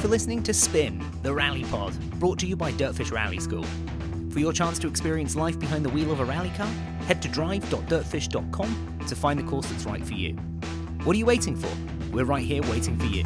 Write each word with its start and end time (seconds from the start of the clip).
For 0.00 0.08
listening 0.08 0.42
to 0.42 0.54
Spin, 0.54 1.04
the 1.22 1.30
rally 1.32 1.62
pod, 1.64 1.92
brought 2.18 2.38
to 2.38 2.46
you 2.46 2.56
by 2.56 2.72
Dirtfish 2.72 3.12
Rally 3.12 3.38
School. 3.38 3.66
For 4.30 4.38
your 4.38 4.50
chance 4.50 4.78
to 4.78 4.88
experience 4.88 5.36
life 5.36 5.60
behind 5.60 5.84
the 5.84 5.90
wheel 5.90 6.10
of 6.10 6.20
a 6.20 6.24
rally 6.24 6.48
car, 6.56 6.68
head 7.06 7.20
to 7.20 7.28
drive.dirtfish.com 7.28 8.98
to 9.06 9.14
find 9.14 9.38
the 9.38 9.42
course 9.44 9.66
that's 9.66 9.84
right 9.84 10.02
for 10.02 10.14
you. 10.14 10.32
What 11.04 11.14
are 11.16 11.18
you 11.18 11.26
waiting 11.26 11.54
for? 11.54 11.68
We're 12.12 12.24
right 12.24 12.42
here 12.42 12.62
waiting 12.62 12.98
for 12.98 13.04
you. 13.04 13.24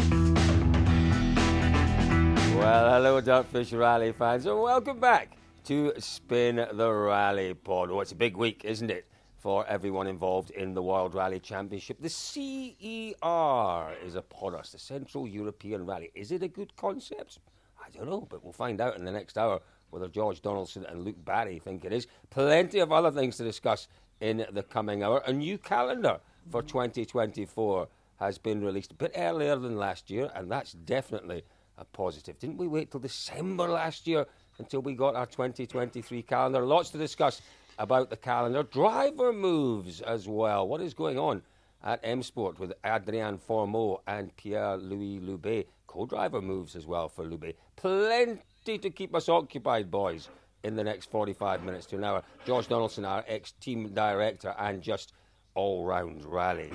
Well, 2.58 2.92
hello, 2.92 3.22
Dirtfish 3.22 3.78
Rally 3.78 4.10
fans, 4.10 4.46
and 4.46 4.60
welcome 4.60 4.98
back 4.98 5.36
to 5.66 5.92
Spin 5.98 6.56
the 6.72 6.92
Rally 6.92 7.54
Pod. 7.54 7.92
Oh, 7.92 8.00
it's 8.00 8.10
a 8.10 8.16
big 8.16 8.36
week, 8.36 8.64
isn't 8.64 8.90
it, 8.90 9.06
for 9.44 9.66
everyone 9.66 10.06
involved 10.06 10.48
in 10.52 10.72
the 10.72 10.82
World 10.82 11.14
Rally 11.14 11.38
Championship? 11.38 12.00
The 12.00 12.08
CER 12.08 13.92
is 14.02 14.14
upon 14.14 14.54
us, 14.54 14.70
the 14.72 14.78
Central 14.78 15.28
European 15.28 15.84
Rally. 15.84 16.10
Is 16.14 16.32
it 16.32 16.42
a 16.42 16.48
good 16.48 16.74
concept? 16.76 17.40
I 17.78 17.90
don't 17.90 18.08
know, 18.08 18.26
but 18.30 18.42
we'll 18.42 18.54
find 18.54 18.80
out 18.80 18.96
in 18.96 19.04
the 19.04 19.12
next 19.12 19.36
hour 19.36 19.60
whether 19.90 20.08
George 20.08 20.40
Donaldson 20.40 20.86
and 20.86 21.04
Luke 21.04 21.22
Barry 21.26 21.58
think 21.58 21.84
it 21.84 21.92
is. 21.92 22.06
Plenty 22.30 22.78
of 22.78 22.90
other 22.90 23.10
things 23.10 23.36
to 23.36 23.44
discuss 23.44 23.86
in 24.22 24.46
the 24.50 24.62
coming 24.62 25.02
hour. 25.02 25.22
A 25.26 25.32
new 25.34 25.58
calendar 25.58 26.20
for 26.50 26.62
2024 26.62 27.86
has 28.20 28.38
been 28.38 28.64
released 28.64 28.92
a 28.92 28.94
bit 28.94 29.12
earlier 29.14 29.56
than 29.56 29.76
last 29.76 30.08
year, 30.08 30.30
and 30.34 30.50
that's 30.50 30.72
definitely 30.72 31.42
a 31.76 31.84
positive. 31.84 32.38
Didn't 32.38 32.56
we 32.56 32.66
wait 32.66 32.90
till 32.90 33.00
December 33.00 33.68
last 33.68 34.06
year 34.06 34.24
until 34.56 34.80
we 34.80 34.94
got 34.94 35.14
our 35.14 35.26
2023 35.26 36.22
calendar? 36.22 36.62
Lots 36.62 36.88
to 36.90 36.98
discuss 36.98 37.42
about 37.78 38.10
the 38.10 38.16
calendar. 38.16 38.62
Driver 38.62 39.32
moves 39.32 40.00
as 40.00 40.28
well. 40.28 40.66
What 40.66 40.80
is 40.80 40.94
going 40.94 41.18
on 41.18 41.42
at 41.82 42.00
M 42.02 42.22
Sport 42.22 42.58
with 42.58 42.72
Adrien 42.84 43.38
Fourmaux 43.38 44.00
and 44.06 44.34
Pierre 44.36 44.76
Louis 44.76 45.20
Loubet? 45.20 45.66
Co 45.86 46.06
driver 46.06 46.40
moves 46.40 46.76
as 46.76 46.86
well 46.86 47.08
for 47.08 47.24
Loubet. 47.24 47.54
Plenty 47.76 48.78
to 48.78 48.90
keep 48.90 49.14
us 49.14 49.28
occupied, 49.28 49.90
boys, 49.90 50.28
in 50.62 50.76
the 50.76 50.84
next 50.84 51.10
45 51.10 51.62
minutes 51.62 51.86
to 51.86 51.96
an 51.96 52.04
hour. 52.04 52.22
George 52.46 52.68
Donaldson, 52.68 53.04
our 53.04 53.24
ex 53.28 53.52
team 53.52 53.88
director, 53.94 54.54
and 54.58 54.82
just 54.82 55.12
all 55.54 55.84
round 55.84 56.24
rally. 56.24 56.70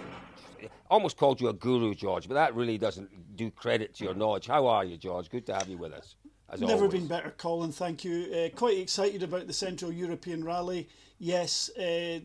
Almost 0.90 1.18
called 1.18 1.40
you 1.40 1.50
a 1.50 1.54
guru, 1.54 1.94
George, 1.94 2.28
but 2.28 2.34
that 2.34 2.56
really 2.56 2.78
doesn't 2.78 3.36
do 3.36 3.50
credit 3.52 3.94
to 3.96 4.04
your 4.04 4.14
knowledge. 4.14 4.48
How 4.48 4.68
are 4.68 4.84
you, 4.84 4.98
George? 4.98 5.30
Good 5.30 5.46
to 5.48 5.54
have 5.54 5.68
you 5.68 5.78
with 5.78 5.94
us. 5.94 6.16
As 6.52 6.60
Never 6.62 6.74
always. 6.86 6.92
been 6.92 7.08
better, 7.08 7.32
Colin. 7.38 7.72
Thank 7.72 8.04
you. 8.04 8.26
Uh, 8.34 8.56
quite 8.56 8.78
excited 8.78 9.22
about 9.24 9.48
the 9.48 9.54
Central 9.54 9.92
European 9.92 10.44
Rally. 10.44 10.88
Yes, 11.20 11.70
uh, 11.78 12.20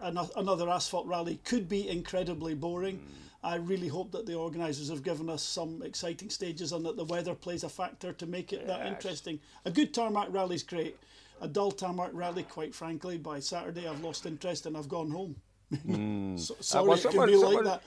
another 0.00 0.68
asphalt 0.68 1.06
rally 1.06 1.40
could 1.44 1.68
be 1.68 1.88
incredibly 1.88 2.54
boring. 2.54 2.96
Hmm. 2.98 3.06
I 3.44 3.56
really 3.56 3.88
hope 3.88 4.12
that 4.12 4.26
the 4.26 4.34
organisers 4.34 4.88
have 4.88 5.02
given 5.02 5.28
us 5.28 5.42
some 5.42 5.82
exciting 5.82 6.30
stages 6.30 6.72
and 6.72 6.84
that 6.86 6.96
the 6.96 7.04
weather 7.04 7.34
plays 7.34 7.64
a 7.64 7.68
factor 7.68 8.12
to 8.12 8.26
make 8.26 8.52
it 8.52 8.66
that 8.66 8.86
interesting. 8.86 9.40
A 9.64 9.70
good 9.70 9.92
tarmac 9.94 10.28
rally 10.30 10.54
is 10.56 10.62
great. 10.62 10.96
A 11.40 11.48
dull 11.48 11.72
tarmac 11.72 12.10
rally, 12.12 12.44
quite 12.44 12.72
frankly, 12.74 13.18
by 13.18 13.40
Saturday 13.40 13.88
I've 13.88 14.02
lost 14.04 14.26
interest 14.26 14.66
and 14.66 14.76
I've 14.76 14.88
gone 14.88 15.10
home. 15.10 15.34
so, 16.38 16.54
sorry, 16.60 16.84
Hmm. 16.84 16.90
Uh, 16.90 16.92
well, 16.92 16.92
it 16.98 17.02
can 17.02 17.10
someone- 17.12 17.28
be 17.30 17.36
like 17.36 17.44
someone- 17.46 17.64
that. 17.64 17.82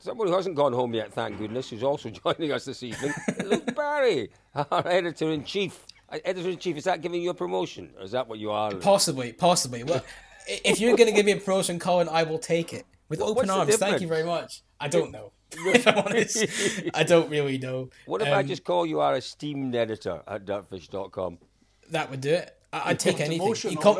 Someone 0.00 0.28
who 0.28 0.34
hasn't 0.34 0.54
gone 0.54 0.72
home 0.72 0.94
yet, 0.94 1.12
thank 1.12 1.38
goodness, 1.38 1.70
who's 1.70 1.82
also 1.82 2.08
joining 2.24 2.52
us 2.52 2.64
this 2.64 2.82
evening, 2.82 3.12
Luke 3.44 3.74
Barry, 3.74 4.30
our 4.54 4.86
editor 4.86 5.30
in 5.30 5.44
chief. 5.44 5.84
Editor 6.24 6.50
in 6.50 6.58
chief, 6.58 6.76
is 6.76 6.84
that 6.84 7.02
giving 7.02 7.20
you 7.20 7.30
a 7.30 7.34
promotion? 7.34 7.90
Or 7.98 8.04
is 8.04 8.12
that 8.12 8.28
what 8.28 8.38
you 8.38 8.50
are? 8.50 8.72
Possibly, 8.76 9.32
possibly. 9.32 9.82
Well, 9.84 10.02
if 10.46 10.80
you're 10.80 10.96
going 10.96 11.10
to 11.10 11.14
give 11.14 11.26
me 11.26 11.32
a 11.32 11.36
promotion, 11.36 11.78
Colin, 11.78 12.08
I 12.08 12.22
will 12.22 12.38
take 12.38 12.72
it 12.72 12.86
with 13.08 13.20
What- 13.20 13.30
open 13.30 13.50
arms. 13.50 13.76
Thank 13.76 14.00
you 14.00 14.08
very 14.08 14.24
much. 14.24 14.62
I 14.80 14.88
don't 14.88 15.10
know. 15.10 15.32
if 15.52 15.86
I'm 15.88 15.98
honest, 15.98 16.44
I 16.94 17.02
don't 17.04 17.28
really 17.30 17.58
know. 17.58 17.88
What 18.06 18.20
if 18.22 18.28
I 18.28 18.40
Um, 18.40 18.46
just 18.46 18.64
call 18.64 18.86
you 18.86 19.00
our 19.00 19.16
esteemed 19.16 19.74
editor 19.74 20.22
at 20.26 20.44
dirtfish.com? 20.44 21.38
that 21.90 22.10
would 22.10 22.20
do 22.20 22.34
it? 22.34 22.54
I- 22.72 22.90
I'd 22.90 23.00
take 23.00 23.20
anything. 23.20 23.54
You, 23.70 23.76
call, 23.78 23.98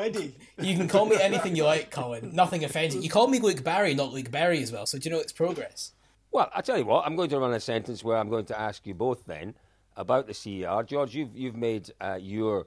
you 0.58 0.76
can 0.76 0.88
call 0.88 1.06
me 1.06 1.16
anything 1.20 1.56
you 1.56 1.64
like, 1.64 1.90
Colin. 1.90 2.34
Nothing 2.34 2.64
offends 2.64 2.94
you. 2.94 3.00
You 3.00 3.08
called 3.08 3.30
me 3.30 3.38
Luke 3.38 3.64
Barry, 3.64 3.94
not 3.94 4.12
Luke 4.12 4.30
Barry 4.30 4.62
as 4.62 4.70
well. 4.72 4.86
So 4.86 4.98
do 4.98 5.08
you 5.08 5.14
know 5.14 5.20
it's 5.20 5.32
progress? 5.32 5.92
Well, 6.30 6.50
I'll 6.54 6.62
tell 6.62 6.76
you 6.76 6.84
what, 6.84 7.06
I'm 7.06 7.16
going 7.16 7.30
to 7.30 7.38
run 7.38 7.54
a 7.54 7.60
sentence 7.60 8.04
where 8.04 8.18
I'm 8.18 8.28
going 8.28 8.44
to 8.46 8.60
ask 8.60 8.86
you 8.86 8.94
both 8.94 9.24
then 9.24 9.54
about 9.96 10.26
the 10.26 10.34
CER. 10.34 10.82
George, 10.86 11.14
you've, 11.14 11.34
you've 11.34 11.56
made 11.56 11.90
uh, 12.00 12.18
your 12.20 12.66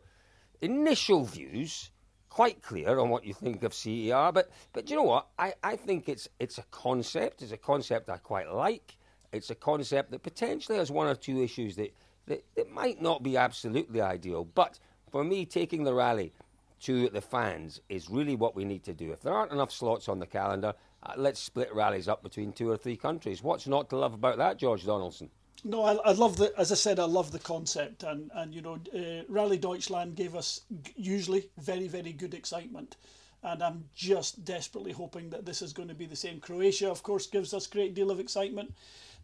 initial 0.61 1.25
views 1.25 1.91
quite 2.29 2.61
clear 2.63 2.97
on 2.99 3.09
what 3.09 3.23
you 3.23 3.33
think 3.33 3.63
of 3.63 3.73
CER, 3.73 4.31
but, 4.33 4.49
but 4.73 4.89
you 4.89 4.95
know 4.95 5.03
what? 5.03 5.27
I, 5.37 5.53
I 5.63 5.75
think 5.75 6.09
it's, 6.09 6.27
it's 6.39 6.57
a 6.57 6.63
concept. 6.71 7.43
It's 7.43 7.51
a 7.51 7.57
concept 7.57 8.09
I 8.09 8.17
quite 8.17 8.51
like. 8.51 8.95
It's 9.31 9.49
a 9.51 9.55
concept 9.55 10.11
that 10.11 10.23
potentially 10.23 10.77
has 10.77 10.89
one 10.89 11.07
or 11.07 11.15
two 11.15 11.41
issues 11.41 11.75
that, 11.75 11.93
that, 12.27 12.43
that 12.55 12.71
might 12.71 13.01
not 13.01 13.21
be 13.21 13.37
absolutely 13.37 14.01
ideal. 14.01 14.43
But 14.45 14.79
for 15.11 15.23
me, 15.23 15.45
taking 15.45 15.83
the 15.83 15.93
rally 15.93 16.33
to 16.81 17.09
the 17.09 17.21
fans 17.21 17.81
is 17.89 18.09
really 18.09 18.35
what 18.35 18.55
we 18.55 18.65
need 18.65 18.83
to 18.85 18.93
do. 18.93 19.11
If 19.11 19.21
there 19.21 19.33
aren't 19.33 19.51
enough 19.51 19.71
slots 19.71 20.09
on 20.09 20.19
the 20.19 20.25
calendar, 20.25 20.73
uh, 21.03 21.13
let's 21.15 21.39
split 21.39 21.73
rallies 21.73 22.07
up 22.07 22.23
between 22.23 22.53
two 22.53 22.69
or 22.69 22.77
three 22.77 22.97
countries. 22.97 23.43
What's 23.43 23.67
not 23.67 23.89
to 23.89 23.97
love 23.97 24.13
about 24.13 24.37
that, 24.37 24.57
George 24.57 24.85
Donaldson? 24.85 25.29
No, 25.63 25.83
I, 25.83 25.93
I 25.93 26.11
love 26.13 26.37
the. 26.37 26.51
As 26.57 26.71
I 26.71 26.75
said, 26.75 26.99
I 26.99 27.03
love 27.05 27.31
the 27.31 27.39
concept, 27.39 28.01
and 28.01 28.31
and 28.33 28.53
you 28.53 28.61
know, 28.61 28.79
uh, 28.95 29.23
Rally 29.29 29.57
Deutschland 29.57 30.15
gave 30.15 30.35
us 30.35 30.61
usually 30.95 31.49
very 31.59 31.87
very 31.87 32.13
good 32.13 32.33
excitement, 32.33 32.95
and 33.43 33.61
I'm 33.61 33.83
just 33.93 34.43
desperately 34.43 34.91
hoping 34.91 35.29
that 35.29 35.45
this 35.45 35.61
is 35.61 35.71
going 35.71 35.89
to 35.89 35.93
be 35.93 36.07
the 36.07 36.15
same. 36.15 36.39
Croatia, 36.39 36.89
of 36.89 37.03
course, 37.03 37.27
gives 37.27 37.53
us 37.53 37.67
great 37.67 37.93
deal 37.93 38.09
of 38.09 38.19
excitement. 38.19 38.73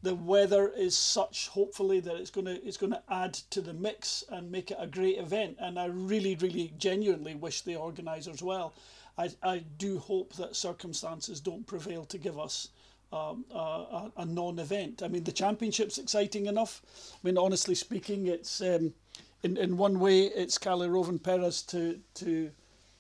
The 0.04 0.16
weather 0.16 0.70
is 0.70 0.96
such, 0.96 1.48
hopefully, 1.48 2.00
that 2.02 2.16
it's 2.16 2.30
going 2.30 2.46
to 2.46 2.64
it's 2.64 2.78
going 2.78 2.94
to 2.94 3.02
add 3.10 3.34
to 3.34 3.62
the 3.62 3.74
mix 3.74 4.24
and 4.30 4.52
make 4.52 4.72
it 4.72 4.78
a 4.80 4.88
great 4.88 5.18
event. 5.18 5.58
And 5.60 5.80
I 5.80 5.86
really, 5.86 6.36
really, 6.36 6.74
genuinely 6.78 7.36
wish 7.36 7.62
the 7.62 7.76
organisers 7.76 8.44
well. 8.44 8.74
I 9.18 9.32
I 9.42 9.64
do 9.78 9.98
hope 10.00 10.36
that 10.36 10.56
circumstances 10.56 11.40
don't 11.40 11.66
prevail 11.66 12.06
to 12.06 12.18
give 12.18 12.38
us 12.40 12.70
um, 13.12 13.46
a, 13.52 14.12
a, 14.18 14.26
non-event. 14.26 15.02
I 15.02 15.08
mean, 15.08 15.24
the 15.24 15.32
championship's 15.32 15.98
exciting 15.98 16.48
enough. 16.48 16.82
I 17.14 17.28
mean, 17.28 17.38
honestly 17.38 17.76
speaking, 17.76 18.28
it's 18.28 18.62
um, 18.62 18.94
in 19.44 19.58
in 19.58 19.78
one 19.78 20.00
way 20.00 20.24
it's 20.24 20.58
Kalle 20.58 20.88
Rovanperä's 20.88 21.62
to 21.64 22.00
to 22.16 22.52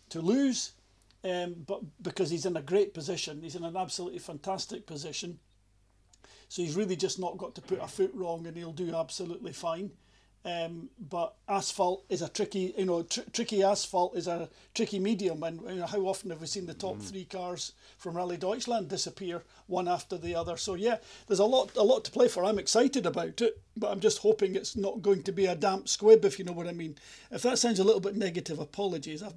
to 0.09 0.22
lose, 0.22 0.72
um, 1.24 1.56
but 1.66 1.81
because 2.02 2.29
he's 2.29 2.46
in 2.46 2.56
a 2.56 2.62
great 2.62 2.94
position, 2.94 3.41
he's 3.41 3.56
in 3.56 3.66
an 3.66 3.75
absolutely 3.75 4.19
fantastic 4.19 4.85
position. 4.85 5.40
So 6.50 6.62
he's 6.62 6.75
really 6.75 6.96
just 6.96 7.19
not 7.19 7.38
got 7.38 7.56
to 7.56 7.62
put 7.62 7.81
a 7.81 7.88
foot 7.88 8.12
wrong, 8.13 8.47
and 8.47 8.56
he'll 8.56 8.72
do 8.72 8.96
absolutely 8.96 9.53
fine. 9.53 9.91
Um, 10.46 10.90
but 10.97 11.34
asphalt 11.50 12.06
is 12.08 12.22
a 12.22 12.30
tricky, 12.30 12.74
you 12.78 12.85
know, 12.85 13.03
tr- 13.03 13.30
tricky 13.34 13.63
asphalt 13.63 14.16
is 14.16 14.28
a 14.28 14.47
tricky 14.74 14.97
medium, 14.97 15.44
and 15.44 15.59
you 15.62 15.76
know, 15.76 15.88
how 15.88 15.99
often 16.02 16.29
have 16.29 16.40
we 16.40 16.47
seen 16.47 16.67
the 16.67 16.73
top 16.73 17.02
three 17.02 17.26
cars 17.26 17.73
from 17.97 18.16
Rally 18.16 18.38
Deutschland 18.38 18.88
disappear 18.88 19.44
one 19.66 19.90
after 19.90 20.17
the 20.17 20.35
other? 20.35 20.55
So 20.55 20.76
yeah, 20.76 20.99
there's 21.28 21.40
a 21.40 21.46
lot, 21.46 21.76
a 21.76 21.84
lot 21.84 22.05
to 22.05 22.11
play 22.11 22.29
for. 22.29 22.46
I'm 22.46 22.59
excited 22.59 23.05
about 23.05 23.41
it, 23.41 23.59
but 23.76 23.91
I'm 23.91 24.00
just 24.00 24.20
hoping 24.20 24.55
it's 24.55 24.78
not 24.78 25.02
going 25.02 25.23
to 25.23 25.34
be 25.34 25.47
a 25.47 25.55
damp 25.55 25.90
squib, 25.90 26.23
if 26.23 26.40
you 26.40 26.46
know 26.46 26.53
what 26.53 26.67
I 26.67 26.72
mean. 26.72 26.96
If 27.29 27.41
that 27.41 27.59
sounds 27.59 27.79
a 27.79 27.84
little 27.84 28.00
bit 28.00 28.16
negative, 28.16 28.59
apologies. 28.59 29.22
I've, 29.22 29.34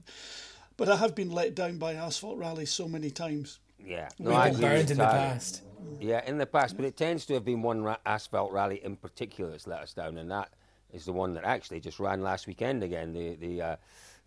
but 0.77 0.89
I 0.89 0.97
have 0.97 1.17
been 1.17 1.31
let 1.33 1.57
down 1.57 1.79
by 1.79 1.95
asphalt 1.95 2.39
rallies 2.39 2.71
so 2.71 2.87
many 2.87 3.11
times. 3.11 3.59
Yeah, 3.85 4.11
We've 4.19 4.29
been 4.53 4.61
burned 4.61 4.91
in 4.93 4.99
the 4.99 5.05
past. 5.05 5.63
Yeah, 6.01 6.25
in 6.27 6.39
the 6.39 6.47
past, 6.47 6.77
but 6.77 6.85
it 6.85 6.97
tends 6.97 7.27
to 7.27 7.35
have 7.35 7.45
been 7.45 7.63
one 7.63 7.83
ra- 7.83 7.99
asphalt 8.07 8.53
rally 8.53 8.83
in 8.83 8.97
particular 8.97 9.51
that's 9.51 9.67
let 9.67 9.81
us 9.81 9.93
down, 9.93 10.19
and 10.19 10.31
that 10.31 10.51
is 10.93 11.05
the 11.05 11.13
one 11.13 11.35
that 11.35 11.45
actually 11.45 11.81
just 11.81 12.01
ran 12.01 12.23
last 12.23 12.47
weekend 12.47 12.83
again. 12.83 13.13
The 13.13 13.35
the 13.37 13.63
uh, 13.63 13.77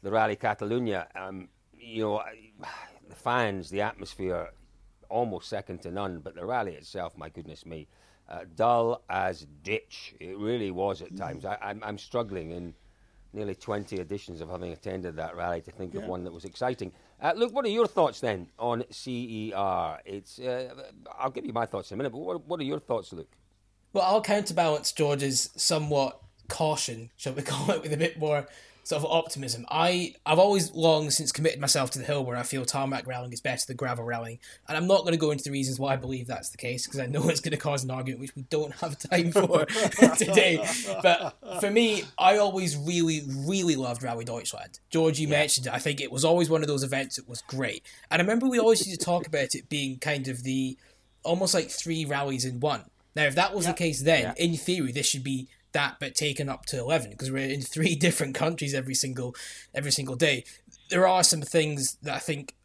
the 0.01 0.11
Rally 0.11 0.35
Catalunya. 0.35 1.07
Um, 1.15 1.49
you 1.79 2.03
know, 2.03 2.23
the 3.09 3.15
fans, 3.15 3.69
the 3.69 3.81
atmosphere, 3.81 4.51
almost 5.09 5.49
second 5.49 5.81
to 5.81 5.91
none. 5.91 6.19
But 6.19 6.35
the 6.35 6.45
rally 6.45 6.73
itself, 6.75 7.17
my 7.17 7.29
goodness 7.29 7.65
me, 7.65 7.87
uh, 8.29 8.45
dull 8.55 9.03
as 9.09 9.45
ditch. 9.63 10.15
It 10.19 10.37
really 10.37 10.71
was 10.71 11.01
at 11.01 11.15
times. 11.17 11.45
I, 11.45 11.57
I'm 11.61 11.83
I'm 11.83 11.97
struggling 11.97 12.51
in 12.51 12.73
nearly 13.33 13.55
20 13.55 13.97
editions 13.99 14.41
of 14.41 14.49
having 14.49 14.71
attended 14.71 15.15
that 15.15 15.35
rally 15.35 15.59
to 15.59 15.71
think 15.71 15.95
of 15.95 16.03
one 16.03 16.23
that 16.23 16.31
was 16.31 16.45
exciting. 16.45 16.91
Uh, 17.23 17.31
Luke, 17.37 17.53
what 17.53 17.63
are 17.63 17.69
your 17.69 17.87
thoughts 17.87 18.19
then 18.19 18.47
on 18.59 18.83
CER? 18.89 19.97
It's 20.05 20.39
uh, 20.39 20.73
I'll 21.17 21.31
give 21.31 21.45
you 21.45 21.53
my 21.53 21.65
thoughts 21.65 21.89
in 21.89 21.95
a 21.95 21.97
minute, 21.97 22.09
but 22.09 22.19
what, 22.19 22.45
what 22.45 22.59
are 22.59 22.63
your 22.63 22.81
thoughts, 22.81 23.13
Luke? 23.13 23.31
Well, 23.93 24.03
I'll 24.03 24.21
counterbalance 24.21 24.91
George's 24.91 25.49
somewhat 25.55 26.19
caution, 26.49 27.11
shall 27.15 27.31
we 27.31 27.41
call 27.43 27.71
it, 27.71 27.81
with 27.81 27.93
a 27.93 27.97
bit 27.97 28.19
more 28.19 28.45
sort 28.83 29.01
of 29.01 29.09
optimism. 29.09 29.65
I, 29.69 30.15
I've 30.25 30.39
always 30.39 30.73
long 30.73 31.09
since 31.09 31.31
committed 31.31 31.59
myself 31.59 31.91
to 31.91 31.99
the 31.99 32.05
hill 32.05 32.23
where 32.23 32.35
I 32.35 32.43
feel 32.43 32.65
tarmac 32.65 33.07
rallying 33.07 33.31
is 33.31 33.39
better 33.39 33.65
than 33.65 33.77
gravel 33.77 34.03
rallying. 34.03 34.39
And 34.67 34.77
I'm 34.77 34.87
not 34.87 35.01
going 35.01 35.13
to 35.13 35.17
go 35.17 35.31
into 35.31 35.45
the 35.45 35.51
reasons 35.51 35.79
why 35.79 35.93
I 35.93 35.95
believe 35.95 36.27
that's 36.27 36.49
the 36.49 36.57
case, 36.57 36.85
because 36.85 36.99
I 36.99 37.05
know 37.05 37.23
it's 37.29 37.39
going 37.39 37.51
to 37.51 37.57
cause 37.57 37.83
an 37.83 37.91
argument 37.91 38.21
which 38.21 38.35
we 38.35 38.43
don't 38.43 38.73
have 38.75 38.99
time 38.99 39.31
for 39.31 39.65
today. 40.17 40.63
But 41.01 41.37
for 41.59 41.71
me, 41.71 42.03
I 42.17 42.37
always 42.37 42.75
really, 42.75 43.21
really 43.27 43.75
loved 43.75 44.03
Rally 44.03 44.25
Deutschland. 44.25 44.79
George, 44.89 45.19
you 45.19 45.27
mentioned 45.27 45.67
it. 45.67 45.73
I 45.73 45.79
think 45.79 46.01
it 46.01 46.11
was 46.11 46.25
always 46.25 46.49
one 46.49 46.61
of 46.61 46.67
those 46.67 46.83
events 46.83 47.15
that 47.15 47.27
was 47.27 47.41
great. 47.41 47.83
And 48.11 48.21
I 48.21 48.23
remember 48.23 48.47
we 48.47 48.59
always 48.59 48.85
used 48.85 48.99
to 48.99 49.05
talk 49.05 49.27
about 49.27 49.55
it 49.55 49.69
being 49.69 49.97
kind 49.97 50.27
of 50.27 50.43
the 50.43 50.77
almost 51.23 51.53
like 51.53 51.69
three 51.69 52.03
rallies 52.03 52.43
in 52.43 52.59
one. 52.59 52.83
Now, 53.15 53.23
if 53.25 53.35
that 53.35 53.53
was 53.53 53.65
the 53.65 53.73
case 53.73 54.01
then, 54.01 54.33
in 54.37 54.57
theory, 54.57 54.91
this 54.91 55.05
should 55.05 55.23
be 55.23 55.47
that 55.73 55.97
but 55.99 56.15
taken 56.15 56.49
up 56.49 56.65
to 56.67 56.79
11 56.79 57.11
because 57.11 57.31
we're 57.31 57.49
in 57.49 57.61
three 57.61 57.95
different 58.07 58.35
countries 58.35 58.73
every 58.73 58.95
single 58.95 59.35
every 59.73 59.91
single 59.91 60.15
day. 60.15 60.43
There 60.89 61.07
are 61.07 61.23
some 61.23 61.41
things 61.41 61.97
that 62.01 62.15
i 62.15 62.19
think 62.19 62.55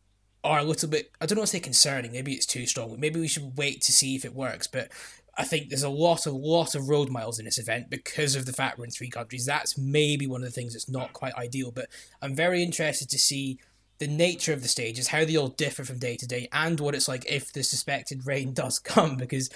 are 0.45 0.61
a 0.61 0.65
little 0.65 0.89
bit 0.89 1.11
i 1.21 1.27
don't 1.27 1.39
want 1.39 1.49
to 1.49 1.57
say 1.57 1.61
concerning 1.61 2.13
maybe 2.13 2.33
it's 2.33 2.47
too 2.47 2.67
strong 2.67 2.99
maybe 2.99 3.19
we 3.19 3.29
should 3.29 3.57
wait 3.57 3.81
to 3.83 3.93
see 3.93 4.15
if 4.15 4.25
it 4.25 4.35
works 4.35 4.67
but 4.67 4.89
i 5.37 5.43
think 5.43 5.69
there's 5.69 5.83
a 5.83 5.89
lot 5.89 6.27
of 6.27 6.33
lot 6.33 6.75
of 6.75 6.89
road 6.89 7.11
miles 7.11 7.39
in 7.39 7.45
this 7.45 7.59
event 7.59 7.91
because 7.91 8.37
of 8.37 8.47
the 8.47 8.53
fact 8.53 8.79
we're 8.79 8.85
in 8.85 8.91
three 8.91 9.11
countries. 9.11 9.47
That's 9.47 9.77
maybe 9.77 10.27
one 10.27 10.43
of 10.43 10.47
the 10.47 10.53
things 10.53 10.75
that's 10.75 10.89
not 10.89 11.13
quite 11.13 11.35
ideal 11.35 11.73
but 11.73 11.89
i'm 12.23 12.35
very 12.35 12.63
interested 12.63 13.09
to 13.11 13.19
see 13.19 13.59
the 13.99 14.07
nature 14.07 14.53
of 14.53 14.63
the 14.63 14.69
stages, 14.69 15.09
how 15.09 15.25
they 15.25 15.37
all 15.37 15.49
differ 15.49 15.85
from 15.85 15.99
day 15.99 16.17
to 16.17 16.27
day, 16.27 16.49
and 16.53 16.79
what 16.79 16.95
it's 16.95 17.09
like 17.09 17.25
if 17.31 17.53
the 17.53 17.63
suspected 17.63 18.27
rain 18.27 18.53
does 18.55 18.79
come, 18.79 19.17
because 19.17 19.51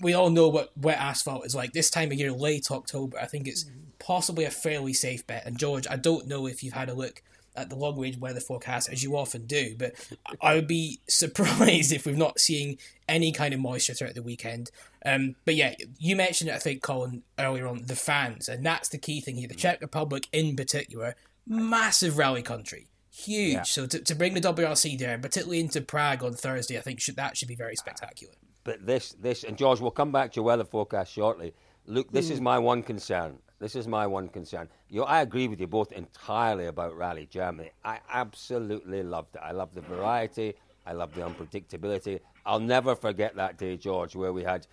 we 0.00 0.14
all 0.14 0.30
know 0.30 0.48
what 0.48 0.76
wet 0.76 0.98
asphalt 0.98 1.46
is 1.46 1.54
like. 1.54 1.72
This 1.72 1.90
time 1.90 2.10
of 2.10 2.18
year, 2.18 2.32
late 2.32 2.70
October, 2.70 3.18
I 3.18 3.26
think 3.26 3.46
it's 3.46 3.66
possibly 3.98 4.44
a 4.44 4.50
fairly 4.50 4.92
safe 4.92 5.26
bet. 5.26 5.46
And 5.46 5.58
George, 5.58 5.86
I 5.88 5.96
don't 5.96 6.26
know 6.26 6.46
if 6.46 6.62
you've 6.62 6.74
had 6.74 6.88
a 6.88 6.94
look 6.94 7.22
at 7.56 7.70
the 7.70 7.76
long 7.76 7.98
range 7.98 8.18
weather 8.18 8.40
forecast, 8.40 8.88
as 8.88 9.04
you 9.04 9.16
often 9.16 9.46
do, 9.46 9.76
but 9.78 9.94
I 10.40 10.56
would 10.56 10.66
be 10.66 11.00
surprised 11.08 11.92
if 11.92 12.04
we're 12.04 12.16
not 12.16 12.40
seeing 12.40 12.78
any 13.08 13.30
kind 13.30 13.54
of 13.54 13.60
moisture 13.60 13.94
throughout 13.94 14.14
the 14.14 14.22
weekend. 14.22 14.70
Um, 15.06 15.36
but 15.44 15.54
yeah, 15.54 15.74
you 15.98 16.16
mentioned 16.16 16.50
it, 16.50 16.54
I 16.54 16.58
think, 16.58 16.82
Colin, 16.82 17.22
earlier 17.38 17.68
on, 17.68 17.86
the 17.86 17.94
fans, 17.94 18.48
and 18.48 18.66
that's 18.66 18.88
the 18.88 18.98
key 18.98 19.20
thing 19.20 19.36
here. 19.36 19.46
The 19.46 19.54
Czech 19.54 19.80
Republic, 19.80 20.26
in 20.32 20.56
particular, 20.56 21.14
massive 21.46 22.18
rally 22.18 22.42
country 22.42 22.88
huge. 23.14 23.54
Yeah. 23.54 23.62
So 23.62 23.86
to, 23.86 23.98
to 23.98 24.14
bring 24.14 24.34
the 24.34 24.40
WRC 24.40 24.98
there, 24.98 25.14
and 25.14 25.22
particularly 25.22 25.60
into 25.60 25.80
Prague 25.80 26.22
on 26.22 26.34
Thursday, 26.34 26.78
I 26.78 26.80
think 26.80 27.00
should, 27.00 27.16
that 27.16 27.36
should 27.36 27.48
be 27.48 27.54
very 27.54 27.76
spectacular. 27.76 28.34
But 28.64 28.86
this, 28.86 29.14
this, 29.20 29.44
and 29.44 29.56
George, 29.56 29.80
we'll 29.80 29.90
come 29.90 30.12
back 30.12 30.32
to 30.32 30.36
your 30.36 30.44
weather 30.44 30.64
forecast 30.64 31.12
shortly. 31.12 31.54
Luke, 31.86 32.08
this 32.10 32.30
is 32.30 32.38
hmm. 32.38 32.44
my 32.44 32.58
one 32.58 32.82
concern. 32.82 33.38
This 33.60 33.76
is 33.76 33.86
my 33.86 34.06
one 34.06 34.28
concern. 34.28 34.68
You 34.88 35.04
I 35.04 35.22
agree 35.22 35.48
with 35.48 35.60
you 35.60 35.66
both 35.66 35.92
entirely 35.92 36.66
about 36.66 36.96
Rally 36.96 37.26
Germany. 37.26 37.70
I 37.84 38.00
absolutely 38.12 39.02
loved 39.02 39.36
it. 39.36 39.42
I 39.42 39.52
love 39.52 39.74
the 39.74 39.80
variety. 39.80 40.54
I 40.86 40.92
love 40.92 41.14
the 41.14 41.22
unpredictability. 41.22 42.20
I'll 42.44 42.60
never 42.60 42.94
forget 42.94 43.36
that 43.36 43.56
day, 43.56 43.76
George, 43.76 44.14
where 44.16 44.32
we 44.32 44.42
had 44.42 44.66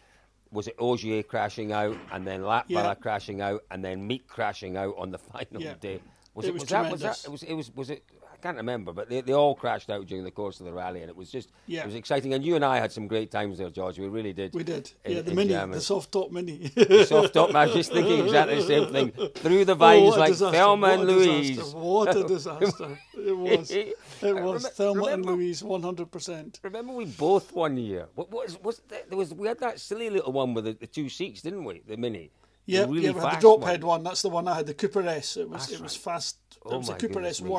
was 0.51 0.67
it 0.67 0.75
Ogier 0.77 1.23
crashing 1.23 1.71
out 1.71 1.95
and 2.11 2.27
then 2.27 2.41
Latvala 2.41 2.65
Yeah. 2.67 2.93
crashing 2.95 3.39
out 3.39 3.63
and 3.71 3.83
then 3.83 4.05
Meeke 4.05 4.27
crashing 4.27 4.75
out 4.75 4.95
on 4.97 5.11
the 5.11 5.17
final 5.31 5.61
Yeah. 5.61 5.75
day. 5.79 6.01
Was 6.33 6.45
It 6.45 6.49
it, 6.49 6.53
was 6.53 6.61
was 6.61 6.69
that 6.69 6.91
was 6.91 7.01
that 7.01 7.23
it 7.23 7.31
was 7.31 7.43
it 7.43 7.53
was 7.53 7.75
was 7.75 7.89
it 7.89 8.03
can't 8.41 8.57
remember, 8.57 8.91
but 8.91 9.09
they, 9.09 9.21
they 9.21 9.33
all 9.33 9.55
crashed 9.55 9.89
out 9.89 10.05
during 10.07 10.23
the 10.25 10.31
course 10.31 10.59
of 10.59 10.65
the 10.65 10.73
rally, 10.73 11.01
and 11.01 11.09
it 11.09 11.15
was 11.15 11.31
just 11.31 11.51
Yeah. 11.67 11.81
it 11.81 11.85
was 11.85 11.95
exciting. 11.95 12.33
And 12.33 12.43
you 12.43 12.55
and 12.57 12.65
I 12.65 12.77
had 12.79 12.91
some 12.91 13.07
great 13.07 13.31
times 13.31 13.57
there, 13.59 13.69
George. 13.69 13.97
We 13.99 14.07
really 14.09 14.33
did. 14.33 14.53
We 14.53 14.63
did. 14.63 14.91
in- 15.05 15.11
yeah, 15.15 15.21
the 15.21 15.33
mini, 15.33 15.49
Germany. 15.51 15.75
the 15.75 15.81
soft 15.81 16.11
top 16.11 16.31
mini. 16.31 16.57
the 16.75 17.05
soft 17.05 17.33
top. 17.33 17.55
I 17.55 17.65
was 17.67 17.73
just 17.75 17.93
thinking 17.93 18.19
exactly 18.25 18.55
the 18.55 18.63
same 18.63 18.91
thing. 18.91 19.11
Through 19.35 19.65
the 19.65 19.71
Oh, 19.79 19.85
vines 19.85 20.15
a 20.15 20.19
like 20.19 20.31
disaster, 20.31 20.57
Thelma 20.57 20.87
what 20.87 20.99
and 20.99 21.09
a 21.09 21.13
Louise. 21.13 21.49
disaster, 21.57 21.77
What 21.77 22.15
a 22.17 22.23
disaster. 22.35 22.99
It 23.15 23.37
was. 23.37 23.71
It 24.23 24.35
was. 24.35 24.65
Remem- 24.65 24.69
Thelma 24.73 25.01
remember- 25.01 25.31
and 25.31 25.39
Louise, 25.39 25.63
100%. 25.63 26.59
Remember 26.63 26.93
we 26.93 27.05
both 27.05 27.53
one 27.53 27.77
year. 27.77 28.07
What 28.15 28.31
was 28.31 28.57
was 28.61 28.81
there, 28.87 29.01
there 29.09 29.17
was 29.17 29.33
we 29.33 29.47
had 29.47 29.59
that 29.59 29.79
silly 29.79 30.09
little 30.09 30.31
one 30.31 30.53
with 30.53 30.65
the, 30.65 30.73
the 30.73 30.87
two 30.87 31.09
seats, 31.09 31.41
didn't 31.41 31.63
we? 31.63 31.81
The 31.87 31.97
mini. 31.97 32.31
Yeah, 32.67 32.81
really 32.81 33.05
yeah, 33.05 33.11
we 33.11 33.19
had 33.21 33.37
the 33.37 33.41
drop 33.41 33.59
one. 33.61 33.69
head 33.69 33.83
one. 33.83 34.03
That's 34.03 34.21
the 34.21 34.29
one 34.29 34.47
I 34.47 34.55
had. 34.57 34.67
The 34.67 34.75
Cooper 34.75 35.01
S. 35.07 35.37
It 35.37 35.49
was 35.49 35.61
That's 35.67 35.71
it 35.73 35.81
was 35.81 35.97
right. 35.97 36.13
fast. 36.13 36.37
Oh 36.63 36.75
it 36.75 36.77
was 36.77 36.89
a 36.89 36.93
Cooper 36.93 37.13
goodness 37.15 37.39
S 37.39 37.41
me. 37.41 37.49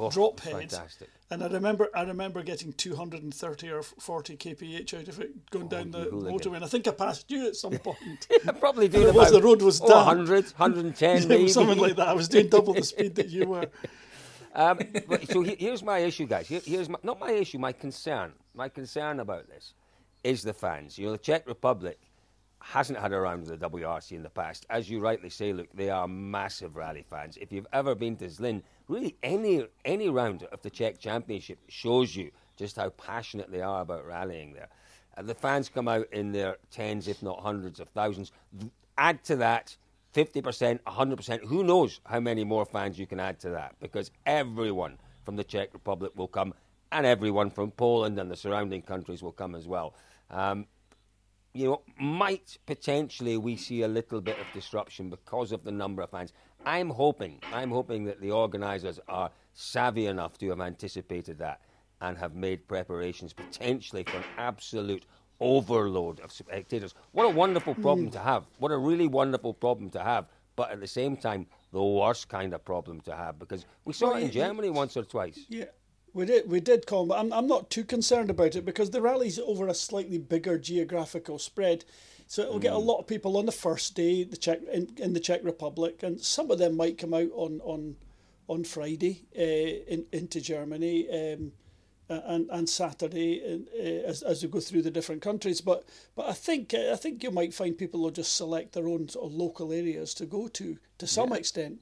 Oh, 0.00 0.10
drop 0.10 0.40
head. 0.40 0.54
fantastic. 0.54 1.10
And 1.30 1.44
I 1.44 1.48
remember 1.48 1.88
I 1.94 2.02
remember 2.02 2.42
getting 2.42 2.72
230 2.72 3.70
or 3.70 3.82
40 3.82 4.36
kph 4.38 4.94
out 4.98 5.08
of 5.08 5.20
it 5.20 5.50
going 5.50 5.68
down 5.68 5.90
the 5.90 6.06
motorway. 6.06 6.56
And 6.56 6.64
I 6.64 6.68
think 6.68 6.88
I 6.88 6.92
passed 6.92 7.30
you 7.30 7.46
at 7.48 7.56
some 7.56 7.72
point. 7.78 8.26
I 8.48 8.52
probably 8.52 8.88
doing 8.88 9.08
it 9.08 9.14
was 9.14 9.30
the 9.30 9.42
road 9.42 9.60
was 9.60 9.80
oh, 9.82 9.88
damp. 9.88 10.06
100, 10.06 10.44
110 10.56 11.16
it 11.22 11.28
maybe. 11.28 11.48
something 11.48 11.78
like 11.78 11.96
that. 11.96 12.08
I 12.08 12.14
was 12.14 12.28
doing 12.28 12.48
double 12.48 12.72
the 12.72 12.82
speed 12.94 13.14
that 13.16 13.28
you 13.28 13.46
were. 13.46 13.66
Um, 14.54 14.80
but, 15.06 15.28
so 15.28 15.42
he- 15.42 15.56
here's 15.56 15.82
my 15.82 15.98
issue, 15.98 16.26
guys. 16.26 16.48
Here, 16.48 16.62
here's 16.64 16.88
my, 16.88 16.98
not 17.02 17.20
my 17.20 17.30
issue. 17.30 17.58
My 17.58 17.72
concern. 17.72 18.32
My 18.54 18.68
concern 18.68 19.20
about 19.20 19.48
this 19.48 19.74
is 20.24 20.42
the 20.42 20.54
fans. 20.54 20.98
You 20.98 21.06
know, 21.06 21.12
the 21.12 21.18
Czech 21.18 21.46
Republic 21.46 22.00
hasn't 22.60 22.98
had 22.98 23.12
a 23.12 23.20
round 23.20 23.48
of 23.48 23.58
the 23.58 23.68
WRC 23.68 24.12
in 24.12 24.22
the 24.22 24.30
past. 24.30 24.66
As 24.70 24.88
you 24.88 25.00
rightly 25.00 25.30
say, 25.30 25.52
look, 25.52 25.68
they 25.74 25.90
are 25.90 26.06
massive 26.06 26.76
rally 26.76 27.04
fans. 27.08 27.36
If 27.40 27.52
you've 27.52 27.66
ever 27.72 27.94
been 27.94 28.16
to 28.16 28.26
Zlin, 28.26 28.62
really 28.88 29.16
any 29.22 29.66
any 29.84 30.08
round 30.08 30.44
of 30.44 30.62
the 30.62 30.70
Czech 30.70 30.98
Championship 30.98 31.58
shows 31.68 32.14
you 32.14 32.30
just 32.56 32.76
how 32.76 32.90
passionate 32.90 33.50
they 33.50 33.62
are 33.62 33.80
about 33.80 34.06
rallying 34.06 34.52
there. 34.52 34.68
And 35.16 35.28
the 35.28 35.34
fans 35.34 35.68
come 35.68 35.88
out 35.88 36.12
in 36.12 36.32
their 36.32 36.58
tens, 36.70 37.08
if 37.08 37.22
not 37.22 37.40
hundreds 37.40 37.80
of 37.80 37.88
thousands. 37.88 38.32
Add 38.96 39.24
to 39.24 39.36
that 39.36 39.76
50%, 40.14 40.80
100%. 40.80 41.44
Who 41.44 41.64
knows 41.64 42.00
how 42.04 42.20
many 42.20 42.44
more 42.44 42.66
fans 42.66 42.98
you 42.98 43.06
can 43.06 43.20
add 43.20 43.40
to 43.40 43.50
that? 43.50 43.76
Because 43.80 44.10
everyone 44.26 44.98
from 45.24 45.36
the 45.36 45.44
Czech 45.44 45.72
Republic 45.72 46.12
will 46.14 46.28
come, 46.28 46.54
and 46.92 47.06
everyone 47.06 47.50
from 47.50 47.70
Poland 47.70 48.18
and 48.18 48.30
the 48.30 48.36
surrounding 48.36 48.82
countries 48.82 49.22
will 49.22 49.32
come 49.32 49.54
as 49.54 49.66
well. 49.66 49.94
Um, 50.30 50.66
you 51.52 51.66
know, 51.66 51.82
might 51.98 52.58
potentially 52.66 53.36
we 53.36 53.56
see 53.56 53.82
a 53.82 53.88
little 53.88 54.20
bit 54.20 54.38
of 54.38 54.46
disruption 54.54 55.10
because 55.10 55.52
of 55.52 55.64
the 55.64 55.72
number 55.72 56.02
of 56.02 56.10
fans. 56.10 56.32
I'm 56.64 56.90
hoping, 56.90 57.40
I'm 57.52 57.70
hoping 57.70 58.04
that 58.04 58.20
the 58.20 58.30
organisers 58.30 59.00
are 59.08 59.30
savvy 59.54 60.06
enough 60.06 60.38
to 60.38 60.50
have 60.50 60.60
anticipated 60.60 61.38
that 61.38 61.60
and 62.00 62.16
have 62.18 62.34
made 62.34 62.66
preparations 62.68 63.32
potentially 63.32 64.04
for 64.04 64.18
an 64.18 64.24
absolute 64.38 65.06
overload 65.40 66.20
of 66.20 66.30
spectators. 66.32 66.94
What 67.12 67.24
a 67.24 67.30
wonderful 67.30 67.74
problem 67.74 68.08
mm. 68.08 68.12
to 68.12 68.18
have. 68.20 68.46
What 68.58 68.72
a 68.72 68.78
really 68.78 69.08
wonderful 69.08 69.54
problem 69.54 69.90
to 69.90 70.02
have. 70.02 70.26
But 70.56 70.70
at 70.70 70.80
the 70.80 70.86
same 70.86 71.16
time, 71.16 71.46
the 71.72 71.82
worst 71.82 72.28
kind 72.28 72.52
of 72.52 72.64
problem 72.64 73.00
to 73.02 73.14
have 73.16 73.38
because 73.38 73.64
we 73.84 73.92
saw 73.94 74.08
Well, 74.08 74.16
it 74.16 74.20
in 74.20 74.26
you- 74.26 74.32
Germany 74.34 74.70
once 74.70 74.96
or 74.96 75.04
twice. 75.04 75.46
Yeah, 75.48 75.64
we 76.12 76.26
did. 76.26 76.50
We 76.50 76.60
did, 76.60 76.86
Colin, 76.86 77.08
but 77.08 77.18
I'm, 77.18 77.32
I'm 77.32 77.46
not 77.46 77.70
too 77.70 77.84
concerned 77.84 78.30
about 78.30 78.56
it 78.56 78.64
because 78.64 78.90
the 78.90 79.02
rally's 79.02 79.38
over 79.38 79.68
a 79.68 79.74
slightly 79.74 80.18
bigger 80.18 80.58
geographical 80.58 81.38
spread. 81.38 81.84
So 82.26 82.42
it'll 82.42 82.60
get 82.60 82.72
a 82.72 82.78
lot 82.78 82.98
of 82.98 83.08
people 83.08 83.36
on 83.36 83.46
the 83.46 83.52
first 83.52 83.96
day, 83.96 84.22
the 84.22 84.36
Czech 84.36 84.60
in, 84.72 84.88
in 84.98 85.14
the 85.14 85.20
Czech 85.20 85.40
Republic, 85.42 86.02
and 86.02 86.20
some 86.20 86.50
of 86.50 86.58
them 86.58 86.76
might 86.76 86.98
come 86.98 87.14
out 87.14 87.30
on 87.34 87.60
on 87.64 87.96
on 88.48 88.64
Friday 88.64 89.24
uh, 89.36 89.92
in, 89.92 90.06
into 90.12 90.40
Germany. 90.40 91.08
Um, 91.10 91.52
and, 92.10 92.48
and 92.50 92.68
Saturday 92.68 93.40
and, 93.44 93.68
uh, 93.78 94.08
as, 94.08 94.22
as 94.22 94.42
we 94.42 94.48
go 94.48 94.58
through 94.60 94.82
the 94.82 94.90
different 94.90 95.22
countries. 95.22 95.60
But 95.60 95.84
but 96.16 96.28
I 96.28 96.32
think 96.32 96.74
I 96.74 96.96
think 96.96 97.22
you 97.22 97.30
might 97.30 97.54
find 97.54 97.78
people 97.78 98.00
will 98.00 98.10
just 98.10 98.36
select 98.36 98.72
their 98.72 98.88
own 98.88 99.08
sort 99.08 99.26
of 99.26 99.34
local 99.34 99.72
areas 99.72 100.12
to 100.14 100.26
go 100.26 100.48
to 100.48 100.78
to 100.98 101.06
some 101.06 101.32
extent. 101.32 101.80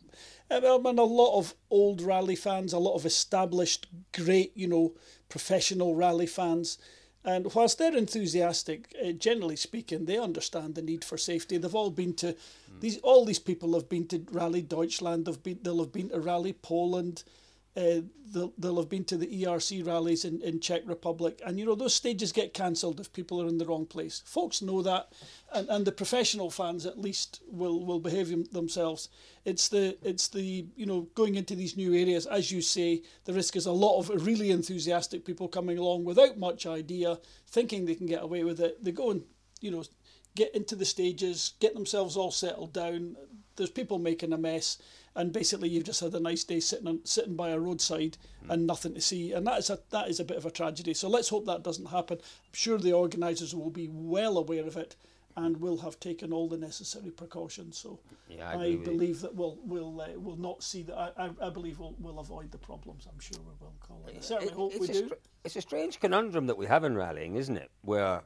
I 0.51 0.61
mean, 0.61 0.87
and 0.87 0.99
a 0.99 1.05
lot 1.05 1.39
of 1.39 1.55
old 1.71 2.01
rally 2.01 2.37
fans, 2.37 2.73
a 2.73 2.79
lot 2.79 2.95
of 2.95 3.05
established, 3.05 3.87
great, 4.15 4.57
you 4.57 4.67
know, 4.67 4.95
professional 5.29 5.95
rally 5.95 6.27
fans. 6.27 6.79
And 7.25 7.53
whilst 7.55 7.79
they're 7.79 7.97
enthusiastic, 7.97 8.95
uh, 9.05 9.13
generally 9.13 9.57
speaking, 9.57 10.07
they 10.07 10.19
understand 10.19 10.75
the 10.75 10.83
need 10.83 11.05
for 11.05 11.19
safety. 11.19 11.59
They've 11.59 11.75
all 11.75 11.91
been 11.91 12.15
to 12.15 12.35
these. 12.81 12.99
All 12.99 13.25
these 13.25 13.41
people 13.41 13.75
have 13.75 13.89
been 13.89 14.07
to 14.09 14.25
Rally 14.31 14.63
Deutschland. 14.63 15.27
They've 15.27 15.43
been. 15.43 15.59
They'll 15.63 15.81
have 15.81 15.93
been 15.93 16.09
to 16.11 16.21
Rally 16.21 16.55
Poland. 16.55 17.25
Uh, 17.77 18.01
they'll, 18.33 18.53
they'll 18.59 18.79
have 18.79 18.89
been 18.89 19.05
to 19.05 19.17
the 19.17 19.45
ERC 19.45 19.87
rallies 19.87 20.25
in, 20.25 20.43
in 20.43 20.59
Czech 20.59 20.83
Republic, 20.87 21.41
and 21.47 21.59
you 21.59 21.65
know 21.65 21.75
those 21.75 21.95
stages 21.95 22.33
get 22.33 22.55
cancelled 22.55 22.99
if 22.99 23.13
people 23.13 23.41
are 23.41 23.47
in 23.47 23.59
the 23.59 23.67
wrong 23.67 23.87
place. 23.87 24.23
Folks 24.25 24.61
know 24.61 24.83
that, 24.83 25.13
and, 25.53 25.69
and 25.69 25.87
the 25.87 25.93
professional 25.93 26.51
fans 26.51 26.87
at 26.87 26.99
least 26.99 27.41
will, 27.49 27.85
will 27.85 28.01
behave 28.01 28.53
themselves. 28.53 29.09
It's 29.45 29.69
the 29.69 29.97
it's 30.03 30.29
the 30.29 30.67
you 30.77 30.87
know 30.87 31.03
going 31.15 31.37
into 31.37 31.55
these 31.55 31.77
new 31.77 31.95
areas, 31.95 32.27
as 32.27 32.51
you 32.51 32.63
say, 32.63 33.03
the 33.25 33.33
risk 33.33 33.55
is 33.55 33.67
a 33.67 33.73
lot 33.73 33.99
of 33.99 34.27
really 34.27 34.51
enthusiastic 34.51 35.25
people 35.25 35.47
coming 35.47 35.79
along 35.79 36.05
without 36.05 36.39
much 36.39 36.67
idea, 36.67 37.19
thinking 37.47 37.85
they 37.85 37.95
can 37.95 38.07
get 38.07 38.23
away 38.23 38.45
with 38.45 38.61
it. 38.61 38.83
They 38.83 38.93
go 38.93 39.11
and 39.11 39.23
you 39.61 39.71
know 39.71 39.85
get 40.35 40.55
into 40.55 40.77
the 40.77 40.85
stages, 40.85 41.55
get 41.61 41.75
themselves 41.75 42.17
all 42.17 42.31
settled 42.31 42.73
down. 42.73 43.17
There's 43.57 43.71
people 43.71 43.99
making 43.99 44.33
a 44.33 44.39
mess, 44.39 44.79
and 45.19 45.33
basically 45.33 45.69
you've 45.69 45.85
just 45.85 46.01
had 46.01 46.15
a 46.15 46.21
nice 46.21 46.45
day 46.45 46.61
sitting 46.61 46.87
on, 46.87 47.01
sitting 47.05 47.35
by 47.35 47.51
a 47.51 47.59
roadside 47.59 48.17
mm. 48.47 48.51
and 48.51 48.67
nothing 48.67 48.95
to 48.95 49.01
see, 49.01 49.33
and 49.33 49.45
that 49.49 49.59
is 49.59 49.69
a 49.69 49.81
that 49.91 50.09
is 50.09 50.21
a 50.21 50.25
bit 50.25 50.37
of 50.37 50.47
a 50.47 50.51
tragedy. 50.51 50.95
So 50.95 51.09
let's 51.09 51.29
hope 51.29 51.45
that 51.47 51.65
doesn't 51.65 51.87
happen. 51.87 52.19
I'm 52.19 52.53
sure 52.53 52.79
the 52.79 52.93
organisers 52.93 53.55
will 53.55 53.71
be 53.71 53.89
well 53.91 54.39
aware 54.39 54.65
of 54.65 54.77
it 54.77 54.95
and 55.37 55.61
will 55.61 55.79
have 55.79 55.99
taken 55.99 56.33
all 56.33 56.49
the 56.49 56.57
necessary 56.57 57.11
precautions. 57.11 57.77
So 57.79 57.99
yeah, 58.29 58.49
I, 58.49 58.65
I 58.65 58.77
believe 58.77 59.21
that 59.23 59.35
we'll 59.35 59.59
we'll 59.65 60.01
uh, 60.01 60.21
will 60.21 60.39
not 60.39 60.63
see 60.63 60.83
that. 60.85 61.15
I, 61.19 61.31
I, 61.45 61.51
believe 61.51 61.81
we'll, 61.81 61.97
we'll 61.99 62.21
avoid 62.21 62.53
the 62.53 62.59
problems. 62.59 63.09
I'm 63.13 63.19
sure 63.19 63.39
we 63.41 63.53
will. 63.61 63.73
I 64.07 64.21
certainly 64.21 64.53
it, 64.53 64.57
hope 64.57 64.79
we 64.79 64.87
do. 64.87 65.11
it's 65.45 65.57
a 65.57 65.61
strange 65.61 65.99
conundrum 65.99 66.47
that 66.47 66.57
we 66.57 66.67
have 66.67 66.85
in 66.85 66.97
rallying, 66.97 67.35
isn't 67.35 67.57
it? 67.57 67.73
Where 67.83 68.23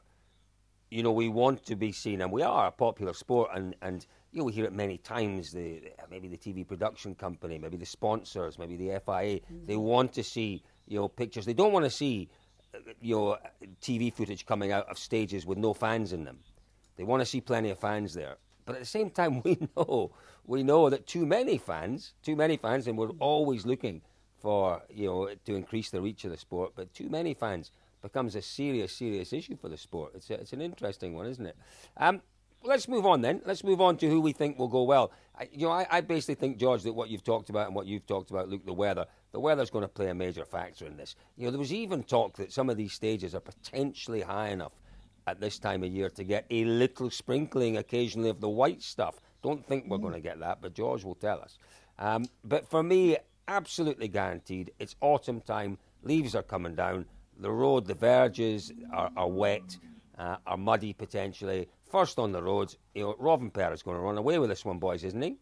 you 0.91 1.01
know 1.01 1.11
we 1.11 1.27
want 1.27 1.65
to 1.65 1.75
be 1.75 1.91
seen, 1.91 2.21
and 2.21 2.31
we 2.31 2.43
are 2.43 2.67
a 2.67 2.71
popular 2.71 3.13
sport, 3.13 3.49
and 3.55 3.75
and 3.81 4.05
you 4.33 4.39
know 4.39 4.45
we 4.45 4.51
hear 4.51 4.65
it 4.65 4.73
many 4.73 4.97
times. 4.97 5.51
The 5.51 5.81
maybe 6.09 6.27
the 6.27 6.37
TV 6.37 6.67
production 6.67 7.13
company, 7.13 7.59
maybe 7.59 7.77
the 7.77 7.85
sponsors, 7.85 8.57
maybe 8.57 8.75
the 8.75 8.99
FIA, 9.05 9.39
mm-hmm. 9.39 9.65
they 9.65 9.77
want 9.77 10.11
to 10.13 10.23
see 10.23 10.63
you 10.87 10.99
know 10.99 11.07
pictures. 11.07 11.45
They 11.45 11.53
don't 11.53 11.71
want 11.71 11.85
to 11.85 11.91
see 11.91 12.29
uh, 12.73 12.79
you 12.99 13.15
know 13.15 13.37
TV 13.81 14.11
footage 14.11 14.45
coming 14.45 14.71
out 14.71 14.89
of 14.89 14.97
stages 14.97 15.45
with 15.45 15.59
no 15.59 15.73
fans 15.73 16.13
in 16.13 16.23
them. 16.23 16.39
They 16.95 17.03
want 17.03 17.21
to 17.21 17.25
see 17.25 17.41
plenty 17.41 17.69
of 17.69 17.79
fans 17.79 18.13
there. 18.13 18.37
But 18.65 18.75
at 18.75 18.81
the 18.81 18.87
same 18.87 19.11
time, 19.11 19.41
we 19.43 19.57
know 19.77 20.11
we 20.45 20.63
know 20.63 20.89
that 20.89 21.05
too 21.05 21.25
many 21.27 21.59
fans, 21.59 22.13
too 22.23 22.35
many 22.35 22.57
fans, 22.57 22.87
and 22.87 22.97
we're 22.97 23.11
always 23.19 23.67
looking 23.67 24.01
for 24.39 24.81
you 24.89 25.05
know 25.05 25.29
to 25.45 25.55
increase 25.55 25.91
the 25.91 26.01
reach 26.01 26.25
of 26.25 26.31
the 26.31 26.37
sport. 26.37 26.73
But 26.75 26.91
too 26.93 27.07
many 27.07 27.35
fans 27.35 27.71
becomes 28.01 28.35
a 28.35 28.41
serious, 28.41 28.91
serious 28.91 29.31
issue 29.31 29.55
for 29.55 29.69
the 29.69 29.77
sport. 29.77 30.11
It's 30.15 30.29
a, 30.29 30.33
it's 30.33 30.53
an 30.53 30.61
interesting 30.61 31.15
one, 31.15 31.27
isn't 31.27 31.45
it? 31.45 31.55
Um, 31.97 32.21
let's 32.63 32.87
move 32.87 33.05
on 33.05 33.21
then. 33.21 33.41
Let's 33.45 33.63
move 33.63 33.81
on 33.81 33.97
to 33.97 34.09
who 34.09 34.21
we 34.21 34.31
think 34.31 34.57
will 34.57 34.67
go 34.67 34.83
well. 34.83 35.11
I, 35.37 35.49
you 35.51 35.67
know, 35.67 35.71
I, 35.71 35.87
I, 35.89 36.01
basically 36.01 36.35
think 36.35 36.57
George 36.57 36.83
that 36.83 36.93
what 36.93 37.09
you've 37.09 37.23
talked 37.23 37.49
about 37.49 37.67
and 37.67 37.75
what 37.75 37.87
you've 37.87 38.05
talked 38.05 38.29
about, 38.29 38.49
Luke, 38.49 38.65
the 38.65 38.73
weather. 38.73 39.05
The 39.31 39.39
weather's 39.39 39.69
going 39.69 39.83
to 39.83 39.89
play 39.89 40.09
a 40.09 40.13
major 40.13 40.45
factor 40.45 40.85
in 40.85 40.95
this. 40.95 41.15
You 41.37 41.45
know, 41.45 41.51
there 41.51 41.59
was 41.59 41.73
even 41.73 42.03
talk 42.03 42.37
that 42.37 42.53
some 42.53 42.69
of 42.69 42.77
these 42.77 42.93
stages 42.93 43.33
are 43.33 43.39
potentially 43.39 44.21
high 44.21 44.49
enough 44.49 44.73
at 45.25 45.39
this 45.39 45.57
time 45.57 45.83
of 45.83 45.91
year 45.91 46.09
to 46.11 46.23
get 46.23 46.45
a 46.51 46.65
little 46.65 47.09
sprinkling 47.09 47.77
occasionally 47.77 48.29
of 48.29 48.41
the 48.41 48.49
white 48.49 48.81
stuff. 48.81 49.19
Don't 49.41 49.65
think 49.65 49.85
we're 49.87 49.97
going 49.97 50.13
to 50.13 50.19
get 50.19 50.39
that, 50.39 50.59
but 50.61 50.73
George 50.73 51.03
will 51.03 51.15
tell 51.15 51.41
us. 51.41 51.57
Um, 51.99 52.25
but 52.43 52.69
for 52.69 52.83
me, 52.83 53.17
absolutely 53.47 54.07
guaranteed. 54.07 54.71
It's 54.79 54.95
autumn 55.01 55.41
time. 55.41 55.77
Leaves 56.03 56.35
are 56.35 56.43
coming 56.43 56.75
down. 56.75 57.05
The 57.39 57.51
road, 57.51 57.87
the 57.87 57.93
verges 57.93 58.71
are, 58.91 59.11
are 59.17 59.27
wet, 59.27 59.77
uh, 60.17 60.37
are 60.45 60.57
muddy 60.57 60.93
potentially. 60.93 61.67
First 61.93 62.17
on 62.17 62.31
the 62.31 62.41
roads, 62.41 62.75
you 62.95 63.03
know, 63.03 63.13
Rovanperä 63.21 63.71
is 63.71 63.83
going 63.83 63.97
to 63.97 64.01
run 64.01 64.17
away 64.17 64.39
with 64.39 64.49
this 64.49 64.65
one, 64.65 64.79
boys, 64.79 65.03
isn't 65.03 65.21
he? 65.21 65.37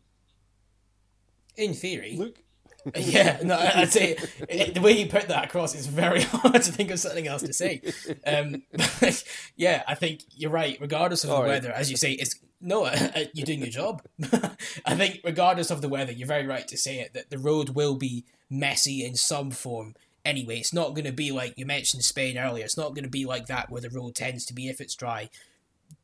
In 1.55 1.73
theory. 1.73 2.17
Luke, 2.17 2.43
yeah, 2.97 3.39
no, 3.41 3.57
I'd 3.57 3.89
say 3.89 4.17
it, 4.49 4.73
the 4.73 4.81
way 4.81 4.91
you 4.91 5.07
put 5.07 5.29
that 5.29 5.45
across 5.45 5.73
is 5.73 5.87
very 5.87 6.21
hard 6.23 6.61
to 6.61 6.71
think 6.73 6.91
of 6.91 6.99
something 6.99 7.25
else 7.25 7.43
to 7.43 7.53
say. 7.53 7.81
Um, 8.27 8.63
yeah, 9.55 9.83
I 9.87 9.95
think 9.95 10.23
you're 10.31 10.51
right. 10.51 10.77
Regardless 10.81 11.23
of 11.23 11.29
the 11.29 11.39
weather, 11.39 11.71
as 11.71 11.89
you 11.89 11.95
say, 11.95 12.11
it's 12.11 12.35
no, 12.59 12.91
you're 13.33 13.45
doing 13.45 13.59
your 13.59 13.69
job. 13.69 14.03
I 14.85 14.95
think 14.95 15.21
regardless 15.23 15.71
of 15.71 15.81
the 15.81 15.87
weather, 15.87 16.11
you're 16.11 16.27
very 16.27 16.45
right 16.45 16.67
to 16.67 16.77
say 16.77 16.99
it 16.99 17.13
that 17.13 17.29
the 17.29 17.39
road 17.39 17.69
will 17.69 17.95
be 17.95 18.25
messy 18.49 19.05
in 19.05 19.15
some 19.15 19.51
form. 19.51 19.95
Anyway, 20.25 20.57
it's 20.57 20.73
not 20.73 20.95
going 20.95 21.05
to 21.05 21.13
be 21.13 21.31
like 21.31 21.53
you 21.57 21.65
mentioned 21.65 22.03
Spain 22.03 22.37
earlier. 22.37 22.65
It's 22.65 22.77
not 22.77 22.93
going 22.93 23.05
to 23.05 23.09
be 23.09 23.23
like 23.23 23.45
that 23.45 23.69
where 23.69 23.81
the 23.81 23.89
road 23.89 24.15
tends 24.15 24.45
to 24.47 24.53
be 24.53 24.67
if 24.67 24.81
it's 24.81 24.95
dry 24.95 25.29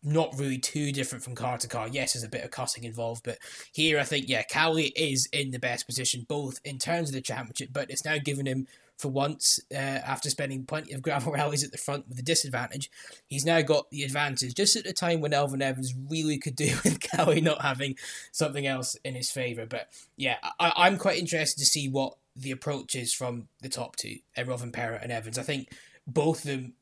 not 0.03 0.37
really 0.37 0.57
too 0.57 0.91
different 0.91 1.23
from 1.23 1.35
car 1.35 1.57
to 1.57 1.67
car. 1.67 1.87
Yes, 1.87 2.13
there's 2.13 2.23
a 2.23 2.29
bit 2.29 2.43
of 2.43 2.51
cutting 2.51 2.83
involved, 2.83 3.23
but 3.23 3.37
here 3.71 3.99
I 3.99 4.03
think, 4.03 4.27
yeah, 4.27 4.43
Kalle 4.43 4.77
is 4.95 5.27
in 5.31 5.51
the 5.51 5.59
best 5.59 5.85
position, 5.85 6.25
both 6.27 6.59
in 6.63 6.77
terms 6.77 7.09
of 7.09 7.15
the 7.15 7.21
championship, 7.21 7.69
but 7.71 7.89
it's 7.89 8.05
now 8.05 8.17
given 8.17 8.45
him, 8.45 8.67
for 8.97 9.09
once, 9.09 9.59
uh, 9.71 9.77
after 9.77 10.29
spending 10.29 10.65
plenty 10.65 10.93
of 10.93 11.01
gravel 11.01 11.31
rallies 11.33 11.63
at 11.63 11.71
the 11.71 11.77
front 11.77 12.07
with 12.09 12.17
a 12.19 12.23
disadvantage, 12.23 12.89
he's 13.27 13.45
now 13.45 13.61
got 13.61 13.89
the 13.91 14.03
advantage 14.03 14.55
just 14.55 14.75
at 14.75 14.83
the 14.83 14.93
time 14.93 15.21
when 15.21 15.31
Elfyn 15.31 15.61
Evans 15.61 15.93
really 16.09 16.37
could 16.37 16.55
do 16.55 16.75
with 16.83 16.99
Kalle 16.99 17.41
not 17.41 17.61
having 17.61 17.95
something 18.31 18.65
else 18.65 18.95
in 19.03 19.15
his 19.15 19.29
favour. 19.29 19.65
But 19.65 19.89
yeah, 20.15 20.37
I, 20.59 20.87
am 20.87 20.97
quite 20.97 21.19
interested 21.19 21.59
to 21.59 21.65
see 21.65 21.87
what 21.87 22.15
the 22.35 22.51
approach 22.51 22.95
is 22.95 23.13
from 23.13 23.47
the 23.61 23.69
top 23.69 23.95
two, 23.95 24.17
uh, 24.37 24.41
Rovanperä 24.41 25.01
and 25.01 25.11
Evans. 25.11 25.37
I 25.37 25.43
think 25.43 25.71
both 26.05 26.45
of 26.45 26.51
them, 26.51 26.73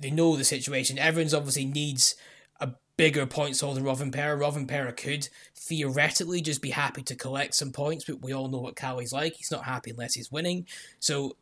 they 0.00 0.10
know 0.10 0.36
the 0.36 0.44
situation. 0.44 0.98
Evans 0.98 1.34
obviously 1.34 1.66
needs 1.66 2.16
bigger 3.00 3.24
points 3.24 3.60
holder 3.60 3.80
Rovanperä. 3.80 4.38
Robin 4.38 4.66
Perra 4.66 4.92
could 4.92 5.30
theoretically 5.56 6.42
just 6.42 6.60
be 6.60 6.68
happy 6.68 7.02
to 7.02 7.16
collect 7.16 7.54
some 7.54 7.72
points, 7.72 8.04
but 8.04 8.20
we 8.20 8.34
all 8.34 8.48
know 8.48 8.58
what 8.58 8.76
Kalle's 8.76 9.10
like. 9.10 9.36
He's 9.36 9.50
not 9.50 9.64
happy 9.64 9.90
unless 9.90 10.12
he's 10.12 10.30
winning. 10.30 10.66
So 10.98 11.36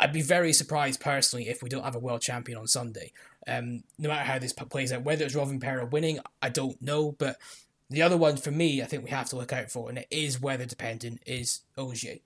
I'd 0.00 0.12
be 0.12 0.20
very 0.20 0.52
surprised 0.52 0.98
personally 0.98 1.48
if 1.48 1.62
we 1.62 1.68
don't 1.68 1.84
have 1.84 1.94
a 1.94 2.00
world 2.00 2.22
champion 2.22 2.58
on 2.58 2.66
Sunday. 2.66 3.12
Um, 3.46 3.84
no 4.00 4.08
matter 4.08 4.24
how 4.24 4.40
this 4.40 4.52
plays 4.52 4.92
out, 4.92 5.04
whether 5.04 5.24
it's 5.24 5.36
Rovanperä 5.36 5.88
winning, 5.92 6.18
I 6.42 6.48
don't 6.48 6.82
know. 6.82 7.12
But 7.12 7.36
the 7.88 8.02
other 8.02 8.16
one 8.16 8.36
for 8.36 8.50
me, 8.50 8.82
I 8.82 8.86
think 8.86 9.04
we 9.04 9.10
have 9.10 9.28
to 9.28 9.36
look 9.36 9.52
out 9.52 9.70
for, 9.70 9.88
and 9.88 9.98
it 9.98 10.08
is 10.10 10.40
weather 10.40 10.66
dependent, 10.66 11.20
is 11.24 11.60
Ogier. 11.78 12.16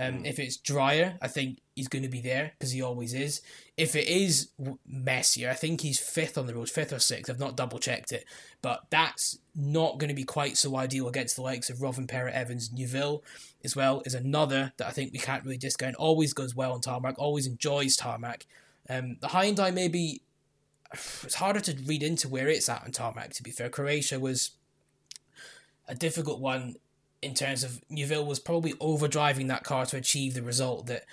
Um, 0.00 0.22
mm. 0.22 0.26
If 0.26 0.38
it's 0.38 0.56
drier, 0.56 1.18
I 1.20 1.28
think 1.28 1.58
he's 1.74 1.88
going 1.88 2.04
to 2.04 2.08
be 2.08 2.22
there 2.22 2.52
because 2.58 2.72
he 2.72 2.80
always 2.80 3.12
is. 3.12 3.42
If 3.76 3.94
it 3.94 4.08
is 4.08 4.48
messier, 4.86 5.50
I 5.50 5.54
think 5.54 5.82
he's 5.82 6.00
fifth 6.00 6.38
on 6.38 6.46
the 6.46 6.54
road, 6.54 6.70
fifth 6.70 6.94
or 6.94 6.98
sixth. 6.98 7.30
I've 7.30 7.38
not 7.38 7.54
double 7.54 7.78
checked 7.78 8.10
it, 8.10 8.24
but 8.62 8.80
that's 8.88 9.38
not 9.54 9.98
going 9.98 10.08
to 10.08 10.14
be 10.14 10.24
quite 10.24 10.56
so 10.56 10.74
ideal 10.76 11.06
against 11.06 11.36
the 11.36 11.42
likes 11.42 11.68
of 11.68 11.78
Rovanperä, 11.78 12.32
Evans, 12.32 12.72
Neuville 12.72 13.22
as 13.62 13.76
well. 13.76 14.02
Is 14.06 14.14
another 14.14 14.72
that 14.78 14.86
I 14.86 14.90
think 14.90 15.12
we 15.12 15.18
can't 15.18 15.44
really 15.44 15.58
discount. 15.58 15.96
Always 15.96 16.32
goes 16.32 16.54
well 16.54 16.72
on 16.72 16.80
tarmac. 16.80 17.16
Always 17.18 17.46
enjoys 17.46 17.94
tarmac. 17.94 18.46
Um, 18.88 19.18
the 19.20 19.28
Hyundai 19.28 19.72
maybe 19.72 20.22
it's 20.92 21.34
harder 21.34 21.60
to 21.60 21.76
read 21.84 22.02
into 22.02 22.26
where 22.26 22.48
it's 22.48 22.70
at 22.70 22.84
on 22.84 22.92
tarmac. 22.92 23.34
To 23.34 23.42
be 23.42 23.50
fair, 23.50 23.68
Croatia 23.68 24.18
was 24.18 24.52
a 25.86 25.94
difficult 25.94 26.40
one 26.40 26.76
in 27.22 27.34
terms 27.34 27.64
of 27.64 27.80
Neuville 27.88 28.24
was 28.24 28.38
probably 28.38 28.72
overdriving 28.74 29.48
that 29.48 29.64
car 29.64 29.86
to 29.86 29.96
achieve 29.96 30.34
the 30.34 30.42
result 30.42 30.86
that 30.86 31.04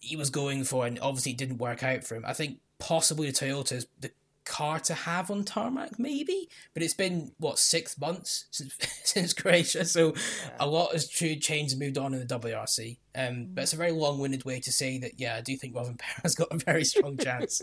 he 0.00 0.16
was 0.16 0.30
going 0.30 0.64
for, 0.64 0.86
and 0.86 0.98
obviously 1.00 1.32
it 1.32 1.38
didn't 1.38 1.58
work 1.58 1.82
out 1.82 2.04
for 2.04 2.14
him. 2.14 2.24
I 2.26 2.32
think 2.32 2.58
possibly 2.78 3.30
the 3.30 3.32
Toyota 3.32 3.72
is 3.72 3.86
the 4.00 4.10
car 4.44 4.78
to 4.78 4.94
have 4.94 5.30
on 5.30 5.44
tarmac, 5.44 5.98
maybe, 5.98 6.48
but 6.74 6.82
it's 6.82 6.94
been 6.94 7.32
what 7.38 7.58
six 7.58 7.98
months 7.98 8.46
since 8.50 8.76
since 9.04 9.32
Croatia, 9.32 9.84
so 9.84 10.08
yeah. 10.08 10.50
a 10.60 10.66
lot 10.66 10.92
has 10.92 11.08
changed 11.08 11.72
and 11.72 11.80
moved 11.80 11.98
on 11.98 12.14
in 12.14 12.26
the 12.26 12.38
WRC. 12.38 12.98
Um, 13.14 13.48
but 13.54 13.62
it's 13.62 13.72
a 13.72 13.76
very 13.76 13.92
long-winded 13.92 14.44
way 14.44 14.60
to 14.60 14.72
say 14.72 14.98
that. 14.98 15.18
Yeah, 15.18 15.36
I 15.36 15.40
do 15.40 15.56
think 15.56 15.74
Rovanperä's 15.74 16.34
got 16.34 16.52
a 16.52 16.58
very 16.58 16.84
strong 16.84 17.16
chance. 17.16 17.62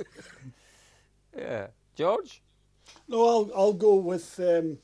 yeah, 1.38 1.68
George. 1.96 2.42
No, 3.08 3.28
I'll 3.28 3.52
I'll 3.56 3.74
go 3.74 3.96
with. 3.96 4.40
Um, 4.40 4.78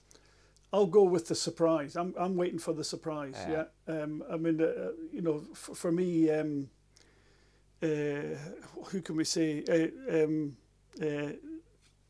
I'll 0.73 0.85
go 0.85 1.03
with 1.03 1.27
the 1.27 1.35
surprise. 1.35 1.95
I'm 1.95 2.13
I'm 2.19 2.35
waiting 2.35 2.59
for 2.59 2.73
the 2.73 2.83
surprise. 2.83 3.35
Yeah. 3.47 3.65
yeah. 3.87 4.01
Um, 4.01 4.23
I 4.31 4.37
mean, 4.37 4.61
uh, 4.61 4.91
you 5.11 5.21
know, 5.21 5.43
for, 5.53 5.75
for 5.75 5.91
me, 5.91 6.29
um, 6.29 6.69
uh, 7.81 8.35
who 8.85 9.01
can 9.01 9.15
we 9.15 9.23
say? 9.23 9.63
Uh, 9.69 10.23
um, 10.23 10.57
uh, 11.01 11.31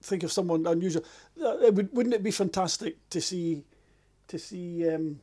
think 0.01 0.23
of 0.23 0.31
someone 0.31 0.65
unusual. 0.65 1.03
Uh, 1.41 1.71
would, 1.71 1.93
wouldn't 1.93 2.15
it 2.15 2.23
be 2.23 2.31
fantastic 2.31 3.09
to 3.09 3.21
see 3.21 3.63
to 4.27 4.39
see 4.39 4.89
um, 4.89 5.19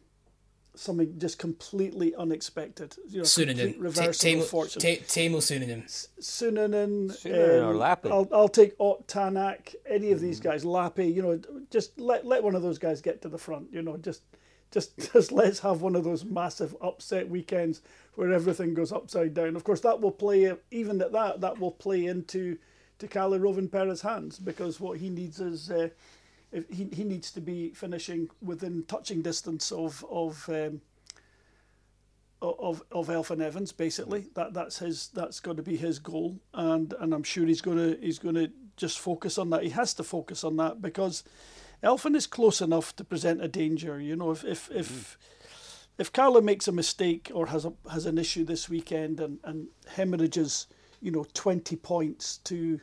something 0.74 1.18
just 1.18 1.38
completely 1.38 2.14
unexpected. 2.14 2.96
You 3.08 3.22
know, 3.22 3.24
complete 3.24 3.78
reversal 3.78 4.12
T- 4.12 4.38
of 4.38 4.46
fortune. 4.46 4.82
Teemu 4.82 5.38
Suninen. 5.38 5.84
Suninen. 6.20 7.10
Suninen 7.10 7.62
um, 7.62 7.68
or 7.68 7.74
Lappi. 7.74 8.10
I'll, 8.10 8.28
I'll 8.32 8.48
take 8.48 8.74
Ott 8.78 9.06
Tanak, 9.06 9.74
any 9.88 10.12
of 10.12 10.20
these 10.20 10.40
mm. 10.40 10.44
guys, 10.44 10.64
Lappi, 10.64 11.12
you 11.12 11.22
know, 11.22 11.40
just 11.70 11.98
let, 11.98 12.26
let 12.26 12.42
one 12.42 12.54
of 12.54 12.62
those 12.62 12.78
guys 12.78 13.00
get 13.00 13.22
to 13.22 13.28
the 13.28 13.38
front, 13.38 13.68
you 13.72 13.82
know, 13.82 13.96
just 13.96 14.22
just 14.70 15.12
just 15.12 15.32
let's 15.32 15.60
have 15.60 15.82
one 15.82 15.94
of 15.94 16.04
those 16.04 16.24
massive 16.24 16.76
upset 16.80 17.28
weekends 17.28 17.82
where 18.14 18.32
everything 18.32 18.74
goes 18.74 18.92
upside 18.92 19.34
down. 19.34 19.56
Of 19.56 19.64
course, 19.64 19.80
that 19.80 20.00
will 20.00 20.12
play, 20.12 20.52
even 20.70 21.00
at 21.00 21.12
that, 21.12 21.40
that 21.40 21.58
will 21.58 21.72
play 21.72 22.06
into 22.06 22.58
to 22.98 23.08
Kalle 23.08 23.38
Rovanperä's 23.38 24.02
hands 24.02 24.38
because 24.38 24.80
what 24.80 24.98
he 24.98 25.08
needs 25.10 25.40
is... 25.40 25.70
Uh, 25.70 25.74
if 25.84 25.92
he, 26.70 26.88
he 26.92 27.04
needs 27.04 27.30
to 27.32 27.40
be 27.40 27.70
finishing 27.70 28.28
within 28.40 28.84
touching 28.84 29.22
distance 29.22 29.72
of 29.72 30.04
of 30.10 30.48
um, 30.48 30.80
of 32.40 32.82
of 32.92 33.08
Elfyn 33.08 33.42
Evans. 33.42 33.72
Basically, 33.72 34.28
that 34.34 34.54
that's 34.54 34.78
his 34.78 35.08
that's 35.08 35.40
got 35.40 35.56
to 35.56 35.62
be 35.62 35.76
his 35.76 35.98
goal, 35.98 36.38
and 36.52 36.94
and 37.00 37.12
I'm 37.12 37.22
sure 37.22 37.46
he's 37.46 37.60
gonna 37.60 37.96
he's 38.00 38.18
gonna 38.18 38.48
just 38.76 38.98
focus 38.98 39.38
on 39.38 39.50
that. 39.50 39.62
He 39.62 39.70
has 39.70 39.94
to 39.94 40.02
focus 40.02 40.44
on 40.44 40.56
that 40.56 40.80
because 40.80 41.24
Elfyn 41.82 42.14
is 42.14 42.26
close 42.26 42.60
enough 42.60 42.94
to 42.96 43.04
present 43.04 43.42
a 43.42 43.48
danger. 43.48 44.00
You 44.00 44.16
know, 44.16 44.30
if 44.30 44.44
if 44.44 44.70
if. 44.70 44.90
Mm-hmm. 44.90 45.30
If 45.96 46.12
Kalle 46.12 46.40
makes 46.40 46.66
a 46.66 46.72
mistake 46.72 47.30
or 47.32 47.46
has 47.46 47.64
a, 47.64 47.72
has 47.88 48.04
an 48.04 48.18
issue 48.18 48.44
this 48.44 48.68
weekend 48.68 49.20
and, 49.20 49.38
and 49.44 49.68
hemorrhages, 49.86 50.66
you 51.00 51.12
know, 51.12 51.24
twenty 51.34 51.76
points 51.76 52.38
to 52.38 52.80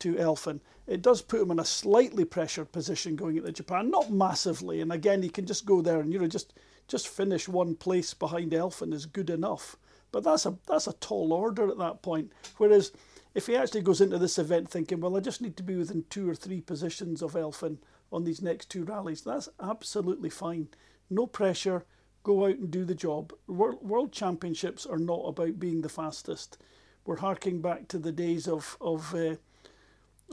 to 0.00 0.14
Elfyn, 0.14 0.58
it 0.86 1.02
does 1.02 1.22
put 1.22 1.40
him 1.40 1.50
in 1.50 1.58
a 1.58 1.64
slightly 1.64 2.24
pressured 2.24 2.72
position 2.72 3.16
going 3.16 3.36
into 3.36 3.52
Japan, 3.52 3.90
not 3.90 4.10
massively. 4.10 4.80
And 4.80 4.92
again, 4.92 5.22
he 5.22 5.28
can 5.28 5.46
just 5.46 5.64
go 5.64 5.80
there 5.80 6.00
and 6.00 6.12
you 6.12 6.18
know 6.18 6.26
just 6.26 6.54
just 6.88 7.08
finish 7.08 7.48
one 7.48 7.74
place 7.76 8.14
behind 8.14 8.52
Elfyn 8.52 8.92
is 8.92 9.06
good 9.06 9.30
enough. 9.30 9.76
But 10.10 10.24
that's 10.24 10.44
a 10.44 10.58
that's 10.66 10.86
a 10.86 10.92
tall 10.94 11.32
order 11.32 11.70
at 11.70 11.78
that 11.78 12.02
point. 12.02 12.32
Whereas 12.58 12.92
if 13.34 13.46
he 13.46 13.56
actually 13.56 13.82
goes 13.82 14.00
into 14.00 14.18
this 14.18 14.38
event 14.38 14.68
thinking, 14.68 15.00
well, 15.00 15.16
I 15.16 15.20
just 15.20 15.40
need 15.40 15.56
to 15.56 15.62
be 15.62 15.76
within 15.76 16.04
two 16.10 16.28
or 16.28 16.34
three 16.34 16.60
positions 16.60 17.22
of 17.22 17.32
Elfyn 17.32 17.78
on 18.12 18.24
these 18.24 18.42
next 18.42 18.68
two 18.68 18.84
rallies, 18.84 19.22
that's 19.22 19.48
absolutely 19.60 20.28
fine. 20.28 20.68
No 21.08 21.26
pressure. 21.26 21.86
Go 22.24 22.44
out 22.44 22.56
and 22.56 22.70
do 22.70 22.84
the 22.84 22.94
job. 22.94 23.32
World, 23.46 23.82
world 23.82 24.12
championships 24.12 24.84
are 24.86 24.98
not 24.98 25.22
about 25.24 25.58
being 25.58 25.80
the 25.80 25.88
fastest. 25.88 26.58
We're 27.04 27.16
harking 27.16 27.60
back 27.60 27.88
to 27.88 27.98
the 27.98 28.12
days 28.12 28.46
of 28.46 28.76
of 28.80 29.14
uh, 29.14 29.36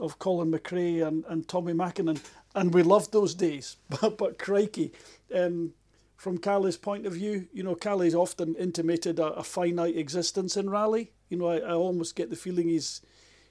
of 0.00 0.18
Colin 0.18 0.52
McRae 0.52 1.06
and, 1.06 1.24
and 1.28 1.46
Tommi 1.48 1.74
Mäkinen, 1.74 2.20
and 2.54 2.74
we 2.74 2.82
loved 2.82 3.12
those 3.12 3.34
days. 3.34 3.76
But 4.00 4.18
but 4.18 4.38
crikey, 4.38 4.92
um, 5.34 5.72
from 6.16 6.38
Kalle's 6.38 6.76
point 6.76 7.06
of 7.06 7.14
view, 7.14 7.48
you 7.52 7.62
know, 7.62 7.74
Kalle's 7.74 8.14
often 8.14 8.54
intimated 8.56 9.18
a, 9.18 9.26
a 9.34 9.42
finite 9.44 9.96
existence 9.96 10.56
in 10.56 10.70
rally. 10.70 11.12
You 11.30 11.38
know, 11.38 11.48
I, 11.48 11.58
I 11.58 11.72
almost 11.72 12.16
get 12.16 12.30
the 12.30 12.36
feeling 12.36 12.68
he's 12.68 13.02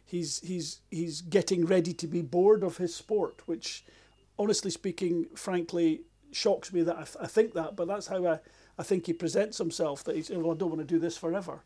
he's 0.05 0.39
he's 0.41 0.81
he's 0.91 1.21
getting 1.21 1.65
ready 1.65 1.93
to 1.93 2.07
be 2.07 2.21
bored 2.21 2.63
of 2.63 2.77
his 2.77 2.95
sport, 2.95 3.41
which, 3.47 3.85
honestly 4.37 4.71
speaking, 4.71 5.27
frankly, 5.35 6.01
shocks 6.31 6.73
me 6.73 6.83
that 6.83 6.95
I, 6.97 7.03
th- 7.03 7.17
I 7.21 7.27
think 7.27 7.53
that. 7.53 7.75
But 7.75 7.87
that's 7.87 8.07
how 8.07 8.25
I, 8.27 8.39
I 8.77 8.83
think 8.83 9.05
he 9.07 9.13
presents 9.13 9.57
himself. 9.57 10.03
That 10.03 10.15
he's 10.15 10.29
well, 10.29 10.51
I 10.51 10.55
don't 10.55 10.69
want 10.69 10.81
to 10.81 10.85
do 10.85 10.99
this 10.99 11.17
forever, 11.17 11.63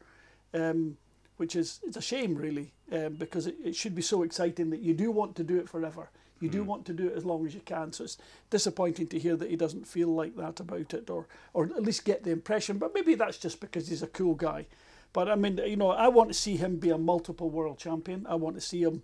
um, 0.53 0.97
which 1.37 1.55
is 1.55 1.79
it's 1.83 1.97
a 1.97 2.01
shame 2.01 2.35
really, 2.35 2.73
um, 2.91 3.13
because 3.15 3.47
it, 3.47 3.55
it 3.63 3.75
should 3.75 3.95
be 3.95 4.01
so 4.01 4.23
exciting 4.23 4.69
that 4.69 4.81
you 4.81 4.93
do 4.93 5.11
want 5.11 5.35
to 5.35 5.43
do 5.43 5.57
it 5.57 5.69
forever. 5.69 6.09
You 6.39 6.49
do 6.49 6.63
want 6.65 6.85
to 6.87 6.93
do 6.93 7.07
it 7.07 7.15
as 7.15 7.23
long 7.23 7.45
as 7.47 7.53
you 7.53 7.61
can. 7.61 7.93
So 7.93 8.03
it's 8.03 8.17
disappointing 8.49 9.07
to 9.07 9.19
hear 9.19 9.37
that 9.37 9.49
he 9.49 9.55
doesn't 9.55 9.87
feel 9.87 10.09
like 10.09 10.35
that 10.35 10.59
about 10.59 10.93
it, 10.93 11.09
or 11.09 11.25
or 11.53 11.65
at 11.65 11.83
least 11.83 12.03
get 12.03 12.23
the 12.23 12.31
impression. 12.31 12.77
But 12.77 12.93
maybe 12.93 13.15
that's 13.15 13.37
just 13.37 13.61
because 13.61 13.87
he's 13.87 14.03
a 14.03 14.07
cool 14.07 14.35
guy. 14.35 14.67
But 15.13 15.29
I 15.29 15.35
mean, 15.35 15.57
you 15.65 15.77
know, 15.77 15.91
I 15.91 16.09
want 16.09 16.29
to 16.29 16.33
see 16.33 16.57
him 16.57 16.79
be 16.79 16.89
a 16.89 16.97
multiple 16.97 17.49
world 17.49 17.77
champion. 17.77 18.27
I 18.27 18.35
want 18.35 18.55
to 18.55 18.61
see 18.61 18.81
him, 18.81 19.03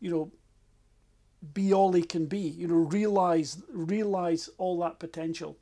you 0.00 0.10
know, 0.10 0.32
be 1.54 1.72
all 1.72 1.92
he 1.92 2.02
can 2.02 2.26
be. 2.26 2.40
You 2.40 2.66
know, 2.66 2.74
realize 2.74 3.62
realize 3.72 4.50
all 4.58 4.80
that 4.80 4.98
potential. 4.98 5.58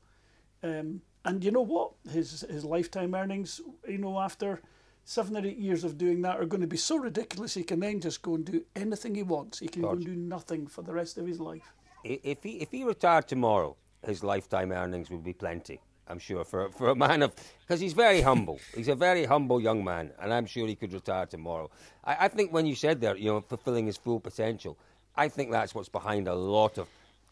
Um, 0.62 1.02
and 1.26 1.44
you 1.44 1.50
know 1.50 1.60
what? 1.60 1.92
His 2.10 2.40
his 2.48 2.64
lifetime 2.64 3.14
earnings, 3.14 3.60
you 3.87 3.98
know, 3.98 4.18
after 4.18 4.62
seven 5.08 5.38
or 5.38 5.46
eight 5.46 5.56
years 5.56 5.84
of 5.84 5.96
doing 5.96 6.20
that 6.20 6.38
are 6.38 6.44
going 6.44 6.60
to 6.60 6.66
be 6.66 6.76
so 6.76 6.96
ridiculous 6.98 7.54
he 7.54 7.64
can 7.64 7.80
then 7.80 7.98
just 7.98 8.20
go 8.20 8.34
and 8.34 8.44
do 8.44 8.62
anything 8.76 9.14
he 9.14 9.22
wants. 9.22 9.58
He 9.58 9.66
can 9.66 9.80
go 9.80 9.92
and 9.92 10.04
do 10.04 10.14
nothing 10.14 10.66
for 10.66 10.82
the 10.82 10.92
rest 10.92 11.16
of 11.16 11.26
his 11.26 11.40
life. 11.40 11.72
If 12.04 12.42
he 12.42 12.60
if 12.60 12.70
he 12.70 12.84
retired 12.84 13.26
tomorrow, 13.26 13.74
his 14.06 14.22
lifetime 14.22 14.70
earnings 14.70 15.08
would 15.08 15.24
be 15.24 15.32
plenty. 15.32 15.80
I'm 16.08 16.18
sure 16.18 16.44
for 16.44 16.70
for 16.70 16.90
a 16.90 16.94
man 16.94 17.22
of 17.22 17.32
because 17.60 17.80
he's 17.80 17.94
very 17.94 18.20
humble. 18.20 18.60
he's 18.74 18.88
a 18.88 18.94
very 18.94 19.24
humble 19.24 19.62
young 19.62 19.82
man, 19.82 20.12
and 20.20 20.32
I'm 20.32 20.44
sure 20.44 20.66
he 20.66 20.76
could 20.76 20.92
retire 20.92 21.24
tomorrow. 21.24 21.70
I, 22.04 22.26
I 22.26 22.28
think 22.28 22.52
when 22.52 22.66
you 22.66 22.74
said 22.74 23.00
there, 23.00 23.16
you 23.16 23.32
know, 23.32 23.40
fulfilling 23.40 23.86
his 23.86 23.96
full 23.96 24.20
potential, 24.20 24.78
I 25.16 25.28
think 25.28 25.50
that's 25.50 25.74
what's 25.74 25.88
behind 25.88 26.28
a 26.28 26.34
lot 26.34 26.76
of 26.76 26.86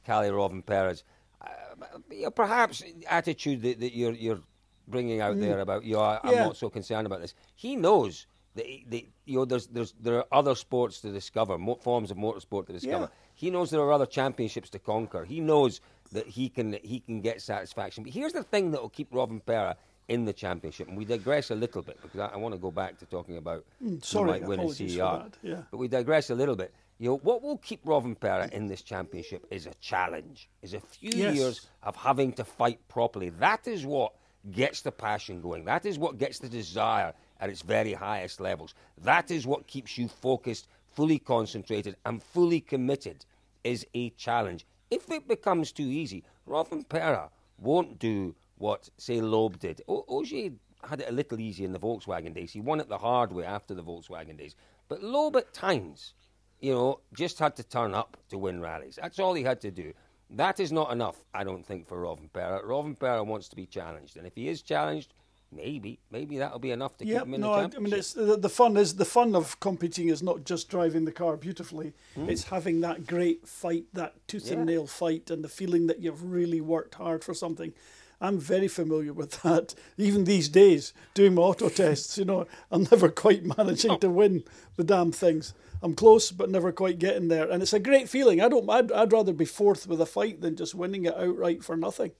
Kalle 0.06 0.30
Rovanperä's. 0.30 1.04
Uh, 1.42 1.98
you 2.10 2.22
know, 2.22 2.30
perhaps 2.30 2.82
attitude 3.06 3.60
that, 3.62 3.80
that 3.80 3.94
you're 3.94 4.14
you're 4.14 4.40
bringing 4.88 5.20
out 5.20 5.36
mm. 5.36 5.40
there 5.40 5.60
about 5.60 5.84
you 5.84 5.94
know, 5.94 6.00
I, 6.00 6.20
I'm 6.22 6.32
Yeah. 6.32 6.44
not 6.46 6.56
so 6.56 6.70
concerned 6.70 7.06
about 7.06 7.20
this. 7.20 7.34
He 7.54 7.76
knows 7.76 8.26
that, 8.54 8.66
he- 8.66 8.84
that 8.90 9.02
you 9.24 9.36
know 9.38 9.44
there's 9.44 9.66
there's 9.68 9.92
there 10.00 10.16
are 10.18 10.26
other 10.32 10.54
sports 10.54 11.00
to 11.02 11.10
discover, 11.12 11.58
mo- 11.58 11.76
forms 11.82 12.10
of 12.10 12.16
motorsport 12.16 12.66
to 12.66 12.72
discover. 12.72 13.04
Yeah. 13.10 13.24
He 13.34 13.50
knows 13.50 13.70
there 13.70 13.80
are 13.80 13.92
other 13.92 14.06
championships 14.06 14.70
to 14.70 14.78
conquer. 14.78 15.24
He 15.24 15.40
knows 15.40 15.80
that 16.12 16.26
he 16.26 16.48
can 16.48 16.72
he 16.82 17.00
can 17.00 17.20
get 17.20 17.42
satisfaction. 17.42 18.04
But 18.04 18.12
here's 18.12 18.32
the 18.32 18.42
thing 18.44 18.70
that 18.72 18.80
will 18.80 18.88
keep 18.88 19.10
Rovanperä 19.12 19.74
in 20.08 20.24
the 20.24 20.32
championship, 20.32 20.86
and 20.88 20.96
we 20.96 21.04
digress 21.04 21.50
a 21.50 21.54
little 21.56 21.82
bit 21.82 22.00
because 22.00 22.20
I, 22.20 22.26
I 22.34 22.36
want 22.36 22.54
to 22.54 22.60
go 22.60 22.70
back 22.70 22.96
to 22.98 23.06
talking 23.06 23.36
about 23.36 23.64
mm, 23.82 23.90
who 23.96 24.00
sorry, 24.00 24.30
might 24.30 24.44
win 24.46 24.60
for 24.60 24.72
CER. 24.72 25.24
yeah. 25.42 25.62
But 25.70 25.78
we 25.78 25.88
digress 25.88 26.30
a 26.30 26.34
little 26.36 26.54
bit. 26.54 26.72
You 26.98 27.10
know 27.10 27.16
what 27.24 27.42
will 27.42 27.58
keep 27.58 27.84
Rovanperä 27.84 28.50
in 28.52 28.68
this 28.68 28.82
championship 28.82 29.44
is 29.50 29.66
a 29.66 29.74
challenge, 29.80 30.48
is 30.62 30.74
a 30.74 30.80
few 30.80 31.10
Yes. 31.10 31.34
years 31.36 31.66
of 31.82 31.96
having 31.96 32.32
to 32.34 32.44
fight 32.44 32.78
properly. 32.88 33.30
That 33.30 33.66
is 33.66 33.84
what 33.84 34.12
gets 34.50 34.80
the 34.82 34.92
passion 34.92 35.40
going. 35.40 35.64
That 35.64 35.86
is 35.86 35.98
what 35.98 36.18
gets 36.18 36.38
the 36.38 36.48
desire 36.48 37.12
at 37.40 37.50
its 37.50 37.62
very 37.62 37.92
highest 37.92 38.40
levels. 38.40 38.74
That 39.02 39.30
is 39.30 39.46
what 39.46 39.66
keeps 39.66 39.98
you 39.98 40.08
focused, 40.08 40.68
fully 40.94 41.18
concentrated, 41.18 41.96
and 42.04 42.22
fully 42.22 42.60
committed. 42.60 43.24
Is 43.64 43.84
a 43.94 44.10
challenge. 44.10 44.64
If 44.92 45.10
it 45.10 45.26
becomes 45.26 45.72
too 45.72 45.82
easy, 45.82 46.22
Rovanperä 46.48 47.30
won't 47.58 47.98
do 47.98 48.36
what, 48.58 48.88
say, 48.96 49.20
Loeb 49.20 49.58
did. 49.58 49.82
O- 49.88 50.04
Ogier 50.08 50.52
had 50.84 51.00
it 51.00 51.08
a 51.08 51.12
little 51.12 51.40
easy 51.40 51.64
in 51.64 51.72
the 51.72 51.80
Volkswagen 51.80 52.32
days. 52.32 52.52
He 52.52 52.60
won 52.60 52.78
it 52.78 52.88
the 52.88 52.98
hard 52.98 53.32
way 53.32 53.44
after 53.44 53.74
the 53.74 53.82
Volkswagen 53.82 54.38
days. 54.38 54.54
But 54.88 55.02
Loeb 55.02 55.36
at 55.36 55.52
times, 55.52 56.14
you 56.60 56.72
know, 56.72 57.00
just 57.12 57.40
had 57.40 57.56
to 57.56 57.64
turn 57.64 57.92
up 57.92 58.16
to 58.28 58.38
win 58.38 58.60
rallies. 58.60 58.98
That's 59.02 59.18
all 59.18 59.34
he 59.34 59.42
had 59.42 59.60
to 59.62 59.72
do. 59.72 59.92
That 60.30 60.60
is 60.60 60.72
not 60.72 60.92
enough, 60.92 61.16
I 61.32 61.44
don't 61.44 61.64
think, 61.64 61.86
for 61.86 62.00
Rovanperä. 62.02 62.62
Robin 62.64 62.96
Pera 62.96 63.22
wants 63.22 63.48
to 63.48 63.56
be 63.56 63.66
challenged. 63.66 64.16
And 64.16 64.26
if 64.26 64.34
he 64.34 64.48
is 64.48 64.62
challenged, 64.62 65.14
maybe, 65.52 66.00
maybe 66.10 66.38
that'll 66.38 66.58
be 66.58 66.72
enough 66.72 66.96
to 66.98 67.06
Yeah, 67.06 67.18
keep 67.18 67.28
him 67.28 67.34
in 67.34 67.40
no, 67.40 67.52
the 67.52 67.76
I, 67.76 67.76
I 67.76 67.78
mean, 67.80 67.94
it's 67.94 68.12
the, 68.12 68.36
the 68.36 68.48
fun 68.48 68.76
is 68.76 68.96
the 68.96 69.04
fun 69.04 69.36
of 69.36 69.58
competing 69.60 70.08
is 70.08 70.22
not 70.22 70.44
just 70.44 70.68
driving 70.68 71.04
the 71.04 71.12
car 71.12 71.36
beautifully. 71.36 71.92
Hmm. 72.14 72.28
It's 72.28 72.44
having 72.44 72.80
that 72.80 73.06
great 73.06 73.46
fight, 73.46 73.84
that 73.92 74.14
tooth 74.26 74.50
and 74.50 74.66
nail 74.66 74.86
fight, 74.86 75.30
and 75.30 75.44
the 75.44 75.48
feeling 75.48 75.86
that 75.86 76.00
you've 76.00 76.24
really 76.24 76.60
worked 76.60 76.96
hard 76.96 77.22
for 77.22 77.34
something. 77.34 77.72
I'm 78.20 78.38
very 78.38 78.68
familiar 78.68 79.12
with 79.12 79.42
that. 79.42 79.74
Even 79.96 80.24
these 80.24 80.48
days, 80.48 80.92
doing 81.14 81.34
my 81.34 81.42
auto 81.42 81.68
tests, 81.68 82.18
you 82.18 82.24
know, 82.24 82.46
I'm 82.70 82.88
never 82.90 83.10
quite 83.10 83.44
managing 83.56 83.98
to 84.00 84.10
win 84.10 84.42
the 84.76 84.84
damn 84.84 85.12
things. 85.12 85.54
I'm 85.86 85.94
close, 85.94 86.32
but 86.32 86.50
never 86.50 86.72
quite 86.72 86.98
getting 86.98 87.28
there, 87.28 87.48
and 87.48 87.62
it's 87.62 87.72
a 87.72 87.78
great 87.78 88.08
feeling. 88.08 88.40
I 88.40 88.48
don't. 88.48 88.68
I'd, 88.68 88.90
I'd 88.90 89.12
rather 89.12 89.32
be 89.32 89.44
fourth 89.44 89.86
with 89.86 90.00
a 90.00 90.06
fight 90.06 90.40
than 90.40 90.56
just 90.56 90.74
winning 90.74 91.04
it 91.06 91.16
outright 91.16 91.62
for 91.62 91.76
nothing. 91.76 92.10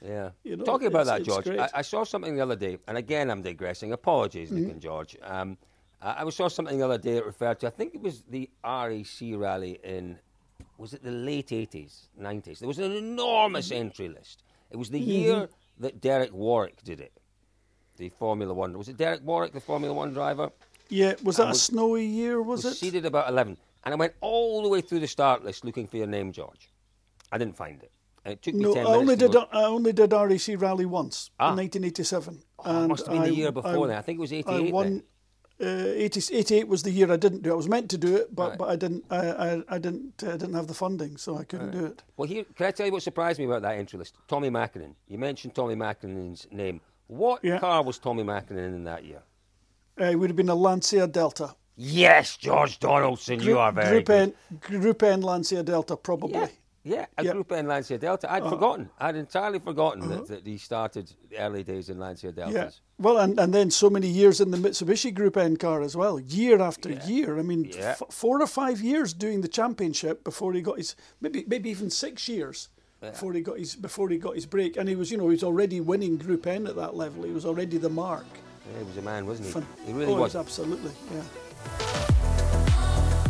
Yeah. 0.00 0.30
You 0.44 0.56
know, 0.56 0.64
Talking 0.64 0.86
about 0.86 1.06
that, 1.06 1.24
George. 1.24 1.48
I, 1.48 1.68
I 1.74 1.82
saw 1.82 2.04
something 2.04 2.36
the 2.36 2.42
other 2.42 2.54
day, 2.54 2.78
and 2.86 2.96
again, 2.96 3.30
I'm 3.30 3.42
digressing. 3.42 3.92
Apologies, 3.92 4.50
Mm-hmm. 4.50 4.62
Nick 4.62 4.72
and 4.74 4.80
George. 4.80 5.16
Um, 5.22 5.58
I, 6.00 6.24
I 6.24 6.30
saw 6.30 6.46
something 6.48 6.78
the 6.78 6.84
other 6.84 6.98
day 6.98 7.14
that 7.14 7.26
referred 7.26 7.58
to, 7.60 7.66
I 7.66 7.70
think 7.70 7.94
it 7.94 8.00
was 8.02 8.22
the 8.30 8.48
RAC 8.62 9.20
rally 9.34 9.80
in, 9.82 10.18
was 10.78 10.94
it 10.94 11.02
the 11.02 11.10
late 11.10 11.48
80s, 11.48 12.08
90s? 12.20 12.58
There 12.60 12.68
was 12.68 12.78
an 12.78 12.92
enormous 12.92 13.70
Mm-hmm. 13.70 13.80
entry 13.80 14.08
list. 14.08 14.44
It 14.70 14.76
was 14.76 14.90
the 14.90 15.00
year 15.00 15.48
that 15.80 16.00
Derek 16.00 16.32
Warwick 16.32 16.84
did 16.84 17.00
it, 17.00 17.12
the 17.96 18.10
Formula 18.10 18.52
One. 18.54 18.76
Was 18.78 18.88
it 18.88 18.96
Derek 18.98 19.22
Warwick, 19.24 19.52
the 19.52 19.60
Formula 19.60 19.92
One 19.94 20.12
driver? 20.12 20.50
Yeah, 20.88 21.14
was 21.22 21.36
that 21.36 21.44
a 21.44 21.48
was- 21.48 21.62
snowy 21.62 22.04
year? 22.06 22.40
Was, 22.42 22.64
was 22.64 22.74
it? 22.74 22.76
seeded 22.78 23.04
about 23.06 23.28
11. 23.28 23.56
And 23.84 23.94
I 23.94 23.96
went 23.96 24.14
all 24.20 24.62
the 24.62 24.68
way 24.68 24.80
through 24.80 25.00
the 25.00 25.06
start 25.08 25.44
list 25.44 25.64
looking 25.64 25.86
for 25.86 25.96
your 25.96 26.06
name, 26.08 26.32
George. 26.32 26.70
I 27.30 27.38
didn't 27.38 27.56
find 27.56 27.82
it. 27.82 27.90
And 28.24 28.32
it 28.32 28.42
took 28.42 28.54
me 28.54 28.62
No, 28.64 28.74
10 28.74 28.86
I 28.86 28.90
only 28.90 29.16
did. 29.16 29.36
I 29.36 29.64
only 29.64 29.92
did 29.92 30.12
RAC 30.12 30.60
rally 30.60 30.86
once 30.86 31.30
Ah. 31.38 31.50
in 31.50 31.56
1987. 31.56 32.42
Oh, 32.64 32.84
it 32.84 32.88
must 32.88 33.06
have 33.06 33.12
been 33.14 33.22
the 33.22 33.34
year 33.34 33.52
before 33.52 33.86
then. 33.86 33.96
I 33.96 34.02
think 34.02 34.18
it 34.18 34.20
was 34.20 34.32
88 34.32 34.68
I 34.68 34.72
won. 34.72 35.02
Uh, 35.58 35.64
80, 35.64 36.34
88 36.36 36.68
was 36.68 36.82
the 36.82 36.90
year 36.90 37.10
I 37.10 37.16
didn't 37.16 37.42
do. 37.42 37.50
it. 37.50 37.52
I 37.52 37.56
was 37.56 37.68
meant 37.68 37.88
to 37.90 37.96
do 37.98 38.14
it, 38.16 38.34
but 38.34 38.50
Right. 38.50 38.58
but 38.58 38.68
I 38.68 38.76
didn't. 38.76 39.04
I 39.10 39.16
I, 39.30 39.62
I 39.68 39.78
didn't. 39.78 40.22
I 40.22 40.32
didn't 40.32 40.52
have 40.54 40.66
the 40.66 40.74
funding, 40.74 41.16
so 41.16 41.38
I 41.38 41.44
couldn't 41.44 41.70
do 41.70 41.86
it. 41.86 42.02
Well, 42.16 42.28
here, 42.28 42.44
can 42.56 42.66
I 42.66 42.72
tell 42.72 42.84
you 42.86 42.92
what 42.92 43.02
surprised 43.02 43.38
me 43.38 43.46
about 43.46 43.62
that 43.62 43.76
entry 43.78 43.98
list? 43.98 44.16
Tommi 44.28 44.50
Mäkinen. 44.50 44.94
You 45.08 45.16
mentioned 45.18 45.54
Tommi 45.54 45.74
Mäkinen's 45.76 46.46
name. 46.50 46.80
What 47.06 47.42
Yeah. 47.42 47.58
car 47.58 47.82
was 47.84 47.98
Tommi 47.98 48.22
Mäkinen 48.24 48.74
in 48.74 48.84
that 48.84 49.04
year? 49.04 49.22
Uh, 50.00 50.04
it 50.04 50.16
would 50.16 50.30
have 50.30 50.36
been 50.36 50.48
a 50.48 50.54
Lancia 50.54 51.06
Delta. 51.06 51.54
Yes, 51.76 52.36
George 52.36 52.78
Donaldson. 52.78 53.40
you 53.40 53.58
are 53.58 53.72
very 53.72 53.90
Group 54.02 54.06
good. 54.06 54.34
N, 54.72 54.80
Group 54.80 55.02
N 55.02 55.20
Lancia 55.20 55.62
Delta, 55.62 55.96
probably. 55.96 56.32
Yeah, 56.32 56.46
yeah, 56.84 57.06
a 57.18 57.24
Yeah. 57.24 57.32
Group 57.32 57.52
N 57.52 57.66
Lancia 57.66 57.98
Delta. 57.98 58.32
I'd 58.32 58.42
forgotten. 58.44 58.88
I'd 58.98 59.16
entirely 59.16 59.58
forgotten 59.58 60.08
that, 60.08 60.26
that 60.28 60.46
he 60.46 60.56
started 60.56 61.12
the 61.28 61.36
early 61.38 61.62
days 61.62 61.90
in 61.90 61.98
Lancia 61.98 62.32
Deltas. 62.32 62.54
Yeah. 62.54 62.70
Well, 63.04 63.18
and, 63.18 63.38
and 63.38 63.52
then 63.52 63.70
so 63.70 63.90
many 63.90 64.06
years 64.08 64.40
in 64.40 64.50
the 64.52 64.56
Mitsubishi 64.56 65.12
Group 65.14 65.36
N 65.36 65.56
car 65.58 65.82
as 65.82 65.94
well, 65.96 66.18
year 66.18 66.62
after 66.62 66.90
year. 66.90 67.38
I 67.38 67.42
mean, 67.42 67.64
Yeah. 67.64 67.96
f- 68.00 68.02
four 68.10 68.40
or 68.40 68.46
five 68.46 68.80
years 68.80 69.12
doing 69.12 69.42
the 69.42 69.48
championship 69.48 70.24
before 70.24 70.54
he 70.54 70.62
got 70.62 70.78
his 70.78 70.96
maybe 71.20 71.44
maybe 71.46 71.68
even 71.68 71.90
six 71.90 72.26
years 72.26 72.68
before 73.02 73.34
he 73.34 73.42
got 73.42 73.58
his 73.58 73.76
before 73.76 74.08
he 74.08 74.16
got 74.16 74.34
his 74.34 74.46
break. 74.46 74.78
And 74.78 74.88
he 74.88 74.94
was, 74.96 75.10
you 75.10 75.18
know, 75.18 75.24
he 75.24 75.34
was 75.34 75.44
already 75.44 75.80
winning 75.82 76.16
Group 76.16 76.46
N 76.46 76.66
at 76.66 76.76
that 76.76 76.94
level. 76.96 77.24
He 77.24 77.32
was 77.32 77.44
already 77.44 77.76
the 77.76 77.90
mark. 77.90 78.24
Yeah, 78.72 78.78
he 78.78 78.84
was 78.84 78.96
a 78.96 79.02
man, 79.02 79.26
wasn't 79.26 79.46
he? 79.46 79.52
Fun- 79.52 79.66
He 79.86 79.92
really 79.92 80.12
oh, 80.12 80.20
was. 80.20 80.36
absolutely. 80.36 80.92
Yeah. 81.12 81.22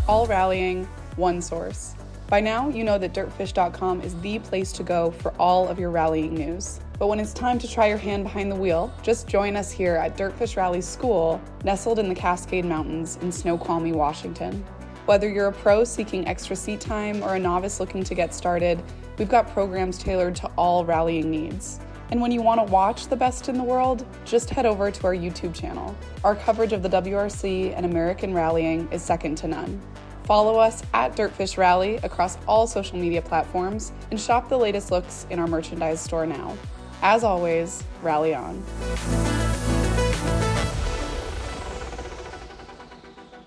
All 0.08 0.26
rallying, 0.26 0.84
one 1.16 1.40
source. 1.42 1.94
By 2.28 2.40
now, 2.40 2.68
you 2.68 2.82
know 2.82 2.98
that 2.98 3.14
dirtfish.com 3.14 4.00
is 4.00 4.20
the 4.20 4.38
place 4.40 4.72
to 4.72 4.82
go 4.82 5.12
for 5.12 5.32
all 5.38 5.68
of 5.68 5.78
your 5.78 5.90
rallying 5.90 6.34
news. 6.34 6.80
But 6.98 7.06
when 7.08 7.20
it's 7.20 7.32
time 7.32 7.58
to 7.58 7.68
try 7.70 7.86
your 7.88 7.98
hand 7.98 8.24
behind 8.24 8.50
the 8.50 8.56
wheel, 8.56 8.92
just 9.02 9.28
join 9.28 9.54
us 9.54 9.70
here 9.70 9.94
at 9.96 10.16
Dirtfish 10.16 10.56
Rally 10.56 10.80
School, 10.80 11.40
nestled 11.62 11.98
in 11.98 12.08
the 12.08 12.14
Cascade 12.14 12.64
Mountains 12.64 13.18
in 13.20 13.30
Snoqualmie, 13.30 13.92
Washington. 13.92 14.64
Whether 15.04 15.28
you're 15.28 15.48
a 15.48 15.52
pro 15.52 15.84
seeking 15.84 16.26
extra 16.26 16.56
seat 16.56 16.80
time 16.80 17.22
or 17.22 17.36
a 17.36 17.38
novice 17.38 17.78
looking 17.78 18.02
to 18.02 18.14
get 18.14 18.34
started, 18.34 18.82
we've 19.18 19.28
got 19.28 19.48
programs 19.52 19.98
tailored 19.98 20.34
to 20.36 20.50
all 20.56 20.84
rallying 20.84 21.30
needs. 21.30 21.78
And 22.10 22.20
when 22.20 22.30
you 22.30 22.40
want 22.40 22.64
to 22.64 22.72
watch 22.72 23.08
the 23.08 23.16
best 23.16 23.48
in 23.48 23.58
the 23.58 23.64
world, 23.64 24.06
just 24.24 24.48
head 24.50 24.64
over 24.64 24.90
to 24.90 25.06
our 25.06 25.14
YouTube 25.14 25.54
channel. 25.54 25.94
Our 26.22 26.36
coverage 26.36 26.72
of 26.72 26.82
the 26.82 26.88
WRC 26.88 27.74
and 27.76 27.84
American 27.84 28.32
rallying 28.32 28.88
is 28.92 29.02
second 29.02 29.36
to 29.38 29.48
none. 29.48 29.80
Follow 30.24 30.58
us 30.58 30.82
at 30.92 31.16
Dirtfish 31.16 31.56
Rally 31.56 31.96
across 31.98 32.38
all 32.48 32.66
social 32.66 32.98
media 32.98 33.22
platforms 33.22 33.92
and 34.10 34.20
shop 34.20 34.48
the 34.48 34.58
latest 34.58 34.90
looks 34.90 35.26
in 35.30 35.38
our 35.38 35.46
merchandise 35.46 36.00
store 36.00 36.26
now. 36.26 36.56
As 37.02 37.24
always, 37.24 37.82
rally 38.02 38.34
on. 38.34 38.60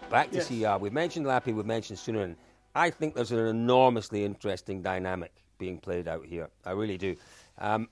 Back 0.10 0.32
to 0.32 0.38
Yes. 0.38 0.48
CR. 0.48 0.82
We've 0.82 0.94
mentioned 0.94 1.26
Lappi, 1.26 1.54
we've 1.54 1.66
mentioned 1.66 2.00
Sunan. 2.00 2.36
I 2.76 2.90
think 2.90 3.14
there's 3.16 3.32
an 3.32 3.40
enormously 3.40 4.26
interesting 4.26 4.82
dynamic 4.82 5.32
being 5.58 5.78
played 5.78 6.08
out 6.08 6.26
here. 6.26 6.50
I 6.66 6.72
really 6.72 6.98
do. 6.98 7.16
Um, 7.58 7.90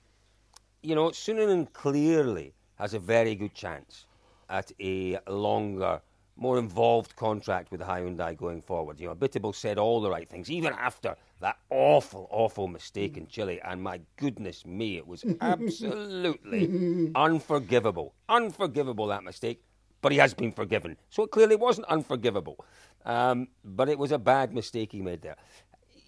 you 0.82 0.94
know, 0.94 1.10
Suninen 1.10 1.72
clearly 1.72 2.54
has 2.76 2.94
a 2.94 2.98
very 2.98 3.34
good 3.34 3.54
chance 3.54 4.06
at 4.48 4.70
a 4.80 5.18
longer, 5.28 6.00
more 6.36 6.58
involved 6.58 7.16
contract 7.16 7.70
with 7.70 7.80
Hyundai 7.80 8.36
going 8.36 8.62
forward. 8.62 9.00
You 9.00 9.08
know, 9.08 9.14
Abiteboul 9.14 9.54
said 9.54 9.78
all 9.78 10.00
the 10.00 10.10
right 10.10 10.28
things, 10.28 10.50
even 10.50 10.72
after 10.72 11.16
that 11.40 11.58
awful, 11.70 12.28
awful 12.30 12.68
mistake 12.68 13.16
in 13.16 13.26
Chile. 13.26 13.60
And 13.64 13.82
my 13.82 14.00
goodness 14.16 14.64
me, 14.64 14.96
it 14.96 15.06
was 15.06 15.24
absolutely 15.40 17.10
unforgivable. 17.14 18.14
Unforgivable, 18.28 19.06
that 19.08 19.24
mistake. 19.24 19.62
But 20.00 20.12
he 20.12 20.18
has 20.18 20.32
been 20.32 20.52
forgiven. 20.52 20.96
So 21.10 21.24
it 21.24 21.32
clearly 21.32 21.56
wasn't 21.56 21.88
unforgivable. 21.88 22.64
Um, 23.04 23.48
but 23.64 23.88
it 23.88 23.98
was 23.98 24.12
a 24.12 24.18
bad 24.18 24.54
mistake 24.54 24.92
he 24.92 25.02
made 25.02 25.22
there 25.22 25.36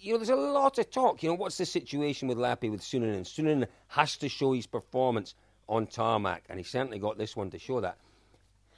you 0.01 0.13
know, 0.13 0.17
there's 0.17 0.29
a 0.29 0.35
lot 0.35 0.79
of 0.79 0.89
talk. 0.89 1.21
You 1.21 1.29
know, 1.29 1.35
what's 1.35 1.57
the 1.57 1.65
situation 1.65 2.27
with 2.27 2.37
Lappi 2.37 2.69
with 2.69 2.81
Sunan? 2.81 3.15
And 3.15 3.25
Sunan 3.25 3.67
has 3.87 4.17
to 4.17 4.29
show 4.29 4.53
his 4.53 4.65
performance 4.65 5.35
on 5.69 5.87
tarmac, 5.87 6.43
and 6.49 6.59
he 6.59 6.63
certainly 6.63 6.99
got 6.99 7.17
this 7.17 7.35
one 7.35 7.51
to 7.51 7.59
show 7.59 7.79
that. 7.81 7.97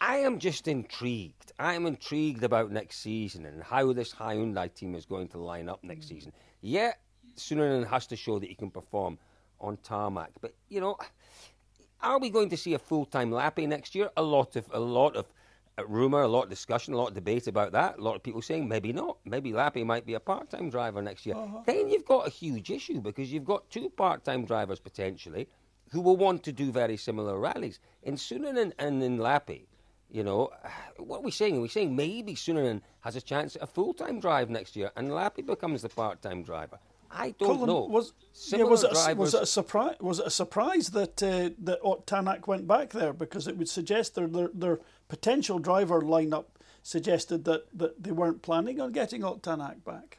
I 0.02 0.18
am 0.18 0.40
just 0.40 0.68
intrigued. 0.68 1.54
I 1.58 1.76
am 1.76 1.86
intrigued 1.86 2.44
about 2.44 2.72
next 2.72 2.98
season 2.98 3.46
and 3.46 3.64
how 3.64 3.94
this 3.94 4.14
Hyundai 4.14 4.74
team 4.74 4.96
is 4.96 5.06
going 5.06 5.30
to 5.30 5.38
line 5.38 5.70
up 5.70 5.82
next 5.82 6.08
mm. 6.08 6.10
season. 6.10 6.34
Yeah, 6.62 6.92
Sunan 7.38 7.88
has 7.88 8.06
to 8.08 8.18
show 8.18 8.38
that 8.38 8.50
he 8.50 8.56
can 8.56 8.70
perform 8.70 9.18
on 9.62 9.78
tarmac, 9.78 10.32
but 10.42 10.54
you 10.68 10.82
know, 10.82 10.98
are 12.02 12.20
we 12.20 12.30
going 12.30 12.50
to 12.50 12.58
see 12.58 12.74
a 12.74 12.80
full-time 12.80 13.32
Lappi 13.32 13.66
next 13.66 13.96
year? 13.96 14.10
A 14.18 14.22
lot 14.22 14.58
of 14.58 14.70
a 14.74 14.80
lot 14.80 15.16
of 15.16 15.26
uh, 15.78 15.86
rumor, 15.88 16.22
a 16.22 16.28
lot 16.28 16.44
of 16.44 16.50
discussion, 16.50 16.94
a 16.94 16.98
lot 16.98 17.10
of 17.10 17.14
debate 17.16 17.48
about 17.48 17.72
that. 17.72 17.98
A 17.98 18.02
lot 18.02 18.16
of 18.16 18.24
people 18.24 18.42
saying 18.42 18.68
maybe 18.68 18.94
not. 18.94 19.18
Maybe 19.26 19.52
Lappi 19.52 19.86
might 19.86 20.06
be 20.06 20.14
a 20.14 20.20
part-time 20.20 20.70
driver 20.70 21.02
next 21.02 21.26
year. 21.26 21.36
Then 21.66 21.90
you've 21.90 22.06
got 22.06 22.28
a 22.28 22.30
huge 22.30 22.70
issue 22.70 23.02
because 23.02 23.32
you've 23.32 23.46
got 23.46 23.70
two 23.70 23.90
part-time 23.90 24.46
drivers 24.46 24.80
potentially 24.80 25.48
who 25.92 26.02
will 26.02 26.18
want 26.18 26.44
to 26.44 26.52
do 26.52 26.72
very 26.72 26.98
similar 26.98 27.40
rallies. 27.40 27.80
In 28.02 28.16
Sunan 28.16 28.60
and, 28.60 28.74
and 28.80 29.04
in 29.04 29.18
Lappi, 29.18 29.68
you 30.10 30.24
know, 30.24 30.50
what 30.98 31.20
are 31.20 31.24
we 31.24 31.32
saying? 31.32 31.58
Are 31.58 31.62
we 31.62 31.68
saying 31.68 31.96
maybe 31.96 32.36
Sunan 32.36 32.82
has 33.02 33.16
a 33.16 33.22
chance 33.22 33.56
at 33.56 33.64
a 33.64 33.68
full-time 33.68 34.20
drive 34.20 34.50
next 34.50 34.76
year 34.76 34.92
and 34.96 35.10
Lappi 35.10 35.46
becomes 35.46 35.82
the 35.82 35.90
part-time 35.90 36.44
driver? 36.44 36.80
I 37.16 37.36
don't 37.38 37.58
Colin, 37.58 37.68
know. 37.68 37.86
Was 37.86 38.14
yeah, 38.48 38.64
was 38.64 38.84
it 38.84 38.92
a, 38.92 39.14
was 39.14 39.34
it 39.36 39.44
a 39.44 39.46
surprise? 39.46 39.96
Was 40.00 40.20
it 40.20 40.28
a 40.28 40.32
surprise 40.32 40.88
that 40.90 41.22
uh, 41.22 41.52
that 41.60 41.82
Tanak 42.08 42.48
went 42.48 42.68
back 42.68 42.90
there 42.90 43.14
because 43.14 43.48
it 43.48 43.56
would 43.56 43.70
suggest 43.70 44.16
their 44.16 44.28
their, 44.28 44.50
their 44.54 44.80
potential 45.14 45.60
driver 45.60 46.02
lineup 46.02 46.46
suggested 46.82 47.46
that, 47.46 47.62
that 47.78 48.02
they 48.02 48.12
weren't 48.12 48.42
planning 48.42 48.82
on 48.82 48.92
getting 48.92 49.24
Ott 49.24 49.44
Tanak 49.44 49.84
back. 49.86 50.18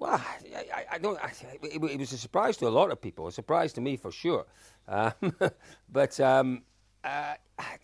Well, 0.00 0.20
I, 0.56 0.84
I, 0.94 0.98
don't. 0.98 1.16
I, 1.22 1.30
it, 1.62 1.80
it 1.80 1.98
was 2.00 2.12
a 2.12 2.18
surprise 2.18 2.56
to 2.56 2.66
a 2.66 2.74
lot 2.80 2.90
of 2.90 3.00
people. 3.00 3.28
A 3.28 3.32
surprise 3.32 3.72
to 3.74 3.80
me 3.80 3.96
for 3.96 4.10
sure. 4.10 4.44
Um, 4.88 5.12
but 5.92 6.18
um, 6.18 6.62
uh, 7.04 7.34
I, 7.56 7.76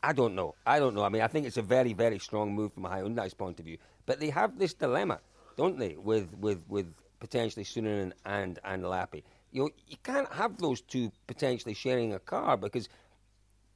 I 0.00 0.12
don't 0.12 0.36
know. 0.36 0.54
I 0.64 0.78
don't 0.78 0.94
know. 0.94 1.02
I 1.02 1.08
mean, 1.08 1.22
I 1.22 1.26
think 1.26 1.44
it's 1.48 1.56
a 1.56 1.62
very, 1.76 1.92
very 1.92 2.20
strong 2.20 2.54
move 2.54 2.72
from 2.72 2.84
Hyundai's 2.84 3.34
point 3.34 3.58
of 3.58 3.66
view. 3.66 3.78
But 4.06 4.20
they 4.20 4.30
have 4.30 4.60
this 4.60 4.74
dilemma, 4.74 5.18
don't 5.56 5.76
they, 5.76 5.96
with 5.96 6.28
with 6.38 6.62
with 6.68 6.86
potentially 7.18 7.64
Sunan 7.64 8.12
and 8.24 8.60
and 8.62 8.84
Lappi. 8.84 9.24
You 9.50 9.62
know, 9.62 9.70
you 9.88 9.96
can't 10.04 10.32
have 10.32 10.58
those 10.58 10.82
two 10.82 11.10
potentially 11.26 11.74
sharing 11.74 12.14
a 12.14 12.20
car 12.20 12.56
because 12.56 12.88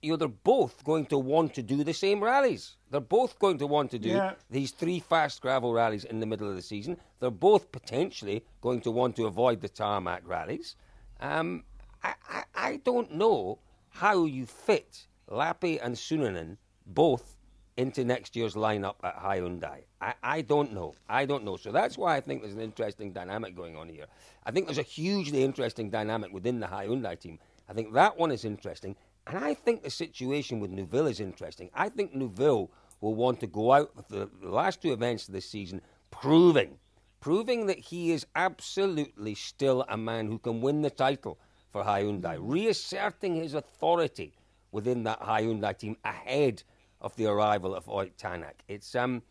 you 0.03 0.11
know 0.11 0.17
they're 0.17 0.29
both 0.29 0.85
going 0.85 1.07
to 1.07 1.19
want 1.19 1.55
to 1.55 1.63
do 1.63 1.83
the 1.85 1.95
same 1.95 2.23
rallies. 2.23 2.77
They're 2.91 3.01
both 3.01 3.39
going 3.39 3.59
to 3.59 3.67
want 3.67 3.91
to 3.93 3.99
do 3.99 4.11
Yeah. 4.11 4.35
these 4.51 4.71
three 4.71 5.01
fast 5.01 5.41
gravel 5.41 5.73
rallies 5.73 6.05
in 6.05 6.21
the 6.21 6.27
middle 6.27 6.49
of 6.49 6.57
the 6.57 6.63
season. 6.63 6.97
They're 7.21 7.31
both 7.31 7.71
potentially 7.73 8.45
going 8.61 8.81
to 8.83 8.91
want 8.91 9.17
to 9.17 9.27
avoid 9.27 9.61
the 9.61 9.69
tarmac 9.69 10.23
rallies. 10.27 10.77
Um, 11.21 11.65
I, 12.03 12.15
I, 12.29 12.43
I 12.55 12.77
don't 12.85 13.15
know 13.15 13.59
how 13.91 14.25
you 14.25 14.47
fit 14.47 15.07
Lappi 15.31 15.79
and 15.83 15.95
Suninen 15.97 16.57
both 16.87 17.37
into 17.77 18.05
next 18.05 18.35
year's 18.35 18.55
lineup 18.55 18.97
at 19.05 19.17
Hyundai. 19.17 19.83
I, 20.01 20.15
I 20.23 20.41
don't 20.43 20.73
know. 20.73 20.95
I 21.09 21.25
don't 21.27 21.45
know. 21.45 21.57
So 21.57 21.71
that's 21.71 21.97
why 21.99 22.17
I 22.17 22.21
think 22.21 22.43
there's 22.43 22.55
an 22.55 22.61
interesting 22.61 23.13
dynamic 23.13 23.55
going 23.55 23.77
on 23.77 23.89
here. 23.89 24.07
I 24.47 24.51
think 24.51 24.67
there's 24.67 24.79
a 24.79 24.83
hugely 24.83 25.45
interesting 25.45 25.91
dynamic 25.91 26.33
within 26.33 26.59
the 26.61 26.67
Hyundai 26.67 27.19
team. 27.19 27.39
I 27.69 27.75
think 27.75 27.93
that 27.93 28.17
one 28.19 28.31
is 28.33 28.45
interesting. 28.45 28.97
And 29.29 29.45
I 29.45 29.53
think 29.53 29.83
the 29.83 29.91
situation 29.91 30.59
with 30.59 30.71
Neuville 30.71 31.07
is 31.07 31.21
interesting. 31.21 31.69
I 31.75 31.91
think 31.91 32.14
Neuville 32.14 32.71
will 33.03 33.14
want 33.14 33.41
to 33.41 33.47
go 33.47 33.73
out 33.73 33.95
with 33.95 34.09
the, 34.09 34.31
the 34.41 34.49
last 34.49 34.81
two 34.81 34.93
events 34.93 35.29
of 35.29 35.35
this 35.35 35.49
season 35.49 35.83
proving, 36.11 36.79
proving 37.21 37.67
that 37.67 37.79
he 37.79 38.11
is 38.12 38.27
absolutely 38.35 39.35
still 39.35 39.85
a 39.91 39.99
man 39.99 40.27
who 40.29 40.38
can 40.38 40.62
win 40.62 40.81
the 40.81 40.91
title 40.91 41.38
for 41.71 41.85
Hyundai, 41.85 42.38
reasserting 42.41 43.37
his 43.37 43.53
authority 43.53 44.33
within 44.73 45.05
that 45.05 45.21
Hyundai 45.21 45.77
team 45.77 45.99
ahead 46.05 46.62
of 47.03 47.14
the 47.17 47.27
arrival 47.27 47.75
of 47.75 47.87
Ott 47.88 48.17
Tanak. 48.17 48.55
It's 48.67 48.95
um, 48.95 49.23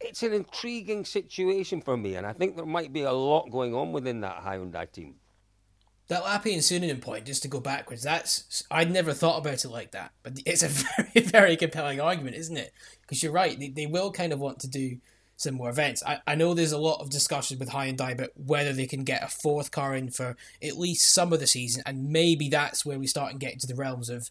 it's 0.00 0.22
an 0.22 0.34
intriguing 0.34 1.06
situation 1.06 1.80
for 1.80 1.96
me, 1.96 2.16
and 2.16 2.26
I 2.26 2.34
think 2.34 2.56
there 2.56 2.66
might 2.66 2.92
be 2.92 3.02
a 3.02 3.12
lot 3.12 3.50
going 3.50 3.74
on 3.74 3.92
within 3.92 4.20
that 4.20 4.42
Hyundai 4.44 4.90
team. 4.90 5.14
That 6.08 6.22
Lappi 6.22 6.52
and 6.52 6.60
Suninen 6.60 7.00
point, 7.00 7.24
just 7.24 7.42
to 7.42 7.48
go 7.48 7.60
backwards, 7.60 8.02
that's 8.02 8.62
I'd 8.70 8.90
never 8.90 9.14
thought 9.14 9.38
about 9.38 9.64
it 9.64 9.70
like 9.70 9.92
that, 9.92 10.12
but 10.22 10.34
it's 10.44 10.62
a 10.62 10.68
very, 11.14 11.26
very 11.26 11.56
compelling 11.56 12.00
argument, 12.00 12.36
isn't 12.36 12.56
it? 12.56 12.72
Because 13.00 13.22
you're 13.22 13.32
right, 13.32 13.58
they, 13.58 13.68
they 13.68 13.86
will 13.86 14.12
kind 14.12 14.32
of 14.32 14.38
want 14.38 14.60
to 14.60 14.68
do 14.68 14.98
some 15.36 15.54
more 15.54 15.70
events. 15.70 16.02
I, 16.06 16.20
I 16.26 16.34
know 16.34 16.54
there's 16.54 16.72
a 16.72 16.78
lot 16.78 17.00
of 17.00 17.10
discussion 17.10 17.58
with 17.58 17.70
Hyundai 17.70 18.12
about 18.12 18.30
whether 18.36 18.72
they 18.72 18.86
can 18.86 19.04
get 19.04 19.22
a 19.22 19.28
fourth 19.28 19.70
car 19.70 19.94
in 19.94 20.10
for 20.10 20.36
at 20.62 20.78
least 20.78 21.12
some 21.12 21.32
of 21.32 21.40
the 21.40 21.46
season, 21.46 21.82
and 21.86 22.10
maybe 22.10 22.48
that's 22.48 22.84
where 22.84 22.98
we 22.98 23.06
start 23.06 23.30
and 23.30 23.40
get 23.40 23.52
into 23.52 23.66
the 23.66 23.74
realms 23.74 24.08
of, 24.10 24.30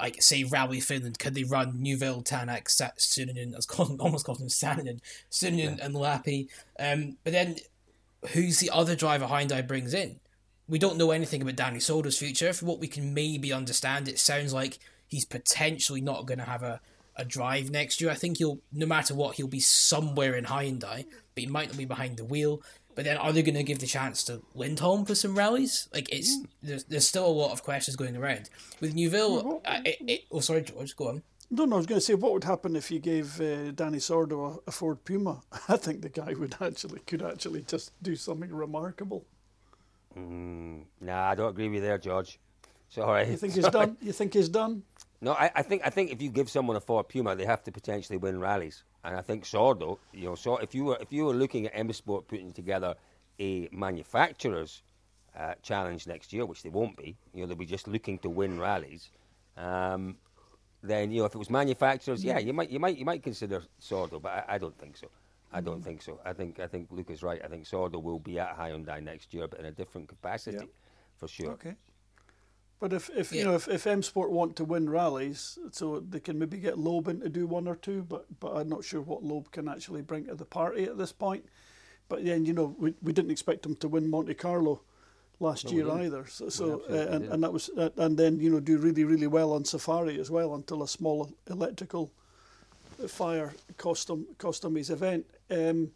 like, 0.00 0.22
say, 0.22 0.44
Rally 0.44 0.80
Finland. 0.80 1.18
Could 1.18 1.34
they 1.34 1.44
run 1.44 1.82
Neuville, 1.82 2.22
Tanak, 2.22 2.68
Suninen, 2.68 3.52
I 3.52 3.56
was 3.56 3.66
calling, 3.66 4.00
almost 4.00 4.24
called 4.24 4.40
him 4.40 4.48
Sananen, 4.48 5.00
Suninen 5.30 5.80
and 5.80 5.94
Lappi. 5.94 6.48
Um, 6.78 7.16
but 7.24 7.32
then 7.32 7.56
who's 8.30 8.60
the 8.60 8.70
other 8.70 8.96
driver 8.96 9.26
Hyundai 9.26 9.66
brings 9.66 9.94
in? 9.94 10.20
We 10.68 10.78
don't 10.78 10.98
know 10.98 11.10
anything 11.10 11.42
about 11.42 11.56
Dani 11.56 11.78
Sordo's 11.78 12.18
future. 12.18 12.52
From 12.52 12.68
what 12.68 12.78
we 12.78 12.88
can 12.88 13.14
maybe 13.14 13.52
understand, 13.52 14.08
it 14.08 14.18
sounds 14.18 14.52
like 14.52 14.78
he's 15.06 15.24
potentially 15.24 16.00
not 16.00 16.26
going 16.26 16.38
to 16.38 16.44
have 16.44 16.62
a, 16.62 16.80
a 17.16 17.24
drive 17.24 17.70
next 17.70 18.00
year. 18.00 18.10
I 18.10 18.14
think 18.14 18.38
he'll, 18.38 18.60
no 18.72 18.86
matter 18.86 19.14
what, 19.14 19.36
he'll 19.36 19.46
be 19.46 19.60
somewhere 19.60 20.34
in 20.34 20.44
Hyundai, 20.44 21.06
but 21.34 21.42
he 21.42 21.46
might 21.46 21.68
not 21.68 21.78
be 21.78 21.84
behind 21.84 22.16
the 22.16 22.24
wheel. 22.24 22.62
But 22.94 23.04
then, 23.04 23.16
are 23.16 23.32
they 23.32 23.42
going 23.42 23.54
to 23.54 23.62
give 23.62 23.78
the 23.78 23.86
chance 23.86 24.24
to 24.24 24.42
Lindholm 24.54 25.04
for 25.04 25.14
some 25.14 25.38
rallies? 25.38 25.88
Like 25.94 26.12
it's 26.12 26.36
there's, 26.62 26.82
there's 26.84 27.06
still 27.06 27.26
a 27.26 27.28
lot 27.28 27.52
of 27.52 27.62
questions 27.62 27.96
going 27.96 28.16
around 28.16 28.50
with 28.80 28.92
Neuville. 28.92 29.62
Uh, 29.64 29.80
it, 29.84 29.98
it, 30.00 30.20
oh, 30.32 30.40
sorry, 30.40 30.62
George, 30.62 30.96
go 30.96 31.10
on. 31.10 31.22
No, 31.50 31.64
no, 31.64 31.76
I 31.76 31.78
was 31.78 31.86
going 31.86 32.00
to 32.00 32.04
say, 32.04 32.14
what 32.14 32.32
would 32.32 32.44
happen 32.44 32.76
if 32.76 32.90
you 32.90 32.98
gave 32.98 33.40
uh, 33.40 33.72
Dani 33.72 33.96
Sordo 33.96 34.56
a, 34.56 34.60
a 34.66 34.70
Ford 34.72 35.04
Puma? 35.04 35.40
I 35.68 35.76
think 35.76 36.02
the 36.02 36.08
guy 36.08 36.34
would 36.36 36.56
actually 36.60 37.00
could 37.00 37.22
actually 37.22 37.62
just 37.62 37.92
do 38.02 38.16
something 38.16 38.52
remarkable. 38.52 39.24
Nah, 40.16 41.30
I 41.30 41.34
don't 41.34 41.50
agree 41.50 41.68
with 41.68 41.76
you 41.76 41.80
there, 41.80 41.98
George. 41.98 42.38
Sorry. 42.88 43.30
You 43.30 43.36
think 43.36 43.54
he's 43.54 43.68
done? 43.68 43.96
You 44.00 44.12
think 44.12 44.34
he's 44.34 44.48
done? 44.48 44.82
No, 45.20 45.32
I, 45.32 45.50
I 45.54 45.62
think 45.62 45.82
I 45.84 45.90
think 45.90 46.12
if 46.12 46.22
you 46.22 46.30
give 46.30 46.48
someone 46.48 46.76
a 46.76 46.80
Ford 46.80 47.08
Puma, 47.08 47.34
they 47.34 47.44
have 47.44 47.62
to 47.64 47.72
potentially 47.72 48.18
win 48.18 48.40
rallies. 48.40 48.84
And 49.04 49.16
I 49.16 49.20
think 49.20 49.44
Sordo, 49.44 49.98
you 50.12 50.26
know, 50.26 50.34
so 50.34 50.58
if 50.58 50.74
you 50.74 50.84
were 50.84 50.98
if 51.00 51.12
you 51.12 51.24
were 51.24 51.34
looking 51.34 51.66
at 51.66 51.72
M 51.74 51.92
Sport 51.92 52.28
putting 52.28 52.52
together 52.52 52.94
a 53.40 53.68
manufacturer's 53.72 54.82
uh, 55.36 55.54
challenge 55.62 56.06
next 56.06 56.32
year, 56.32 56.46
which 56.46 56.62
they 56.62 56.68
won't 56.68 56.96
be, 56.96 57.16
you 57.32 57.40
know, 57.40 57.46
they'll 57.46 57.56
be 57.56 57.66
just 57.66 57.88
looking 57.88 58.18
to 58.20 58.30
win 58.30 58.58
rallies. 58.58 59.10
Um, 59.56 60.16
then 60.82 61.10
you 61.10 61.20
know, 61.20 61.26
if 61.26 61.34
it 61.34 61.38
was 61.38 61.50
manufacturers, 61.50 62.22
yeah, 62.24 62.38
you 62.38 62.52
might 62.52 62.70
you 62.70 62.78
might 62.78 62.96
you 62.96 63.04
might 63.04 63.22
consider 63.22 63.62
Sordo, 63.80 64.22
but 64.22 64.30
I, 64.48 64.54
I 64.54 64.58
don't 64.58 64.78
think 64.78 64.96
so. 64.96 65.08
I 65.52 65.60
don't 65.60 65.82
think 65.82 66.02
so. 66.02 66.20
I 66.24 66.32
think 66.32 66.60
I 66.60 66.66
think 66.66 66.88
Luke 66.90 67.10
is 67.10 67.22
right. 67.22 67.40
I 67.44 67.48
think 67.48 67.64
Sordo 67.64 68.02
will 68.02 68.18
be 68.18 68.38
at 68.38 68.56
Hyundai 68.58 69.02
next 69.02 69.32
year, 69.32 69.48
but 69.48 69.60
in 69.60 69.66
a 69.66 69.72
different 69.72 70.08
capacity, 70.08 70.58
Yeah. 70.58 70.64
for 71.16 71.28
sure. 71.28 71.52
Okay. 71.52 71.74
But 72.80 72.92
if, 72.92 73.10
if 73.16 73.32
you 73.32 73.44
know 73.44 73.54
if, 73.54 73.66
if 73.66 73.86
M 73.86 74.02
Sport 74.02 74.30
want 74.30 74.54
to 74.56 74.64
win 74.64 74.88
rallies, 74.88 75.58
so 75.72 75.98
they 76.00 76.20
can 76.20 76.38
maybe 76.38 76.58
get 76.58 76.78
Loeb 76.78 77.08
in 77.08 77.20
to 77.20 77.28
do 77.28 77.46
one 77.46 77.66
or 77.66 77.74
two, 77.76 78.02
but 78.02 78.26
but 78.40 78.56
I'm 78.56 78.68
not 78.68 78.84
sure 78.84 79.00
what 79.00 79.24
Loeb 79.24 79.50
can 79.50 79.68
actually 79.68 80.02
bring 80.02 80.26
to 80.26 80.34
the 80.34 80.44
party 80.44 80.84
at 80.84 80.96
this 80.98 81.12
point. 81.12 81.44
But 82.08 82.24
then 82.24 82.44
you 82.44 82.52
know 82.52 82.76
we, 82.78 82.94
we 83.02 83.12
didn't 83.12 83.30
expect 83.32 83.66
him 83.66 83.74
to 83.76 83.88
win 83.88 84.08
Monte 84.08 84.34
Carlo 84.34 84.82
last 85.40 85.64
No, 85.64 85.70
year 85.72 85.90
either. 85.90 86.26
So, 86.26 86.48
so 86.50 86.82
uh, 86.90 86.94
and, 87.14 87.24
and 87.32 87.42
that 87.42 87.52
was 87.52 87.68
uh, 87.76 87.90
and 87.96 88.16
then 88.16 88.38
you 88.38 88.50
know 88.50 88.60
do 88.60 88.78
really 88.78 89.04
really 89.04 89.26
well 89.26 89.52
on 89.54 89.64
Safari 89.64 90.20
as 90.20 90.30
well 90.30 90.54
until 90.54 90.82
a 90.82 90.88
small 90.88 91.32
electrical 91.50 92.12
fire 93.08 93.54
cost 93.76 94.06
them 94.06 94.26
cost 94.38 94.62
them 94.62 94.76
his 94.76 94.90
event. 94.90 95.26
Um, 95.50 95.90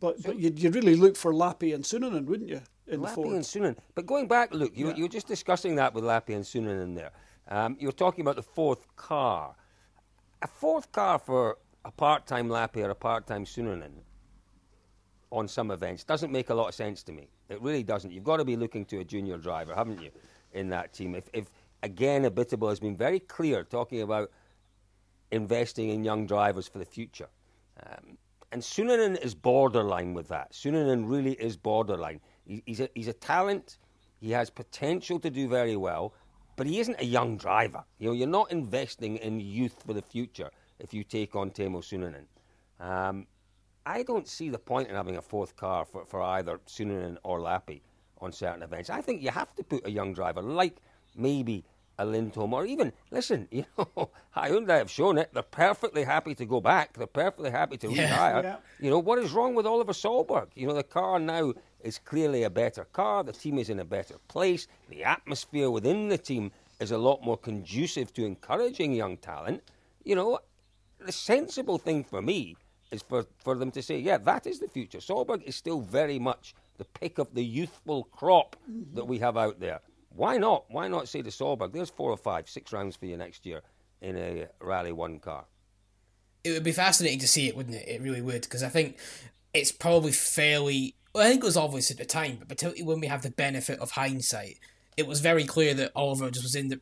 but 0.00 0.22
but 0.22 0.38
you'd, 0.38 0.58
you'd 0.58 0.74
really 0.74 0.96
look 0.96 1.16
for 1.16 1.32
Lappi 1.32 1.74
and 1.74 1.84
Suninen, 1.84 2.26
wouldn't 2.26 2.48
you? 2.48 2.60
In 2.86 3.00
Lappi 3.00 3.34
and 3.34 3.44
Sunan. 3.44 3.76
But 3.94 4.06
going 4.06 4.26
back, 4.26 4.52
look, 4.52 4.76
you, 4.76 4.88
Yeah. 4.88 4.96
you 4.96 5.02
were 5.04 5.08
just 5.08 5.28
discussing 5.28 5.76
that 5.76 5.94
with 5.94 6.04
Lappi 6.04 6.34
and 6.34 6.44
Sunan 6.44 6.82
in 6.82 6.94
there. 6.94 7.12
Um, 7.48 7.76
you 7.80 7.86
were 7.88 7.92
talking 7.92 8.22
about 8.22 8.36
the 8.36 8.42
fourth 8.42 8.84
car. 8.96 9.54
A 10.42 10.46
fourth 10.46 10.90
car 10.92 11.18
for 11.18 11.58
a 11.84 11.90
part-time 11.90 12.48
Lappi 12.48 12.84
or 12.84 12.90
a 12.90 12.94
part-time 12.94 13.44
Suninen 13.44 13.92
on 15.30 15.46
some 15.46 15.70
events 15.70 16.02
doesn't 16.04 16.32
make 16.32 16.50
a 16.50 16.54
lot 16.54 16.68
of 16.68 16.74
sense 16.74 17.02
to 17.04 17.12
me. 17.12 17.28
It 17.48 17.60
really 17.62 17.82
doesn't. 17.82 18.10
You've 18.12 18.24
got 18.24 18.38
to 18.38 18.44
be 18.44 18.56
looking 18.56 18.84
to 18.86 18.98
a 18.98 19.04
junior 19.04 19.38
driver, 19.38 19.74
haven't 19.74 20.02
you, 20.02 20.10
in 20.52 20.68
that 20.70 20.92
team? 20.92 21.14
If, 21.14 21.28
if 21.32 21.50
again, 21.82 22.24
Abiteboul 22.24 22.68
has 22.68 22.80
been 22.80 22.96
very 22.96 23.20
clear 23.20 23.62
talking 23.64 24.02
about 24.02 24.30
investing 25.30 25.90
in 25.90 26.02
young 26.04 26.26
drivers 26.26 26.66
for 26.66 26.78
the 26.78 26.84
future. 26.84 27.28
Um, 27.86 28.18
and 28.52 28.62
Suninen 28.62 29.16
is 29.16 29.34
borderline 29.34 30.14
with 30.14 30.28
that. 30.28 30.52
Suninen 30.52 31.08
really 31.08 31.32
is 31.32 31.56
borderline. 31.56 32.20
He, 32.44 32.62
he's, 32.66 32.80
a, 32.80 32.88
he's 32.94 33.08
a 33.08 33.12
talent. 33.12 33.78
He 34.20 34.32
has 34.32 34.50
potential 34.50 35.18
to 35.20 35.30
do 35.30 35.48
very 35.48 35.76
well, 35.76 36.14
but 36.56 36.66
he 36.66 36.80
isn't 36.80 37.00
a 37.00 37.04
young 37.04 37.36
driver. 37.36 37.84
You 37.98 38.08
know, 38.08 38.12
you're 38.12 38.28
not 38.28 38.50
investing 38.50 39.16
in 39.18 39.40
youth 39.40 39.82
for 39.86 39.92
the 39.92 40.02
future 40.02 40.50
if 40.78 40.92
you 40.92 41.04
take 41.04 41.36
on 41.36 41.50
Teemu 41.50 41.80
Suninen. 41.82 42.26
Um, 42.84 43.26
I 43.86 44.02
don't 44.02 44.28
see 44.28 44.50
the 44.50 44.58
point 44.58 44.88
in 44.88 44.94
having 44.94 45.16
a 45.16 45.22
fourth 45.22 45.56
car 45.56 45.84
for, 45.84 46.04
for 46.04 46.22
either 46.22 46.58
Suninen 46.66 47.16
or 47.22 47.40
Lappi 47.40 47.80
on 48.20 48.32
certain 48.32 48.62
events. 48.62 48.90
I 48.90 49.00
think 49.00 49.22
you 49.22 49.30
have 49.30 49.54
to 49.54 49.62
put 49.62 49.86
a 49.86 49.90
young 49.90 50.12
driver 50.12 50.42
like 50.42 50.76
maybe 51.16 51.64
a 52.00 52.04
Lindholm 52.04 52.54
or 52.54 52.64
even, 52.64 52.92
listen, 53.10 53.46
you 53.52 53.64
know, 53.78 54.10
Hyundai 54.36 54.78
have 54.78 54.90
shown 54.90 55.18
it. 55.18 55.30
They're 55.32 55.42
perfectly 55.42 56.02
happy 56.02 56.34
to 56.34 56.46
go 56.46 56.60
back. 56.60 56.94
They're 56.94 57.06
perfectly 57.06 57.50
happy 57.50 57.76
to 57.76 57.90
Yeah. 57.92 58.02
retire. 58.10 58.42
Yeah. 58.42 58.56
You 58.80 58.90
know, 58.90 58.98
what 58.98 59.18
is 59.18 59.32
wrong 59.32 59.54
with 59.54 59.66
Oliver 59.66 59.92
Solberg? 59.92 60.48
You 60.54 60.66
know, 60.66 60.74
the 60.74 60.82
car 60.82 61.18
now 61.20 61.52
is 61.80 61.98
clearly 61.98 62.42
a 62.44 62.50
better 62.50 62.84
car. 62.86 63.22
The 63.22 63.32
team 63.32 63.58
is 63.58 63.68
in 63.68 63.78
a 63.78 63.84
better 63.84 64.16
place. 64.28 64.66
The 64.88 65.04
atmosphere 65.04 65.70
within 65.70 66.08
the 66.08 66.18
team 66.18 66.50
is 66.80 66.90
a 66.90 66.98
lot 66.98 67.22
more 67.22 67.36
conducive 67.36 68.12
to 68.14 68.24
encouraging 68.24 68.94
young 68.94 69.18
talent. 69.18 69.62
You 70.04 70.14
know, 70.16 70.38
the 70.98 71.12
sensible 71.12 71.76
thing 71.78 72.02
for 72.02 72.22
me 72.22 72.56
is 72.90 73.02
for, 73.02 73.26
for 73.44 73.54
them 73.56 73.70
to 73.72 73.82
say, 73.82 73.98
yeah, 73.98 74.16
that 74.18 74.46
is 74.46 74.58
the 74.58 74.68
future. 74.68 74.98
Solberg 74.98 75.42
is 75.44 75.54
still 75.54 75.80
very 75.80 76.18
much 76.18 76.54
the 76.78 76.84
pick 76.86 77.18
of 77.18 77.34
the 77.34 77.44
youthful 77.44 78.04
crop 78.04 78.56
that 78.94 79.04
we 79.06 79.18
have 79.18 79.36
out 79.36 79.60
there. 79.60 79.80
Why 80.10 80.36
not? 80.38 80.64
Why 80.68 80.88
not 80.88 81.08
say 81.08 81.22
to 81.22 81.30
Solberg, 81.30 81.72
there's 81.72 81.90
four 81.90 82.10
or 82.10 82.16
five, 82.16 82.48
six 82.48 82.72
rounds 82.72 82.96
for 82.96 83.06
you 83.06 83.16
next 83.16 83.46
year 83.46 83.62
in 84.00 84.16
a 84.16 84.48
Rally 84.60 84.92
1 84.92 85.20
car? 85.20 85.44
it 86.44 86.52
would 86.52 86.64
be 86.64 86.72
fascinating 86.72 87.18
to 87.20 87.28
see 87.28 87.48
it, 87.48 87.56
wouldn't 87.56 87.76
it? 87.76 87.88
It 87.88 88.00
really 88.00 88.22
would, 88.22 88.42
because 88.42 88.62
I 88.62 88.68
think 88.68 88.98
it's 89.52 89.72
probably 89.72 90.12
fairly. 90.12 90.94
Well, 91.14 91.26
I 91.26 91.28
think 91.28 91.42
it 91.42 91.46
was 91.46 91.56
obvious 91.56 91.90
at 91.90 91.98
the 91.98 92.04
time, 92.04 92.36
but 92.38 92.48
particularly 92.48 92.84
when 92.84 93.00
we 93.00 93.08
have 93.08 93.22
the 93.22 93.30
benefit 93.30 93.78
of 93.80 93.92
hindsight, 93.92 94.58
it 94.96 95.06
was 95.06 95.20
very 95.20 95.44
clear 95.44 95.74
that 95.74 95.92
Oliver 95.94 96.30
just 96.30 96.44
was 96.44 96.54
in 96.54 96.68
the 96.68 96.80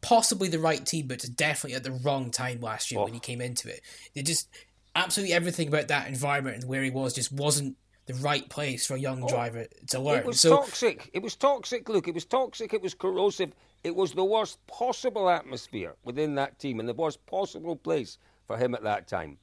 possibly 0.00 0.48
the 0.48 0.58
right 0.58 0.84
team, 0.86 1.06
but 1.06 1.24
definitely 1.36 1.76
at 1.76 1.82
the 1.82 1.90
wrong 1.90 2.30
time 2.30 2.60
last 2.60 2.90
year 2.90 3.00
oh. 3.00 3.04
when 3.04 3.12
he 3.12 3.20
came 3.20 3.40
into 3.40 3.68
it. 3.68 3.80
It 4.14 4.24
just 4.24 4.48
absolutely 4.96 5.34
everything 5.34 5.68
about 5.68 5.88
that 5.88 6.08
environment 6.08 6.62
and 6.62 6.68
where 6.68 6.82
he 6.82 6.90
was 6.90 7.12
just 7.12 7.32
wasn't 7.32 7.76
the 8.06 8.14
right 8.14 8.48
place 8.48 8.86
for 8.86 8.94
a 8.94 8.98
young 8.98 9.22
oh, 9.22 9.28
driver 9.28 9.66
to 9.88 10.00
learn. 10.00 10.18
It 10.18 10.26
was 10.26 10.40
so 10.40 10.56
toxic. 10.56 11.10
It 11.12 11.22
was 11.22 11.34
toxic, 11.36 11.88
Luke. 11.88 12.08
It 12.08 12.14
was 12.14 12.24
toxic. 12.24 12.74
It 12.74 12.82
was 12.82 12.94
corrosive. 12.94 13.52
It 13.82 13.94
was 13.94 14.12
the 14.12 14.24
worst 14.24 14.64
possible 14.66 15.30
atmosphere 15.30 15.94
within 16.04 16.34
that 16.36 16.58
team 16.58 16.80
and 16.80 16.88
the 16.88 16.94
worst 16.94 17.24
possible 17.26 17.76
place 17.76 18.18
for 18.46 18.56
him 18.56 18.74
at 18.74 18.82
that 18.82 19.08
time. 19.08 19.38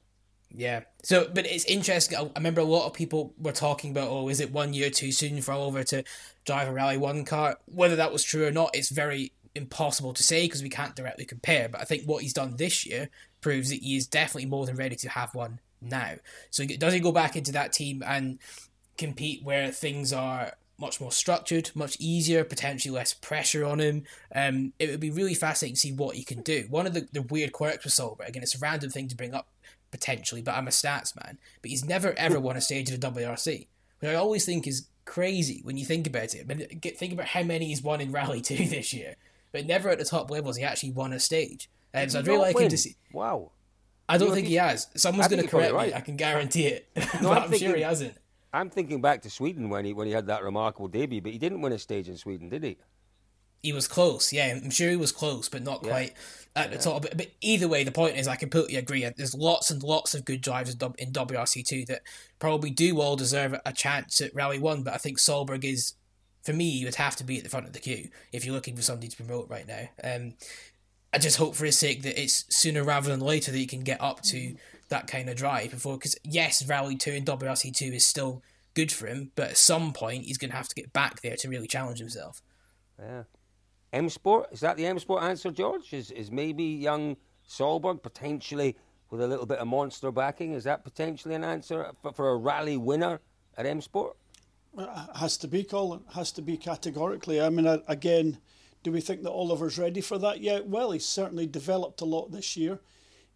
Yeah. 0.54 0.82
So, 1.04 1.30
but 1.34 1.46
it's 1.46 1.66
interesting. 1.66 2.18
I 2.18 2.24
I 2.24 2.32
remember 2.36 2.62
a 2.62 2.66
lot 2.66 2.86
of 2.86 2.94
people 2.94 3.34
were 3.40 3.52
talking 3.52 3.92
about, 3.92 4.10
oh, 4.10 4.30
is 4.30 4.40
it 4.40 4.52
one 4.52 4.74
year 4.74 4.90
too 4.90 5.12
soon 5.12 5.42
for 5.42 5.54
Oliver 5.54 5.84
to 5.86 6.04
drive 6.46 6.68
a 6.68 6.74
Rally 6.74 6.98
1 6.98 7.26
car? 7.26 7.58
Whether 7.66 7.96
that 7.96 8.12
was 8.12 8.24
true 8.24 8.46
or 8.46 8.52
not, 8.52 8.76
it's 8.76 8.90
very 8.90 9.32
impossible 9.56 10.14
to 10.14 10.24
say 10.24 10.46
because 10.46 10.64
we 10.64 10.70
can't 10.70 10.96
directly 10.96 11.26
compare. 11.26 11.70
But 11.70 11.82
I 11.82 11.86
think 11.86 12.04
what 12.06 12.22
he's 12.22 12.34
done 12.34 12.58
this 12.58 12.86
year 12.86 13.10
proves 13.42 13.70
that 13.70 13.82
he 13.82 13.96
is 13.96 14.08
definitely 14.08 14.50
more 14.50 14.66
than 14.66 14.76
ready 14.76 14.96
to 14.98 15.10
have 15.10 15.34
one 15.34 15.60
now. 15.82 16.16
So, 16.50 16.66
does 16.66 16.94
he 16.94 17.00
go 17.00 17.12
back 17.12 17.36
into 17.36 17.52
that 17.54 17.74
team 17.74 18.04
and 18.06 18.40
compete 18.98 19.44
where 19.44 19.72
things 19.72 20.14
are 20.14 20.54
much 20.82 21.00
more 21.00 21.12
structured, 21.12 21.70
much 21.76 21.96
easier, 22.00 22.44
potentially 22.44 22.94
less 22.94 23.14
pressure 23.14 23.64
on 23.64 23.80
him. 23.80 24.04
Um, 24.34 24.74
it 24.80 24.90
would 24.90 25.00
be 25.00 25.12
really 25.12 25.36
fascinating 25.36 25.76
to 25.76 25.80
see 25.80 25.94
what 25.94 26.16
he 26.16 26.24
can 26.24 26.42
do. 26.42 26.66
One 26.70 26.88
of 26.88 26.94
the, 26.94 27.08
the 27.14 27.22
weird 27.22 27.52
quirks 27.54 27.86
with 27.86 27.94
Solberg, 27.94 28.28
again, 28.28 28.44
it's 28.44 28.56
a 28.56 28.60
random 28.60 28.90
thing 28.90 29.08
to 29.08 29.16
bring 29.16 29.34
up 29.34 29.48
potentially, 29.92 30.42
but 30.42 30.56
I'm 30.56 30.68
a 30.68 30.72
stats 30.72 31.16
man. 31.16 31.38
But 31.62 31.70
he's 31.70 31.86
never 31.86 32.14
ever 32.18 32.40
won 32.40 32.58
a 32.58 32.62
stage 32.62 32.90
of 32.92 33.00
the 33.00 33.08
WRC, 33.08 33.68
which 34.00 34.10
I 34.10 34.16
always 34.16 34.46
think 34.46 34.68
is 34.68 34.88
crazy 35.06 35.62
when 35.64 35.78
you 35.78 35.86
think 35.86 36.08
about 36.08 36.34
it. 36.34 36.48
But 36.48 36.82
get- 36.82 36.98
think 36.98 37.14
about 37.14 37.28
how 37.28 37.44
many 37.44 37.68
he's 37.68 37.84
won 37.84 38.02
in 38.02 38.12
Rally 38.20 38.42
2 38.42 38.68
this 38.68 38.92
year, 38.94 39.16
but 39.52 39.68
never 39.68 39.90
at 39.90 40.00
the 40.00 40.06
top 40.06 40.32
levels 40.32 40.58
he 40.58 40.64
actually 40.64 40.92
won 40.92 41.14
a 41.14 41.20
stage. 41.20 41.70
Um, 41.94 42.10
so 42.10 42.20
I'd 42.20 42.28
really 42.28 42.40
like 42.40 42.58
him 42.58 42.70
to 42.70 42.78
see. 42.78 42.96
Wow. 43.14 43.52
I 44.12 44.18
don't 44.18 44.30
know, 44.30 44.36
think 44.36 44.48
he 44.48 44.56
has. 44.56 44.88
Someone's 44.96 45.28
going 45.28 45.42
to 45.42 45.48
correct 45.48 45.74
me. 45.74 45.94
I 45.94 46.02
can 46.02 46.16
guarantee 46.16 46.68
it. 46.68 46.90
No, 47.22 47.32
I'm 47.32 47.44
I'm, 47.52 47.58
sure 47.58 47.76
he 47.76 47.82
hasn't. 47.82 48.16
I'm 48.54 48.70
thinking 48.70 49.02
back 49.02 49.22
to 49.24 49.30
Sweden 49.30 49.70
when 49.70 49.86
he 49.86 49.94
when 49.94 50.08
he 50.08 50.14
had 50.14 50.28
that 50.28 50.44
remarkable 50.44 50.88
debut, 50.88 51.22
but 51.22 51.32
he 51.32 51.38
didn't 51.38 51.62
win 51.62 51.74
a 51.74 51.80
stage 51.80 52.10
in 52.10 52.18
Sweden, 52.18 52.50
did 52.50 52.64
he? 52.64 52.78
He 53.64 53.74
was 53.74 53.88
close, 53.88 54.34
yeah. 54.34 54.48
I'm 54.48 54.72
sure 54.72 54.90
he 54.90 54.96
was 54.96 55.12
close, 55.12 55.48
but 55.48 55.62
not 55.62 55.84
quite 55.84 56.16
at 56.56 56.72
the 56.72 56.80
top. 56.80 57.04
But, 57.04 57.16
but 57.16 57.28
either 57.42 57.68
way, 57.68 57.84
the 57.84 57.92
point 57.92 58.18
is, 58.18 58.28
I 58.28 58.36
completely 58.36 58.76
agree. 58.76 59.08
There's 59.16 59.36
lots 59.36 59.70
and 59.70 59.84
lots 59.84 60.16
of 60.16 60.26
good 60.26 60.42
drivers 60.42 60.76
in 60.76 60.94
in 60.98 61.12
WRC2 61.12 61.86
that 61.86 62.02
probably 62.40 62.72
do 62.72 63.00
all 63.00 63.16
deserve 63.16 63.60
a 63.64 63.72
chance 63.72 64.20
at 64.20 64.34
Rally 64.34 64.58
1, 64.58 64.82
but 64.82 64.96
I 64.96 64.98
think 64.98 65.20
Solberg 65.20 65.64
is, 65.64 65.94
for 66.44 66.54
me, 66.54 66.72
he 66.72 66.86
would 66.86 66.96
have 66.96 67.16
to 67.18 67.24
be 67.24 67.38
at 67.38 67.44
the 67.44 67.50
front 67.50 67.68
of 67.68 67.74
the 67.74 67.80
queue 67.80 68.10
if 68.34 68.46
you're 68.46 68.56
looking 68.56 68.76
for 68.76 68.82
somebody 68.82 69.10
to 69.10 69.16
promote 69.16 69.48
right 69.48 69.68
now. 69.68 69.90
Um, 70.04 70.34
I 71.14 71.18
just 71.18 71.38
hope 71.38 71.56
for 71.56 71.66
his 71.66 71.78
sake 71.78 72.04
that 72.04 72.22
it's 72.22 72.46
sooner 72.56 72.84
rather 72.84 73.10
than 73.10 73.20
later 73.20 73.52
that 73.52 73.58
he 73.58 73.68
can 73.68 73.82
get 73.82 74.02
up 74.02 74.22
to 74.24 74.56
that 74.90 75.08
kind 75.08 75.30
of 75.30 75.36
drive 75.36 75.72
before. 75.72 75.98
Because 75.98 76.16
yes, 76.24 76.66
Rally 76.68 76.96
Two 76.96 77.12
and 77.12 77.26
WRC 77.26 77.76
Two 77.76 77.86
is 77.94 78.06
still 78.06 78.42
good 78.74 78.92
for 78.92 79.08
him, 79.08 79.32
but 79.36 79.50
at 79.50 79.58
some 79.58 79.92
point 79.94 80.26
he's 80.26 80.38
going 80.38 80.52
to 80.52 80.58
have 80.58 80.70
to 80.70 80.76
get 80.76 80.94
back 80.94 81.22
there 81.22 81.36
to 81.38 81.50
really 81.50 81.68
challenge 81.68 82.00
himself. 82.00 82.42
Yeah. 83.00 83.24
M 83.92 84.08
Sport 84.10 84.48
is 84.52 84.62
that 84.62 84.78
the 84.78 84.86
M 84.86 85.00
Sport 85.00 85.24
answer, 85.24 85.52
George? 85.52 85.94
Is 85.94 86.12
is 86.12 86.32
maybe 86.32 86.64
young 86.64 87.18
Solberg 87.50 88.02
potentially 88.02 88.78
with 89.10 89.22
a 89.22 89.28
little 89.28 89.46
bit 89.46 89.60
of 89.60 89.68
monster 89.68 90.12
backing? 90.12 90.54
Is 90.54 90.64
that 90.64 90.84
potentially 90.86 91.36
an 91.36 91.44
answer 91.44 91.92
for, 92.02 92.14
for 92.14 92.30
a 92.30 92.38
rally 92.38 92.78
winner 92.78 93.20
at 93.58 93.66
M 93.66 93.82
Sport? 93.82 94.16
Has 95.16 95.36
to 95.38 95.50
be, 95.50 95.64
Colin. 95.66 96.00
Has 96.14 96.32
to 96.32 96.42
be 96.42 96.56
categorically. 96.56 97.42
I 97.42 97.50
mean, 97.50 97.68
a- 97.68 97.84
again, 97.90 98.38
do 98.84 98.92
we 98.92 99.02
think 99.02 99.24
that 99.24 99.32
Oliver's 99.32 99.78
ready 99.78 100.02
for 100.02 100.18
that 100.18 100.42
yet? 100.42 100.68
Well, 100.68 100.92
he's 100.92 101.06
certainly 101.06 101.46
developed 101.46 102.02
a 102.02 102.06
lot 102.06 102.32
this 102.32 102.58
year. 102.58 102.80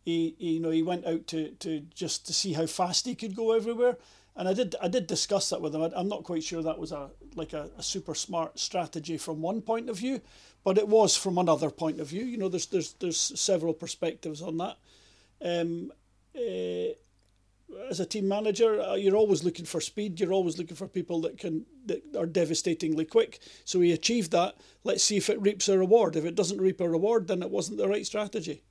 He, 0.04 0.36
he, 0.38 0.54
you 0.54 0.60
know, 0.60 0.70
he 0.70 0.84
went 0.84 1.06
out 1.06 1.28
to, 1.28 1.50
to 1.52 1.82
just 1.94 2.26
to 2.28 2.34
see 2.34 2.54
how 2.54 2.66
fast 2.66 3.06
he 3.06 3.16
could 3.16 3.36
go 3.36 3.52
everywhere, 3.52 3.98
and 4.36 4.48
I 4.48 4.54
did 4.54 4.76
I 4.82 4.88
did 4.88 5.08
discuss 5.08 5.50
that 5.50 5.62
with 5.62 5.74
him. 5.74 5.82
I, 5.82 5.92
I'm 5.96 6.08
not 6.08 6.24
quite 6.24 6.44
sure 6.44 6.62
that 6.62 6.78
was 6.78 6.92
a 6.92 7.10
like 7.36 7.54
a, 7.54 7.70
a 7.78 7.84
super 7.84 8.14
smart 8.14 8.60
strategy 8.60 9.18
from 9.18 9.42
one 9.42 9.62
point 9.62 9.90
of 9.90 9.98
view, 9.98 10.22
but 10.64 10.78
it 10.78 10.88
was 10.88 11.16
from 11.16 11.38
another 11.38 11.72
point 11.72 12.00
of 12.00 12.08
view. 12.08 12.24
You 12.24 12.38
know, 12.38 12.50
there's 12.50 12.68
there's 12.68 12.94
there's 12.94 13.18
several 13.18 13.74
perspectives 13.74 14.42
on 14.42 14.58
that. 14.58 14.78
Um, 15.42 15.92
eh, 16.36 16.94
as 17.90 18.00
a 18.00 18.06
team 18.06 18.28
manager, 18.28 18.80
uh, 18.82 18.96
you're 18.96 19.16
always 19.16 19.44
looking 19.44 19.66
for 19.66 19.82
speed. 19.82 20.20
You're 20.20 20.34
always 20.34 20.58
looking 20.58 20.76
for 20.76 20.88
people 20.88 21.22
that 21.22 21.38
can 21.38 21.66
that 21.88 22.02
are 22.18 22.26
devastatingly 22.26 23.06
quick. 23.06 23.40
So 23.64 23.80
he 23.82 23.92
achieved 23.92 24.32
that. 24.32 24.56
Let's 24.84 25.04
see 25.04 25.18
if 25.18 25.30
it 25.30 25.42
reaps 25.42 25.68
a 25.70 25.78
reward. 25.78 26.16
If 26.16 26.26
it 26.26 26.36
doesn't 26.36 26.60
reap 26.62 26.80
a 26.82 26.90
reward, 26.90 27.28
then 27.28 27.42
it 27.44 27.50
wasn't 27.50 27.78
the 27.78 27.88
right 27.88 28.06
strategy. 28.06 28.64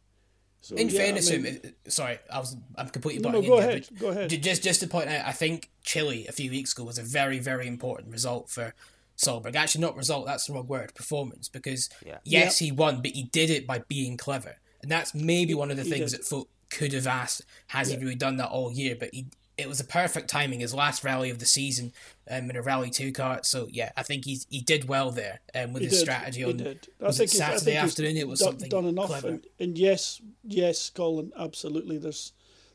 So, 0.61 0.77
In 0.77 0.89
yeah, 0.89 0.99
fairness, 0.99 1.29
to 1.29 1.39
mean- 1.39 1.75
sorry, 1.89 2.19
I 2.33 2.39
was 2.39 2.57
I'm 2.77 2.89
completely 2.89 3.23
No, 3.23 3.31
no, 3.33 3.43
go 3.43 3.55
in 3.59 3.61
there, 3.61 3.69
ahead, 3.71 3.89
but 3.91 3.99
go 4.01 4.09
ahead. 4.09 4.31
Just 4.43 4.63
just 4.63 4.81
to 4.81 4.87
point 4.87 5.09
out, 5.11 5.27
I 5.27 5.33
think 5.33 5.71
Chile 5.83 6.27
a 6.27 6.33
few 6.33 6.51
weeks 6.51 6.73
ago 6.73 6.85
was 6.85 6.99
a 6.99 7.03
very 7.03 7.39
very 7.39 7.67
important 7.67 8.11
result 8.13 8.49
for 8.49 8.73
Solberg. 9.19 9.55
Actually, 9.57 9.83
not 9.83 9.95
result. 9.97 10.25
That's 10.27 10.47
the 10.47 10.55
wrong 10.55 10.67
word. 10.67 10.95
Performance, 10.95 11.49
because 11.49 11.91
Yeah. 12.07 12.19
yes, 12.25 12.59
he 12.61 12.73
won, 12.73 13.03
but 13.03 13.11
he 13.13 13.25
did 13.25 13.51
it 13.51 13.67
by 13.67 13.81
being 13.89 14.17
clever, 14.17 14.57
and 14.83 14.91
that's 14.91 15.15
maybe 15.15 15.53
one 15.53 15.71
of 15.71 15.77
the 15.77 15.83
He 15.85 15.91
things 15.91 16.13
did. 16.13 16.21
that 16.21 16.27
folk 16.27 16.49
could 16.75 16.93
have 16.93 17.07
asked. 17.07 17.43
Has 17.69 17.91
he 17.91 17.97
really 17.97 18.15
done 18.15 18.37
that 18.39 18.49
all 18.51 18.73
year? 18.73 18.97
But 18.99 19.11
he. 19.13 19.27
It 19.57 19.69
was 19.69 19.79
a 19.79 19.85
perfect 19.85 20.29
timing, 20.29 20.59
his 20.59 20.75
last 20.75 21.05
rally 21.05 21.31
of 21.31 21.39
the 21.39 21.47
season 21.47 21.93
um, 22.29 22.51
in 22.51 22.57
a 22.57 22.61
Rally 22.63 22.91
2 22.91 23.13
car. 23.13 23.39
So, 23.45 23.69
yeah, 23.71 23.93
I 23.97 24.03
think 24.03 24.25
he's 24.25 24.49
he 24.51 24.61
did 24.61 24.89
well 24.89 25.13
there 25.13 25.39
um, 25.55 25.73
with 25.73 25.83
He 25.83 25.89
his 25.89 25.99
did, 25.99 26.05
strategy 26.05 26.41
he 26.41 26.45
on 26.47 26.57
did. 26.57 26.89
I 27.01 27.13
think 27.13 27.31
it 27.31 27.33
he's- 27.35 27.41
I 27.41 27.57
Saturday 27.57 27.77
afternoon. 27.77 28.17
It 28.17 28.27
was 28.27 28.41
done, 28.41 28.49
something 28.49 28.69
done 28.69 28.87
enough. 28.87 29.07
clever. 29.07 29.29
And, 29.29 29.47
and 29.61 29.79
yes, 29.79 30.21
yes, 30.43 30.91
Colin, 30.91 31.31
absolutely. 31.39 31.99
There's, 31.99 32.33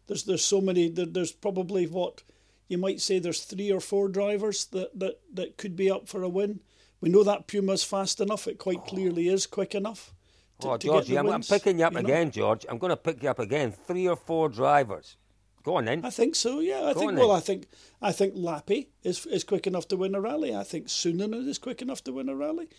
there's, 0.07 0.23
there's 0.23 0.45
so 0.45 0.62
many. 0.62 0.88
There, 0.88 1.05
there's 1.05 1.33
probably 1.33 1.85
what 1.85 2.23
you 2.69 2.77
might 2.77 3.01
say 3.01 3.19
there's 3.19 3.43
three 3.43 3.73
or 3.73 3.81
four 3.81 4.07
drivers 4.07 4.63
that, 4.67 4.97
that, 4.97 5.19
that 5.33 5.57
could 5.57 5.75
be 5.75 5.91
up 5.91 6.07
for 6.07 6.23
a 6.23 6.29
win. 6.29 6.62
We 7.01 7.09
know 7.09 7.25
that 7.25 7.47
Puma's 7.47 7.83
fast 7.83 8.21
enough. 8.21 8.47
It 8.47 8.57
quite 8.57 8.85
clearly 8.85 9.27
is 9.27 9.45
quick 9.47 9.75
enough. 9.75 10.13
To, 10.59 10.71
oh, 10.71 10.77
Georgie, 10.77 11.17
I'm, 11.17 11.29
I'm, 11.29 11.41
picking 11.41 11.79
you 11.79 11.85
up 11.85 11.93
you 11.93 11.99
again, 11.99 12.27
know? 12.27 12.31
George. 12.31 12.65
I'm 12.67 12.77
going 12.77 12.89
to 12.89 12.97
pick 12.97 13.23
you 13.23 13.29
up 13.29 13.39
again. 13.39 13.71
Three 13.71 14.07
or 14.07 14.17
four 14.17 14.49
drivers. 14.49 15.15
Go 15.63 15.75
on 15.75 15.85
then. 15.85 16.03
I 16.03 16.09
think 16.09 16.35
so. 16.35 16.59
Yeah, 16.59 16.83
I 16.83 16.93
Go 16.93 17.01
think. 17.01 17.17
Well, 17.17 17.31
I 17.31 17.39
think 17.39 17.67
I 18.01 18.11
think 18.11 18.35
Lappi 18.35 18.87
is 19.03 19.25
is 19.25 19.43
quick 19.43 19.67
enough 19.67 19.87
to 19.89 19.97
win 19.97 20.15
a 20.15 20.21
rally. 20.21 20.55
I 20.55 20.63
think 20.63 20.87
Suninen 20.87 21.47
is 21.47 21.57
quick 21.57 21.81
enough 21.81 22.03
to 22.05 22.13
win 22.13 22.29
a 22.29 22.35
rally. 22.35 22.69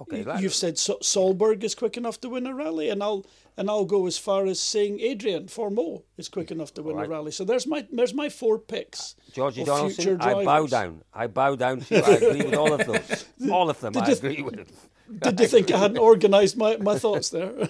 Okay, 0.00 0.22
that... 0.22 0.40
you've 0.40 0.54
said 0.54 0.76
Solberg 0.76 1.62
is 1.62 1.74
quick 1.74 1.98
enough 1.98 2.20
to 2.22 2.30
win 2.30 2.46
a 2.46 2.54
rally, 2.54 2.88
and 2.88 3.02
I'll 3.02 3.26
and 3.58 3.68
I'll 3.68 3.84
go 3.84 4.06
as 4.06 4.16
far 4.16 4.46
as 4.46 4.58
saying 4.58 5.00
Adrien 5.02 5.46
Fourmaux 5.46 6.04
is 6.16 6.30
quick 6.30 6.48
mm, 6.48 6.52
enough 6.52 6.72
to 6.74 6.82
win 6.82 6.96
right. 6.96 7.06
a 7.06 7.10
rally. 7.10 7.30
So 7.30 7.44
there's 7.44 7.66
my 7.66 7.86
there's 7.92 8.14
my 8.14 8.30
four 8.30 8.58
picks. 8.58 9.14
Uh, 9.18 9.32
Georgie 9.34 9.64
Donaldson, 9.64 10.20
I 10.22 10.42
bow 10.42 10.66
down. 10.66 11.02
I 11.12 11.26
bow 11.26 11.54
down 11.56 11.80
to 11.80 11.94
you. 11.94 12.02
I 12.02 12.10
agree 12.12 12.42
with 12.42 12.54
all 12.54 12.72
of 12.72 12.86
those. 12.86 13.26
All 13.50 13.70
of 13.70 13.80
them, 13.80 13.92
Did 13.92 14.02
I 14.02 14.08
you, 14.08 14.14
agree 14.14 14.42
with. 14.42 14.88
Did 15.18 15.40
you 15.40 15.46
think 15.48 15.70
I 15.72 15.78
hadn't 15.78 15.98
organised 15.98 16.56
my, 16.56 16.76
my 16.76 16.98
thoughts 16.98 17.30
there? 17.30 17.48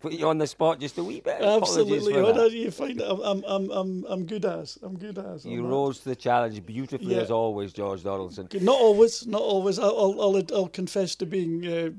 Put 0.00 0.12
you 0.12 0.28
on 0.28 0.38
the 0.38 0.46
spot 0.46 0.80
just 0.80 0.96
a 0.98 1.04
wee 1.04 1.20
bit. 1.20 1.42
Absolutely. 1.42 2.14
You 2.58 2.70
find 2.70 3.00
it? 3.00 3.06
I'm, 3.06 3.44
I'm, 3.46 3.70
I'm, 3.70 4.04
I'm 4.08 4.24
good 4.24 4.44
as. 4.44 4.78
I'm 4.82 4.96
good 4.96 5.18
as. 5.18 5.44
You 5.44 5.66
rose 5.66 6.00
to 6.00 6.08
the 6.08 6.16
challenge 6.16 6.64
beautifully 6.64 7.14
yeah. 7.14 7.22
as 7.22 7.30
always, 7.30 7.72
George 7.72 8.02
Donaldson. 8.02 8.48
Not 8.60 8.80
always. 8.80 9.26
Not 9.26 9.42
always. 9.42 9.78
I'll, 9.78 10.20
I'll, 10.20 10.42
I'll 10.54 10.68
confess 10.68 11.14
to 11.16 11.26
being 11.26 11.66
uh, 11.66 11.90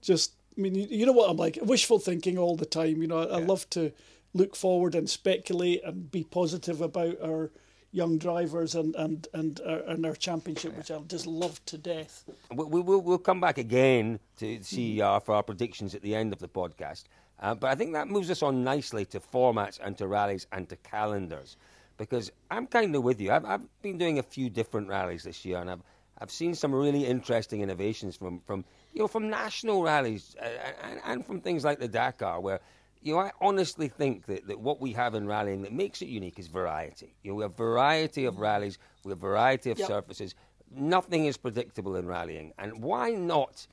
just. 0.00 0.34
I 0.56 0.60
mean, 0.60 0.74
you, 0.74 0.86
you, 0.90 1.06
know 1.06 1.12
what 1.12 1.30
I'm 1.30 1.36
like. 1.36 1.58
Wishful 1.62 1.98
thinking 1.98 2.38
all 2.38 2.56
the 2.56 2.66
time. 2.66 3.02
You 3.02 3.08
know, 3.08 3.18
I, 3.18 3.26
yeah. 3.26 3.36
I 3.36 3.38
love 3.40 3.68
to 3.70 3.92
look 4.34 4.56
forward 4.56 4.94
and 4.94 5.08
speculate 5.08 5.82
and 5.84 6.10
be 6.10 6.24
positive 6.24 6.80
about 6.80 7.20
our 7.22 7.50
young 7.92 8.18
drivers 8.18 8.74
and 8.74 8.96
and 8.96 9.28
and 9.34 9.60
uh, 9.60 9.82
and 9.86 10.04
our 10.04 10.14
championship, 10.14 10.76
which 10.76 10.90
I 10.90 10.98
just 11.06 11.26
love 11.26 11.64
to 11.66 11.78
death. 11.78 12.24
We, 12.50 12.64
we, 12.64 12.80
will 12.80 13.00
we'll 13.00 13.18
come 13.18 13.40
back 13.40 13.58
again 13.58 14.18
to 14.38 14.62
CER 14.62 15.20
for 15.20 15.34
our 15.34 15.42
predictions 15.42 15.94
at 15.94 16.02
the 16.02 16.14
end 16.14 16.32
of 16.32 16.38
the 16.38 16.48
podcast. 16.48 17.04
Uh, 17.38 17.54
but 17.54 17.70
I 17.70 17.74
think 17.74 17.92
that 17.92 18.08
moves 18.08 18.30
us 18.30 18.42
on 18.42 18.64
nicely 18.64 19.04
to 19.06 19.20
formats 19.20 19.78
and 19.82 19.96
to 19.98 20.06
rallies 20.06 20.46
and 20.52 20.68
to 20.68 20.76
calendars, 20.76 21.56
because 21.98 22.30
I'm 22.50 22.66
kind 22.66 22.94
of 22.94 23.02
with 23.02 23.20
you. 23.20 23.32
I've, 23.32 23.44
I've 23.44 23.82
been 23.82 23.98
doing 23.98 24.18
a 24.18 24.22
few 24.22 24.48
different 24.48 24.88
rallies 24.88 25.24
this 25.24 25.44
year, 25.44 25.58
and 25.58 25.70
I've 25.70 25.82
I've 26.18 26.30
seen 26.30 26.54
some 26.54 26.74
really 26.74 27.04
interesting 27.04 27.60
innovations 27.60 28.16
from 28.16 28.40
from 28.46 28.64
you 28.94 29.00
know 29.00 29.08
from 29.08 29.28
national 29.28 29.82
rallies 29.82 30.34
uh, 30.40 30.46
and, 30.82 31.00
and 31.04 31.26
from 31.26 31.40
things 31.40 31.64
like 31.64 31.78
the 31.78 31.88
Dakar, 31.88 32.40
where 32.40 32.60
you 33.02 33.14
know, 33.14 33.20
I 33.20 33.32
honestly 33.40 33.88
think 33.88 34.26
that, 34.26 34.46
that 34.46 34.60
what 34.60 34.80
we 34.80 34.92
have 34.92 35.14
in 35.14 35.26
rallying 35.26 35.62
that 35.62 35.72
makes 35.72 36.02
it 36.02 36.08
unique 36.08 36.38
is 36.38 36.46
variety. 36.46 37.14
You 37.22 37.32
know, 37.32 37.36
we 37.36 37.42
have 37.42 37.56
variety 37.56 38.24
of 38.24 38.38
rallies, 38.38 38.78
we 39.04 39.10
have 39.10 39.18
variety 39.18 39.70
of 39.70 39.78
yep. 39.78 39.88
surfaces. 39.88 40.34
Nothing 40.74 41.26
is 41.26 41.36
predictable 41.36 41.96
in 41.96 42.06
rallying, 42.06 42.52
and 42.58 42.82
why 42.82 43.10
not 43.10 43.66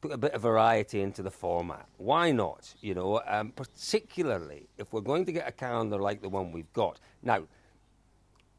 put 0.00 0.12
a 0.12 0.18
bit 0.18 0.32
of 0.32 0.42
variety 0.42 1.00
into 1.00 1.22
the 1.22 1.30
format? 1.30 1.88
Why 1.96 2.30
not? 2.30 2.72
You 2.80 2.94
know, 2.94 3.20
um, 3.26 3.50
particularly 3.50 4.68
if 4.78 4.92
we're 4.92 5.00
going 5.00 5.24
to 5.24 5.32
get 5.32 5.48
a 5.48 5.52
calendar 5.52 5.98
like 5.98 6.22
the 6.22 6.28
one 6.28 6.52
we've 6.52 6.72
got 6.72 7.00
now. 7.22 7.44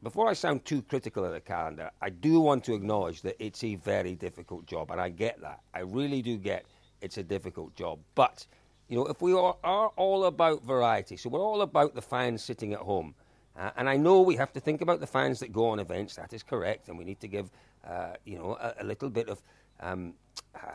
Before 0.02 0.30
I 0.30 0.32
sound 0.32 0.64
too 0.64 0.80
critical 0.80 1.26
of 1.26 1.32
the 1.32 1.40
calendar, 1.40 1.90
I 2.00 2.08
do 2.08 2.40
want 2.40 2.64
to 2.64 2.72
acknowledge 2.72 3.20
that 3.20 3.36
it's 3.38 3.62
a 3.62 3.74
very 3.74 4.14
difficult 4.14 4.64
job, 4.64 4.90
and 4.90 4.98
I 4.98 5.10
get 5.10 5.38
that. 5.42 5.60
I 5.74 5.80
really 5.80 6.22
do 6.22 6.38
get 6.38 6.64
it's 7.02 7.18
a 7.18 7.22
difficult 7.22 7.74
job, 7.74 7.98
but 8.14 8.46
you 8.90 8.96
know, 8.96 9.06
if 9.06 9.22
we 9.22 9.32
are, 9.32 9.56
are 9.62 9.92
all 9.94 10.24
about 10.24 10.64
variety, 10.64 11.16
so 11.16 11.28
we're 11.28 11.38
all 11.38 11.62
about 11.62 11.94
the 11.94 12.02
fans 12.02 12.42
sitting 12.42 12.72
at 12.72 12.80
home, 12.80 13.14
uh, 13.56 13.70
and 13.76 13.88
I 13.88 13.96
know 13.96 14.20
we 14.20 14.34
have 14.34 14.52
to 14.54 14.60
think 14.60 14.80
about 14.80 14.98
the 14.98 15.06
fans 15.06 15.38
that 15.38 15.52
go 15.52 15.68
on 15.68 15.78
events. 15.78 16.16
That 16.16 16.32
is 16.32 16.42
correct, 16.42 16.88
and 16.88 16.98
we 16.98 17.04
need 17.04 17.20
to 17.20 17.28
give, 17.28 17.52
uh, 17.86 18.14
you 18.24 18.36
know, 18.36 18.58
a, 18.60 18.74
a, 18.80 18.84
little 18.84 19.08
bit 19.08 19.28
of, 19.28 19.40
um, 19.78 20.14
uh, 20.56 20.68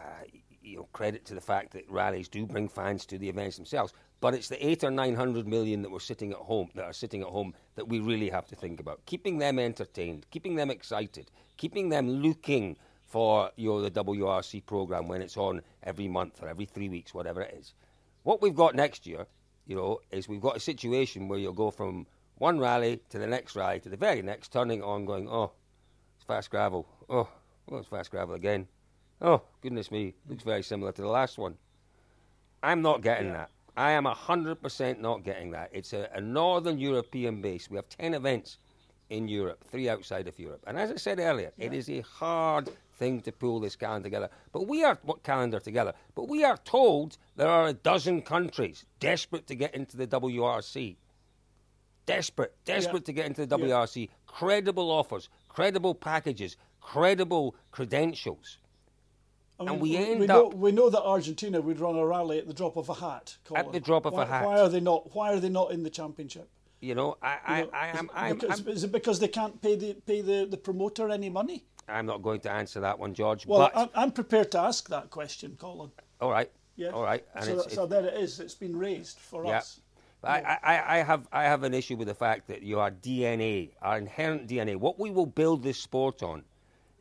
you 0.63 0.77
know, 0.77 0.87
credit 0.93 1.25
to 1.25 1.33
the 1.35 1.41
fact 1.41 1.73
that 1.73 1.83
rallies 1.89 2.29
do 2.29 2.45
bring 2.45 2.69
fans 2.69 3.05
to 3.07 3.17
the 3.17 3.27
events 3.27 3.57
themselves. 3.57 3.91
But 4.21 4.33
it's 4.33 4.47
the 4.47 4.65
eight 4.65 4.85
or 4.85 4.91
nine 4.91 5.13
hundred 5.13 5.45
million 5.45 5.81
that 5.81 5.91
we're 5.91 5.99
sitting 5.99 6.31
at 6.31 6.37
home, 6.37 6.69
that 6.75 6.85
are 6.85 6.93
sitting 6.93 7.21
at 7.21 7.27
home, 7.27 7.53
that 7.75 7.89
we 7.89 7.99
really 7.99 8.29
have 8.29 8.47
to 8.47 8.55
think 8.55 8.79
about. 8.79 9.05
Keeping 9.05 9.39
them 9.39 9.59
entertained, 9.59 10.25
keeping 10.31 10.55
them 10.55 10.71
excited, 10.71 11.31
keeping 11.57 11.89
them 11.89 12.09
looking 12.09 12.77
for 13.05 13.51
you 13.57 13.67
know 13.67 13.81
the 13.81 13.91
WRC 13.91 14.65
program 14.65 15.09
when 15.09 15.21
it's 15.21 15.35
on 15.35 15.61
every 15.83 16.07
month 16.07 16.41
or 16.41 16.47
every 16.47 16.65
three 16.65 16.87
weeks, 16.87 17.13
whatever 17.13 17.41
it 17.41 17.57
is. 17.59 17.73
What 18.25 18.41
we've 18.41 18.55
got 18.55 18.73
next 18.73 19.05
year, 19.05 19.27
you 19.67 19.75
know, 19.75 19.99
is 20.09 20.27
we've 20.27 20.41
got 20.41 20.57
a 20.57 20.59
situation 20.59 21.27
where 21.27 21.37
you'll 21.37 21.53
go 21.53 21.69
from 21.69 22.07
one 22.39 22.59
rally 22.59 22.99
to 23.09 23.19
the 23.19 23.27
next 23.27 23.55
rally 23.55 23.79
to 23.81 23.87
the 23.87 23.97
very 23.97 24.23
next, 24.23 24.51
turning 24.51 24.81
on, 24.81 25.05
going, 25.05 25.29
oh, 25.29 25.51
it's 26.15 26.25
fast 26.25 26.49
gravel. 26.49 26.87
Oh, 27.07 27.29
well, 27.67 27.81
it's 27.81 27.87
fast 27.87 28.09
gravel 28.09 28.33
again. 28.33 28.67
Oh, 29.21 29.43
goodness 29.61 29.91
me, 29.91 30.15
looks 30.27 30.41
very 30.41 30.63
similar 30.63 30.91
to 30.93 31.03
the 31.03 31.07
last 31.07 31.37
one. 31.37 31.55
I'm 32.63 32.81
not 32.81 33.03
getting 33.03 33.27
yeah. 33.27 33.33
that. 33.33 33.51
I 33.77 33.91
am 33.91 34.05
100% 34.05 34.99
not 34.99 35.23
getting 35.23 35.51
that. 35.51 35.69
It's 35.71 35.93
a, 35.93 36.09
a 36.15 36.19
Northern 36.19 36.79
European 36.79 37.43
base. 37.43 37.69
We 37.69 37.75
have 37.75 37.89
10 37.89 38.15
events 38.15 38.57
in 39.11 39.27
Europe, 39.27 39.63
three 39.69 39.87
outside 39.87 40.27
of 40.27 40.39
Europe. 40.39 40.63
And 40.65 40.79
as 40.79 40.89
I 40.89 40.95
said 40.95 41.19
earlier, 41.19 41.51
yeah. 41.57 41.67
it 41.67 41.73
is 41.75 41.91
a 41.91 41.99
hard 41.99 42.71
thing 42.95 43.21
to 43.21 43.31
pull 43.31 43.59
this 43.59 43.75
calendar 43.75 44.07
together. 44.07 44.29
But 44.51 44.67
we 44.67 44.83
are 44.83 44.97
what 45.03 45.23
calendar 45.23 45.59
together. 45.59 45.93
But 46.15 46.27
we 46.27 46.43
are 46.43 46.57
told 46.57 47.17
there 47.35 47.49
are 47.49 47.67
a 47.67 47.73
dozen 47.73 48.21
countries 48.21 48.85
desperate 48.99 49.47
to 49.47 49.55
get 49.55 49.75
into 49.75 49.97
the 49.97 50.07
WRC. 50.07 50.95
Desperate, 52.05 52.53
desperate 52.65 53.03
yeah. 53.03 53.05
to 53.05 53.13
get 53.13 53.25
into 53.25 53.45
the 53.45 53.57
WRC. 53.57 54.05
Yeah. 54.05 54.13
Credible 54.27 54.91
offers, 54.91 55.29
credible 55.49 55.95
packages, 55.95 56.55
credible 56.81 57.55
credentials. 57.71 58.57
I 59.59 59.63
mean, 59.63 59.73
and 59.73 59.81
we, 59.81 59.95
end 59.95 60.19
we 60.19 60.27
know, 60.27 60.47
up. 60.47 60.53
We 60.53 60.71
know 60.71 60.89
that 60.89 61.01
Argentina 61.01 61.61
would 61.61 61.79
run 61.79 61.95
a 61.95 62.05
rally 62.05 62.39
at 62.39 62.47
the 62.47 62.53
drop 62.53 62.75
of 62.75 62.89
a 62.89 62.93
hat. 62.93 63.37
Colin. 63.45 63.65
At 63.65 63.71
the 63.71 63.79
drop 63.79 64.05
of 64.05 64.13
why, 64.13 64.23
a 64.23 64.25
hat. 64.25 64.45
Why 64.45 64.59
are 64.59 64.69
they 64.69 64.81
not? 64.81 65.15
Why 65.15 65.31
are 65.31 65.39
they 65.39 65.49
not 65.49 65.71
in 65.71 65.83
the 65.83 65.89
championship? 65.89 66.49
You 66.81 66.93
know, 66.93 67.17
I, 67.21 67.37
I, 67.45 67.59
you 67.59 67.63
know, 67.63 67.69
I 67.73 67.87
am. 67.87 68.09
I, 68.13 68.29
am 68.29 68.39
is 68.67 68.83
it 68.83 68.91
because 68.91 69.19
they 69.19 69.29
can't 69.29 69.61
pay 69.61 69.75
the 69.75 69.93
pay 69.93 70.21
the, 70.21 70.45
the 70.45 70.57
promoter 70.57 71.09
any 71.09 71.29
money? 71.29 71.63
I'm 71.87 72.05
not 72.05 72.21
going 72.21 72.39
to 72.41 72.51
answer 72.51 72.79
that 72.81 72.97
one, 72.97 73.13
George. 73.13 73.45
Well, 73.45 73.69
but... 73.73 73.91
I'm 73.95 74.11
prepared 74.11 74.51
to 74.51 74.59
ask 74.59 74.89
that 74.89 75.09
question, 75.09 75.55
Colin. 75.59 75.91
All 76.19 76.31
right. 76.31 76.51
Yeah. 76.75 76.89
All 76.89 77.03
right. 77.03 77.23
And 77.35 77.45
so, 77.45 77.67
so 77.67 77.85
there 77.85 78.05
it 78.05 78.15
is. 78.15 78.39
It's 78.39 78.55
been 78.55 78.77
raised 78.77 79.19
for 79.19 79.45
yeah. 79.45 79.57
us. 79.59 79.79
I, 80.23 80.57
I, 80.63 80.97
I, 80.99 81.03
have 81.03 81.27
I 81.31 81.43
have 81.43 81.61
an 81.63 81.73
issue 81.73 81.95
with 81.95 82.07
the 82.07 82.15
fact 82.15 82.47
that 82.47 82.63
your 82.63 82.89
DNA, 82.89 83.69
our 83.81 83.97
inherent 83.97 84.47
DNA, 84.47 84.75
what 84.75 84.99
we 84.99 85.11
will 85.11 85.27
build 85.27 85.61
this 85.61 85.77
sport 85.77 86.23
on, 86.23 86.43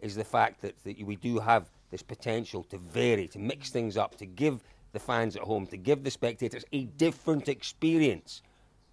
is 0.00 0.14
the 0.14 0.24
fact 0.24 0.60
that, 0.60 0.74
that 0.84 1.02
we 1.02 1.16
do 1.16 1.38
have 1.38 1.70
this 1.90 2.02
potential 2.02 2.64
to 2.64 2.76
vary, 2.76 3.26
to 3.28 3.38
mix 3.38 3.70
things 3.70 3.96
up, 3.96 4.16
to 4.16 4.26
give 4.26 4.62
the 4.92 4.98
fans 4.98 5.36
at 5.36 5.42
home, 5.42 5.66
to 5.68 5.78
give 5.78 6.04
the 6.04 6.10
spectators 6.10 6.64
a 6.72 6.84
different 6.84 7.48
experience 7.48 8.42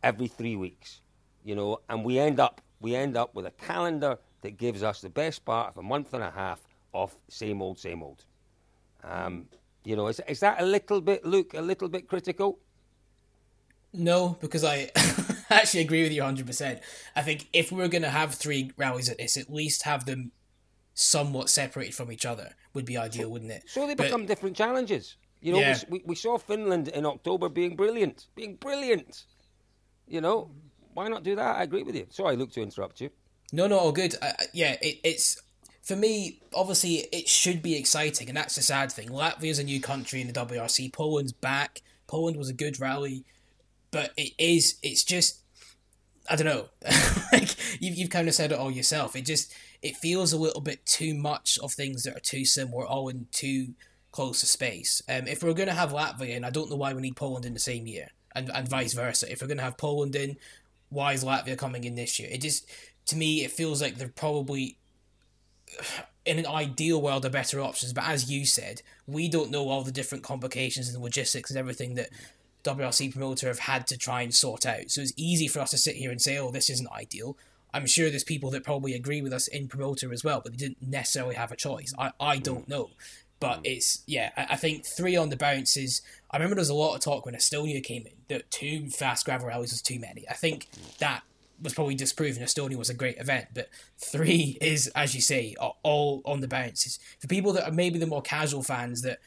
every 0.01 0.27
three 0.27 0.56
weeks. 0.56 1.01
You 1.43 1.56
know, 1.56 1.80
and 1.89 2.06
we 2.06 2.17
end 2.17 2.39
up 2.39 2.62
we 2.80 2.95
end 2.95 3.17
up 3.17 3.36
with 3.36 3.45
a 3.45 3.51
calendar 3.51 4.17
that 4.41 4.58
gives 4.58 4.84
us 4.84 5.01
the 5.01 5.10
best 5.10 5.45
part 5.45 5.69
of 5.69 5.77
a 5.77 5.84
month 5.84 6.13
and 6.13 6.23
a 6.23 6.32
half 6.32 6.60
of 6.93 7.15
same 7.30 7.62
old, 7.62 7.80
same 7.80 8.04
old. 8.04 8.25
Um, 9.04 9.47
you 9.84 9.95
know, 9.95 10.08
is, 10.08 10.21
is 10.27 10.39
that 10.41 10.62
a 10.62 10.65
little 10.65 11.01
bit, 11.01 11.25
Luke, 11.25 11.54
a 11.54 11.62
little 11.62 11.89
bit 11.89 12.08
critical? 12.08 12.60
No, 13.93 14.38
because 14.39 14.63
I 14.63 14.89
actually 15.49 15.82
agree 15.82 16.04
with 16.04 16.12
you 16.12 16.21
100%. 16.21 16.80
I 17.15 17.21
think 17.21 17.47
if 17.51 17.71
we 17.71 17.84
are 17.84 17.88
going 17.88 18.04
to 18.04 18.10
have 18.10 18.34
three 18.36 18.71
rallies 18.77 19.10
at 19.10 19.17
this, 19.17 19.38
at 19.38 19.51
least 19.51 19.84
have 19.84 20.06
them 20.06 20.32
somewhat 20.93 21.49
separated 21.49 21.95
from 21.95 22.12
each 22.12 22.25
other 22.25 22.54
would 22.73 22.86
be 22.86 22.97
ideal, 22.97 23.23
so, 23.23 23.30
wouldn't 23.30 23.51
it? 23.51 23.63
So 23.67 23.88
they 23.88 23.95
but, 23.95 24.06
become 24.06 24.25
different 24.25 24.56
challenges. 24.56 25.17
You 25.41 25.54
know, 25.54 25.60
yeah. 25.60 25.77
we, 25.89 26.04
we 26.06 26.15
saw 26.15 26.38
Finland 26.38 26.89
in 26.89 27.06
October 27.06 27.49
being 27.49 27.75
brilliant, 27.75 28.27
being 28.36 28.56
brilliant. 28.56 29.23
You 30.08 30.21
know, 30.21 30.51
why 30.93 31.08
not 31.08 31.23
do 31.23 31.36
that? 31.36 31.56
I 31.58 31.63
agree 31.63 31.84
with 31.84 31.95
you. 31.95 32.06
Sorry, 32.10 32.36
Luke, 32.36 32.51
to 32.51 32.62
interrupt 32.62 33.01
you. 33.01 33.10
No, 33.52 33.68
no, 33.68 33.78
all 33.78 33.92
good. 33.92 34.16
Yeah, 34.54 34.78
it, 34.82 35.00
it's 35.04 35.42
for 35.82 35.96
me. 35.96 36.40
Obviously, 36.54 37.08
it 37.12 37.28
should 37.28 37.62
be 37.62 37.76
exciting, 37.76 38.30
and 38.30 38.38
that's 38.38 38.56
the 38.56 38.62
sad 38.62 38.91
thing. 38.91 39.10
Latvia's 39.10 39.60
a 39.60 39.64
new 39.64 39.82
country 39.82 40.22
in 40.22 40.28
the 40.28 40.34
WRC. 40.34 40.93
Poland's 40.93 41.34
back. 41.34 41.82
Poland 42.08 42.38
was 42.38 42.49
a 42.49 42.54
good 42.54 42.80
rally, 42.80 43.26
but 43.91 44.12
it 44.18 44.34
is. 44.38 44.76
It's 44.82 45.04
just. 45.04 45.39
I 46.30 46.36
don't 46.36 46.45
know. 46.45 46.66
like 47.34 47.56
you've 47.82 47.95
you've 47.95 48.10
kind 48.10 48.28
of 48.28 48.36
said 48.36 48.52
it 48.52 48.58
all 48.60 48.72
yourself. 48.72 49.16
It 49.16 49.26
just 49.26 49.54
it 49.82 49.97
feels 49.97 50.32
a 50.32 50.38
little 50.38 50.62
bit 50.62 50.86
too 50.86 51.14
much 51.14 51.58
of 51.62 51.74
things 51.74 52.04
that 52.04 52.16
are 52.16 52.22
too 52.22 52.45
similar, 52.45 52.86
all 52.86 53.10
in 53.10 53.28
too 53.32 53.74
close 54.12 54.41
to 54.41 54.45
space. 54.45 55.02
Um, 55.10 55.28
if 55.28 55.43
we're 55.43 55.54
going 55.54 55.70
to 55.70 55.74
have 55.74 55.91
Latvia, 55.91 56.36
and 56.36 56.45
I 56.45 56.49
don't 56.52 56.70
know 56.70 56.76
why 56.76 56.93
we 56.93 57.02
need 57.02 57.16
Poland 57.16 57.45
in 57.45 57.54
the 57.54 57.60
same 57.60 57.88
year, 57.88 58.10
and 58.34 58.49
and 58.52 58.68
vice 58.68 58.93
versa. 58.93 59.32
If 59.32 59.41
we're 59.41 59.47
going 59.47 59.58
to 59.58 59.64
have 59.64 59.78
Poland 59.78 60.16
in, 60.16 60.38
why 60.89 61.14
is 61.14 61.24
Latvia 61.24 61.58
coming 61.58 61.84
in 61.84 61.95
this 61.95 62.20
year? 62.20 62.30
It 62.32 62.41
just 62.41 62.70
to 63.08 63.16
me, 63.16 63.43
it 63.43 63.52
feels 63.52 63.82
like 63.82 63.97
they're 63.97 64.08
probably 64.08 64.78
in 66.26 66.38
an 66.38 66.45
ideal 66.45 67.02
world 67.02 67.26
are 67.26 67.30
better 67.30 67.60
options. 67.60 67.93
But 67.93 68.08
as 68.08 68.30
you 68.30 68.45
said, 68.45 68.82
we 69.08 69.28
don't 69.28 69.52
know 69.52 69.70
all 69.70 69.84
the 69.84 69.91
different 69.91 70.24
complications 70.24 70.89
and 70.93 71.04
logistics 71.04 71.49
and 71.49 71.58
everything 71.58 71.95
that 71.95 72.10
WRC 72.64 73.12
promoter 73.12 73.47
have 73.47 73.60
had 73.60 73.88
to 73.88 73.97
try 73.97 74.22
and 74.22 74.34
sort 74.34 74.66
out. 74.66 74.91
So 74.91 75.02
it's 75.02 75.14
easy 75.16 75.47
for 75.47 75.60
us 75.60 75.72
to 75.72 75.78
sit 75.78 75.95
here 75.95 76.12
and 76.12 76.22
say, 76.22 76.38
"Oh, 76.38 76.52
this 76.52 76.70
isn't 76.70 76.91
ideal." 76.91 77.38
I'm 77.74 77.88
sure 77.88 78.10
there's 78.10 78.24
people 78.24 78.52
that 78.52 78.66
probably 78.66 78.93
agree 78.93 79.22
with 79.22 79.32
us 79.32 79.47
in 79.47 79.68
promoter 79.70 80.12
as 80.12 80.24
well, 80.24 80.41
but 80.41 80.52
they 80.52 80.58
didn't 80.58 80.82
necessarily 80.82 81.36
have 81.36 81.52
a 81.52 81.56
choice. 81.56 81.93
I, 81.97 82.12
I 82.20 82.38
mm. 82.38 82.43
don't 82.43 82.68
know. 82.68 82.89
But 83.39 83.60
mm. 83.60 83.76
it's, 83.76 84.04
yeah, 84.06 84.32
I, 84.36 84.47
I 84.52 84.56
think 84.58 84.86
three 84.86 85.16
on 85.16 85.30
the 85.30 85.38
bounce 85.38 85.78
is. 85.78 86.02
I 86.30 86.38
remember 86.38 86.56
there 86.56 86.62
was 86.62 86.70
a 86.70 86.74
lot 86.74 86.95
of 86.95 87.02
talk 87.02 87.26
when 87.26 87.36
Estonia 87.36 87.84
came 87.84 88.06
in 88.06 88.14
that 88.28 88.52
two 88.52 88.89
fast 88.89 89.26
gravel 89.26 89.47
rallies 89.47 89.72
was 89.72 89.82
too 89.82 89.99
many. 89.99 90.28
I 90.30 90.34
think 90.34 90.68
mm. 90.72 90.97
that 90.97 91.24
was 91.62 91.74
probably 91.74 91.95
disproven. 91.95 92.43
Estonia 92.43 92.76
was 92.76 92.89
a 92.89 92.93
great 92.93 93.18
event, 93.20 93.47
but 93.53 93.70
three 93.97 94.57
is, 94.62 94.88
as 94.95 95.14
you 95.16 95.22
say, 95.22 95.55
all 95.84 96.22
on 96.26 96.41
the 96.41 96.47
bounce. 96.47 96.86
It's 96.86 96.99
for 97.20 97.28
people 97.28 97.53
that 97.53 97.68
are 97.68 97.74
maybe 97.74 97.99
the 97.99 98.07
more 98.07 98.22
casual 98.22 98.64
fans 98.64 99.01
that 99.03 99.20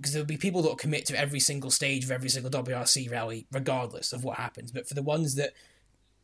because 0.00 0.14
there'll 0.14 0.26
be 0.26 0.38
people 0.38 0.62
that 0.62 0.68
will 0.68 0.76
commit 0.76 1.04
to 1.06 1.18
every 1.18 1.40
single 1.40 1.70
stage 1.70 2.04
of 2.04 2.10
every 2.10 2.30
single 2.30 2.50
WRC 2.50 3.10
rally, 3.10 3.46
regardless 3.52 4.14
of 4.14 4.24
what 4.24 4.38
happens. 4.38 4.72
But 4.72 4.88
for 4.88 4.94
the 4.94 5.02
ones 5.02 5.34
that 5.34 5.52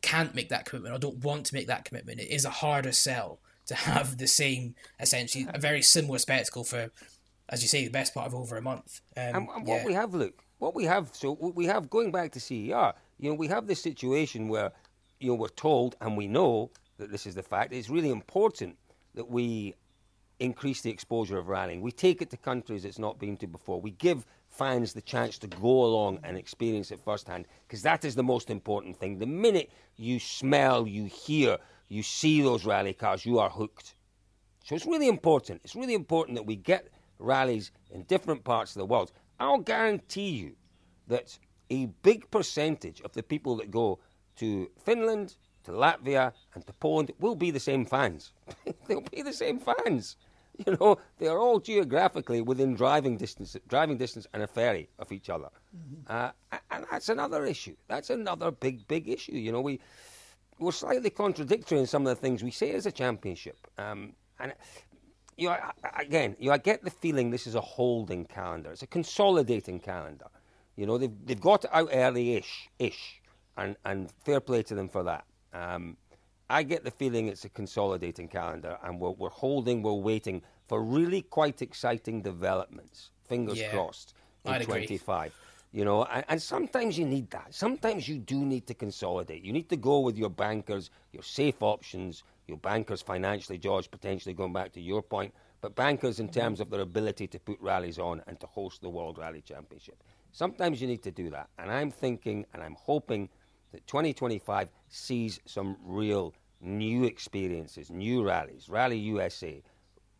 can't 0.01 0.33
make 0.33 0.49
that 0.49 0.65
commitment 0.65 0.95
or 0.95 0.99
don't 0.99 1.23
want 1.23 1.45
to 1.47 1.53
make 1.53 1.67
that 1.67 1.85
commitment, 1.85 2.19
it 2.19 2.31
is 2.31 2.43
a 2.43 2.49
harder 2.49 2.91
sell 2.91 3.39
to 3.67 3.75
have 3.89 4.17
the 4.17 4.27
same, 4.27 4.73
essentially, 4.99 5.47
a 5.53 5.59
very 5.59 5.83
similar 5.83 6.17
spectacle 6.17 6.63
for, 6.63 6.89
as 7.49 7.61
you 7.61 7.67
say, 7.67 7.83
the 7.83 7.91
best 7.91 8.15
part 8.15 8.25
of 8.25 8.33
over 8.33 8.57
a 8.57 8.61
month. 8.61 9.01
Um, 9.15 9.23
And, 9.23 9.35
and 9.35 9.67
what 9.67 9.81
yeah. 9.81 9.85
we 9.85 9.93
have, 9.93 10.15
look, 10.15 10.43
what 10.57 10.73
we 10.73 10.85
have, 10.85 11.11
so 11.13 11.33
we 11.33 11.65
have 11.65 11.87
going 11.87 12.11
back 12.11 12.31
to 12.31 12.39
CER, 12.39 12.93
you 13.19 13.29
know, 13.29 13.35
we 13.35 13.47
have 13.47 13.67
this 13.67 13.81
situation 13.81 14.47
where, 14.47 14.71
you 15.19 15.29
know, 15.29 15.35
we're 15.35 15.47
told 15.49 15.95
and 16.01 16.17
we 16.17 16.27
know 16.27 16.71
that 16.97 17.11
this 17.11 17.25
is 17.25 17.35
the 17.35 17.43
fact. 17.43 17.73
It's 17.73 17.89
really 17.89 18.09
important 18.09 18.77
that 19.15 19.29
we 19.29 19.75
increase 20.39 20.81
the 20.81 20.91
exposure 20.91 21.37
of 21.37 21.47
rallying. 21.47 21.81
We 21.81 21.91
take 21.91 22.21
it 22.21 22.29
to 22.29 22.37
countries 22.37 22.85
it's 22.85 22.99
not 22.99 23.19
been 23.19 23.37
to 23.37 23.47
before. 23.47 23.81
We 23.81 23.91
give 23.91 24.25
fans 24.49 24.93
the 24.93 25.01
chance 25.01 25.37
to 25.39 25.47
go 25.47 25.85
along 25.85 26.19
and 26.23 26.37
experience 26.37 26.91
it 26.91 26.99
firsthand 26.99 27.45
because 27.67 27.81
that 27.83 28.05
is 28.05 28.15
the 28.15 28.23
most 28.23 28.49
important 28.49 28.97
thing. 28.97 29.17
The 29.17 29.25
minute 29.25 29.71
you 29.95 30.19
smell, 30.19 30.87
you 30.87 31.05
hear, 31.05 31.57
you 31.89 32.03
see 32.03 32.41
those 32.41 32.65
rally 32.65 32.93
cars, 32.93 33.25
you 33.25 33.39
are 33.39 33.49
hooked. 33.49 33.95
So 34.63 34.75
it's 34.75 34.85
really 34.85 35.07
important. 35.07 35.61
It's 35.63 35.75
really 35.75 35.93
important 35.93 36.35
that 36.35 36.45
we 36.45 36.55
get 36.55 36.89
rallies 37.19 37.71
in 37.89 38.03
different 38.03 38.43
parts 38.43 38.75
of 38.75 38.79
the 38.79 38.85
world. 38.85 39.11
I'll 39.39 39.59
guarantee 39.59 40.29
you 40.29 40.55
that 41.07 41.37
a 41.69 41.85
big 42.03 42.29
percentage 42.31 43.01
of 43.01 43.13
the 43.13 43.23
people 43.23 43.55
that 43.57 43.71
go 43.71 43.99
to 44.37 44.69
Finland, 44.83 45.35
to 45.63 45.71
Latvia, 45.71 46.33
and 46.55 46.65
to 46.65 46.73
Poland 46.73 47.11
will 47.19 47.35
be 47.35 47.51
the 47.51 47.59
same 47.59 47.85
fans. 47.85 48.33
They'll 48.87 49.01
be 49.01 49.21
the 49.21 49.33
same 49.33 49.59
fans. 49.59 50.15
You 50.65 50.75
know, 50.79 50.97
they 51.19 51.27
are 51.27 51.37
all 51.37 51.59
geographically 51.59 52.41
within 52.41 52.73
driving 52.73 53.15
distance, 53.15 53.55
driving 53.67 53.95
distance, 53.97 54.25
and 54.33 54.41
a 54.41 54.47
ferry 54.47 54.89
of 54.97 55.11
each 55.11 55.29
other, 55.29 55.49
uh, 56.07 56.31
and 56.71 56.83
that's 56.89 57.09
another 57.09 57.45
issue. 57.45 57.75
That's 57.87 58.09
another 58.09 58.49
big, 58.49 58.87
big 58.87 59.07
issue. 59.07 59.33
You 59.33 59.51
know, 59.51 59.61
we 59.61 59.79
we're 60.57 60.71
slightly 60.71 61.11
contradictory 61.11 61.77
in 61.77 61.85
some 61.85 62.07
of 62.07 62.09
the 62.09 62.19
things 62.19 62.43
we 62.43 62.49
say 62.49 62.71
as 62.71 62.87
a 62.87 62.91
championship. 62.91 63.67
Um, 63.77 64.13
and 64.39 64.53
you 65.37 65.49
know, 65.49 65.57
again, 65.95 66.35
you 66.39 66.47
know, 66.47 66.53
I 66.53 66.57
get 66.57 66.83
the 66.83 66.89
feeling 66.89 67.29
this 67.29 67.45
is 67.45 67.53
a 67.53 67.61
holding 67.61 68.25
calendar. 68.25 68.71
It's 68.71 68.81
a 68.81 68.87
consolidating 68.87 69.79
calendar. 69.79 70.25
You 70.75 70.85
know, 70.87 70.97
they've 70.97 71.13
they've 71.25 71.39
got 71.39 71.65
it 71.65 71.69
out 71.73 71.89
early-ish, 71.93 72.69
ish, 72.79 73.21
and 73.57 73.75
and 73.85 74.11
fair 74.11 74.39
play 74.39 74.63
to 74.63 74.75
them 74.75 74.89
for 74.89 75.03
that. 75.03 75.25
Um, 75.53 75.97
I 76.49 76.63
get 76.63 76.83
the 76.83 76.91
feeling 76.91 77.27
it's 77.27 77.45
a 77.45 77.49
consolidating 77.49 78.27
calendar, 78.27 78.77
and 78.83 78.99
we're 78.99 79.11
we're 79.11 79.29
holding, 79.29 79.81
we're 79.83 79.93
waiting 79.93 80.41
for 80.67 80.81
really 80.83 81.21
quite 81.21 81.61
exciting 81.61 82.21
developments. 82.21 83.11
Fingers 83.27 83.61
Yeah, 83.61 83.71
crossed 83.71 84.13
in 84.45 84.55
I'd 84.55 84.61
agree. 84.61 84.93
25 84.95 85.33
you 85.71 85.83
know 85.83 86.05
and, 86.05 86.23
and 86.29 86.41
sometimes 86.41 86.97
you 86.97 87.05
need 87.05 87.29
that 87.31 87.53
sometimes 87.53 88.07
you 88.07 88.17
do 88.17 88.45
need 88.45 88.65
to 88.65 88.73
consolidate 88.73 89.43
you 89.43 89.51
need 89.51 89.69
to 89.69 89.75
go 89.75 89.99
with 89.99 90.17
your 90.17 90.29
bankers 90.29 90.89
your 91.11 91.23
safe 91.23 91.61
options 91.61 92.23
your 92.47 92.57
bankers 92.57 93.01
financially 93.01 93.57
george 93.57 93.91
potentially 93.91 94.33
going 94.33 94.53
back 94.53 94.71
to 94.71 94.79
your 94.81 95.01
point 95.01 95.33
but 95.61 95.75
bankers 95.75 96.19
in 96.19 96.29
terms 96.29 96.59
of 96.61 96.69
their 96.69 96.81
ability 96.81 97.27
to 97.27 97.39
put 97.39 97.59
rallies 97.59 97.99
on 97.99 98.21
and 98.27 98.39
to 98.39 98.47
host 98.47 98.81
the 98.81 98.89
world 98.89 99.17
rally 99.17 99.41
championship 99.41 100.01
sometimes 100.31 100.81
you 100.81 100.87
need 100.87 101.03
to 101.03 101.11
do 101.11 101.29
that 101.29 101.49
and 101.59 101.69
i'm 101.71 101.91
thinking 101.91 102.45
and 102.53 102.63
i'm 102.63 102.75
hoping 102.79 103.27
that 103.71 103.85
2025 103.87 104.69
sees 104.89 105.39
some 105.45 105.75
real 105.83 106.33
new 106.61 107.03
experiences 107.03 107.89
new 107.91 108.23
rallies 108.23 108.67
rally 108.69 108.97
usa 108.97 109.61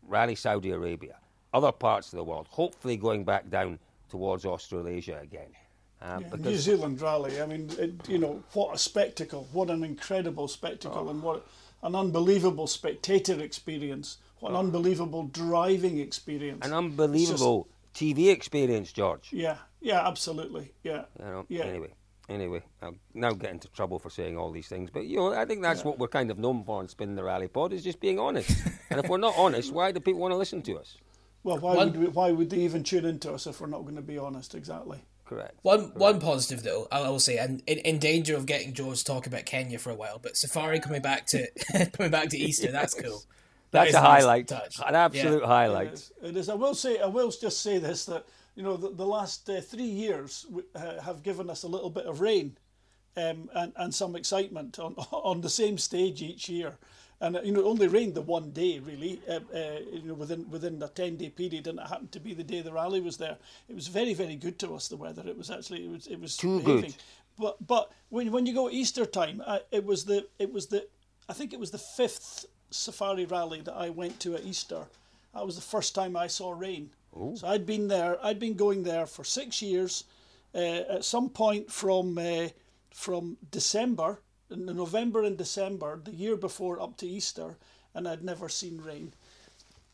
Rally 0.06 0.34
Saudi 0.36 0.70
Arabia, 0.70 1.16
other 1.52 1.70
parts 1.72 2.12
of 2.12 2.16
the 2.16 2.24
world, 2.24 2.46
hopefully 2.48 2.96
going 2.96 3.24
back 3.24 3.50
down 3.50 3.78
towards 4.08 4.46
Australasia 4.46 5.18
again. 5.20 5.50
Um, 6.00 6.24
New 6.38 6.56
Zealand 6.56 7.00
rally. 7.02 7.42
I 7.42 7.46
mean, 7.46 7.68
it, 7.78 8.08
you 8.08 8.16
know, 8.16 8.42
what 8.54 8.74
a 8.74 8.78
spectacle! 8.78 9.46
What 9.52 9.68
an 9.68 9.84
incredible 9.84 10.48
spectacle, 10.48 11.10
and 11.10 11.22
what 11.22 11.46
an 11.82 11.94
unbelievable 11.94 12.66
spectator 12.66 13.38
experience! 13.42 14.16
What 14.40 14.50
an 14.52 14.56
unbelievable 14.56 15.24
driving 15.24 15.98
experience! 15.98 16.64
an 16.64 16.72
It's 16.72 16.72
just- 16.72 16.72
unbelievable 17.02 17.68
TV 17.92 18.30
experience, 18.30 18.90
George. 18.92 19.28
yeah, 19.32 19.58
yeah, 19.82 20.06
absolutely, 20.08 20.72
yeah, 20.84 21.04
You 21.18 21.24
know, 21.24 21.46
yeah. 21.48 21.64
Anyway, 21.64 21.92
anyway, 22.28 22.62
I'll 22.82 22.94
now 23.14 23.32
get 23.32 23.50
into 23.50 23.68
trouble 23.68 23.98
for 23.98 24.10
saying 24.10 24.36
all 24.36 24.50
these 24.52 24.68
things, 24.68 24.90
but 24.90 25.06
you 25.06 25.16
know, 25.16 25.32
I 25.34 25.44
think 25.44 25.62
that's 25.62 25.84
what 25.84 25.98
we're 25.98 26.08
kind 26.08 26.30
of 26.30 26.38
known 26.38 26.64
for 26.64 26.80
in 26.82 26.88
Spin 26.88 27.14
the 27.16 27.24
Rally 27.24 27.48
Pod 27.48 27.72
is 27.72 27.84
just 27.84 28.00
being 28.00 28.18
honest. 28.18 28.50
and 28.90 29.00
if 29.00 29.08
we're 29.08 29.18
not 29.18 29.34
honest, 29.36 29.72
why 29.72 29.92
do 29.92 30.00
people 30.00 30.20
want 30.20 30.32
to 30.32 30.36
listen 30.36 30.62
to 30.62 30.78
us? 30.78 30.96
Well, 31.44 31.58
why 31.58 31.74
One- 31.76 31.92
would 31.92 32.00
we, 32.00 32.06
why 32.08 32.30
would 32.32 32.50
they 32.50 32.58
even 32.58 32.82
tune 32.82 33.04
into 33.04 33.32
us 33.32 33.46
if 33.46 33.60
we're 33.60 33.66
not 33.68 33.82
going 33.82 33.96
to 33.96 34.02
be 34.02 34.18
honest? 34.18 34.54
Exactly. 34.54 34.98
Correct. 35.24 35.58
One 35.62 35.92
one 35.94 36.20
positive 36.20 36.62
though, 36.62 36.88
I 36.90 37.02
will 37.02 37.20
say, 37.20 37.36
and 37.36 37.62
in, 37.66 37.78
in 37.80 37.98
danger 37.98 38.34
of 38.34 38.46
getting 38.46 38.72
George 38.72 38.98
to 39.00 39.04
talk 39.04 39.26
about 39.26 39.44
Kenya 39.44 39.78
for 39.78 39.90
a 39.90 39.94
while, 39.94 40.18
but 40.18 40.38
Safari 40.38 40.80
coming 40.80 41.02
back 41.02 41.26
to 41.26 41.46
coming 41.92 42.10
back 42.10 42.30
to 42.30 42.38
Easter, 42.46 42.72
that's 42.72 42.94
cool. 42.94 43.22
That 43.70 43.80
That's 43.80 43.90
is 43.90 43.94
a 43.96 44.00
nice 44.00 44.22
highlight, 44.22 44.48
touch. 44.48 44.76
an 44.86 44.94
absolute 44.94 45.42
Yeah. 45.42 45.46
highlight. 45.46 45.88
It 45.88 45.92
is. 45.92 46.12
It 46.22 46.36
is. 46.38 46.48
I 46.48 46.54
will 46.54 46.74
say. 46.74 46.98
I 47.00 47.06
will 47.06 47.30
just 47.30 47.60
say 47.60 47.76
this 47.76 48.06
that 48.06 48.24
you 48.58 48.64
know 48.64 48.76
the, 48.76 48.90
the 48.90 49.06
last 49.06 49.48
uh, 49.48 49.60
three 49.60 49.84
years 50.04 50.44
uh, 50.74 51.00
have 51.00 51.22
given 51.22 51.48
us 51.48 51.62
a 51.62 51.68
little 51.68 51.90
bit 51.90 52.06
of 52.06 52.20
rain, 52.20 52.58
um, 53.16 53.48
and 53.54 53.72
and 53.76 53.94
some 53.94 54.16
excitement 54.16 54.80
on 54.80 54.94
on 55.12 55.40
the 55.40 55.48
same 55.48 55.78
stage 55.78 56.20
each 56.22 56.48
year. 56.48 56.76
And 57.20 57.36
uh, 57.36 57.42
you 57.42 57.52
know, 57.52 57.60
it 57.60 57.66
only 57.66 57.86
rained 57.86 58.14
the 58.16 58.20
one 58.20 58.50
day 58.50 58.80
really. 58.80 59.20
Uh, 59.28 59.40
uh, 59.54 59.78
you 59.92 60.02
know, 60.08 60.14
within 60.14 60.50
within 60.50 60.82
a 60.82 60.88
ten 60.88 61.16
day 61.16 61.30
period, 61.30 61.68
and 61.68 61.78
it 61.78 61.86
happened 61.86 62.10
to 62.12 62.20
be 62.20 62.34
the 62.34 62.42
day 62.42 62.60
the 62.60 62.72
rally 62.72 63.00
was 63.00 63.16
there. 63.16 63.36
It 63.68 63.76
was 63.76 63.86
very 63.86 64.12
very 64.12 64.34
good 64.34 64.58
to 64.58 64.74
us. 64.74 64.88
The 64.88 64.96
weather. 64.96 65.22
It 65.24 65.38
was 65.38 65.52
actually 65.52 65.84
it 65.84 65.90
was 65.92 66.06
it 66.08 66.20
was 66.20 66.36
Too 66.36 66.58
behaving. 66.58 66.90
good. 66.90 66.94
But 67.38 67.64
but 67.64 67.92
when 68.08 68.32
when 68.32 68.44
you 68.44 68.54
go 68.54 68.68
Easter 68.68 69.06
time, 69.06 69.40
uh, 69.46 69.60
it 69.70 69.84
was 69.84 70.04
the 70.04 70.26
it 70.40 70.52
was 70.52 70.66
the 70.66 70.84
I 71.28 71.32
think 71.32 71.52
it 71.52 71.60
was 71.60 71.70
the 71.70 71.78
fifth 71.78 72.46
safari 72.70 73.24
rally 73.24 73.60
that 73.60 73.74
I 73.74 73.90
went 73.90 74.18
to 74.20 74.34
at 74.34 74.44
Easter. 74.44 74.82
That 75.32 75.46
was 75.46 75.54
the 75.54 75.62
first 75.76 75.94
time 75.94 76.16
I 76.16 76.26
saw 76.26 76.50
rain. 76.50 76.90
So 77.36 77.48
I'd 77.48 77.66
been 77.66 77.88
there. 77.88 78.18
I'd 78.24 78.38
been 78.38 78.54
going 78.54 78.82
there 78.84 79.06
for 79.06 79.24
six 79.24 79.60
years. 79.62 80.04
Uh, 80.54 80.58
at 80.96 81.04
some 81.04 81.28
point 81.28 81.70
from 81.70 82.16
uh, 82.18 82.48
from 82.90 83.36
December, 83.50 84.20
in 84.50 84.66
November 84.66 85.22
and 85.22 85.36
December, 85.36 86.00
the 86.02 86.12
year 86.12 86.36
before 86.36 86.80
up 86.80 86.96
to 86.98 87.06
Easter, 87.06 87.56
and 87.94 88.08
I'd 88.08 88.24
never 88.24 88.48
seen 88.48 88.80
rain 88.80 89.12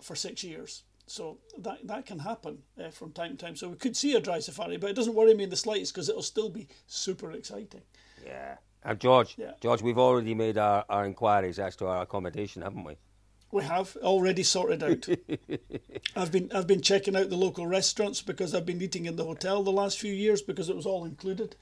for 0.00 0.14
six 0.14 0.44
years. 0.44 0.82
So 1.06 1.38
that 1.58 1.86
that 1.86 2.06
can 2.06 2.20
happen 2.20 2.62
uh, 2.82 2.90
from 2.90 3.12
time 3.12 3.36
to 3.36 3.44
time. 3.44 3.56
So 3.56 3.68
we 3.68 3.76
could 3.76 3.96
see 3.96 4.14
a 4.14 4.20
dry 4.20 4.38
safari, 4.40 4.76
but 4.76 4.90
it 4.90 4.96
doesn't 4.96 5.14
worry 5.14 5.34
me 5.34 5.44
in 5.44 5.50
the 5.50 5.56
slightest 5.56 5.92
because 5.92 6.08
it'll 6.08 6.22
still 6.22 6.50
be 6.50 6.68
super 6.86 7.32
exciting. 7.32 7.82
Yeah. 8.24 8.56
Uh, 8.84 8.94
George, 8.94 9.34
Yeah. 9.38 9.52
George, 9.60 9.82
we've 9.82 9.98
already 9.98 10.34
made 10.34 10.58
our, 10.58 10.84
our 10.88 11.06
inquiries 11.06 11.58
as 11.58 11.74
to 11.76 11.86
our 11.86 12.02
accommodation, 12.02 12.62
haven't 12.62 12.84
we? 12.84 12.96
We 13.50 13.62
have 13.62 13.96
already 14.02 14.42
sorted 14.42 14.82
out. 14.82 15.08
I've 16.16 16.32
been 16.32 16.50
I've 16.52 16.66
been 16.66 16.80
checking 16.80 17.14
out 17.16 17.30
the 17.30 17.36
local 17.36 17.66
restaurants 17.66 18.20
because 18.20 18.54
I've 18.54 18.66
been 18.66 18.82
eating 18.82 19.06
in 19.06 19.16
the 19.16 19.24
hotel 19.24 19.62
the 19.62 19.70
last 19.70 19.98
few 19.98 20.12
years 20.12 20.42
because 20.42 20.68
it 20.68 20.76
was 20.76 20.86
all 20.86 21.04
included. 21.04 21.54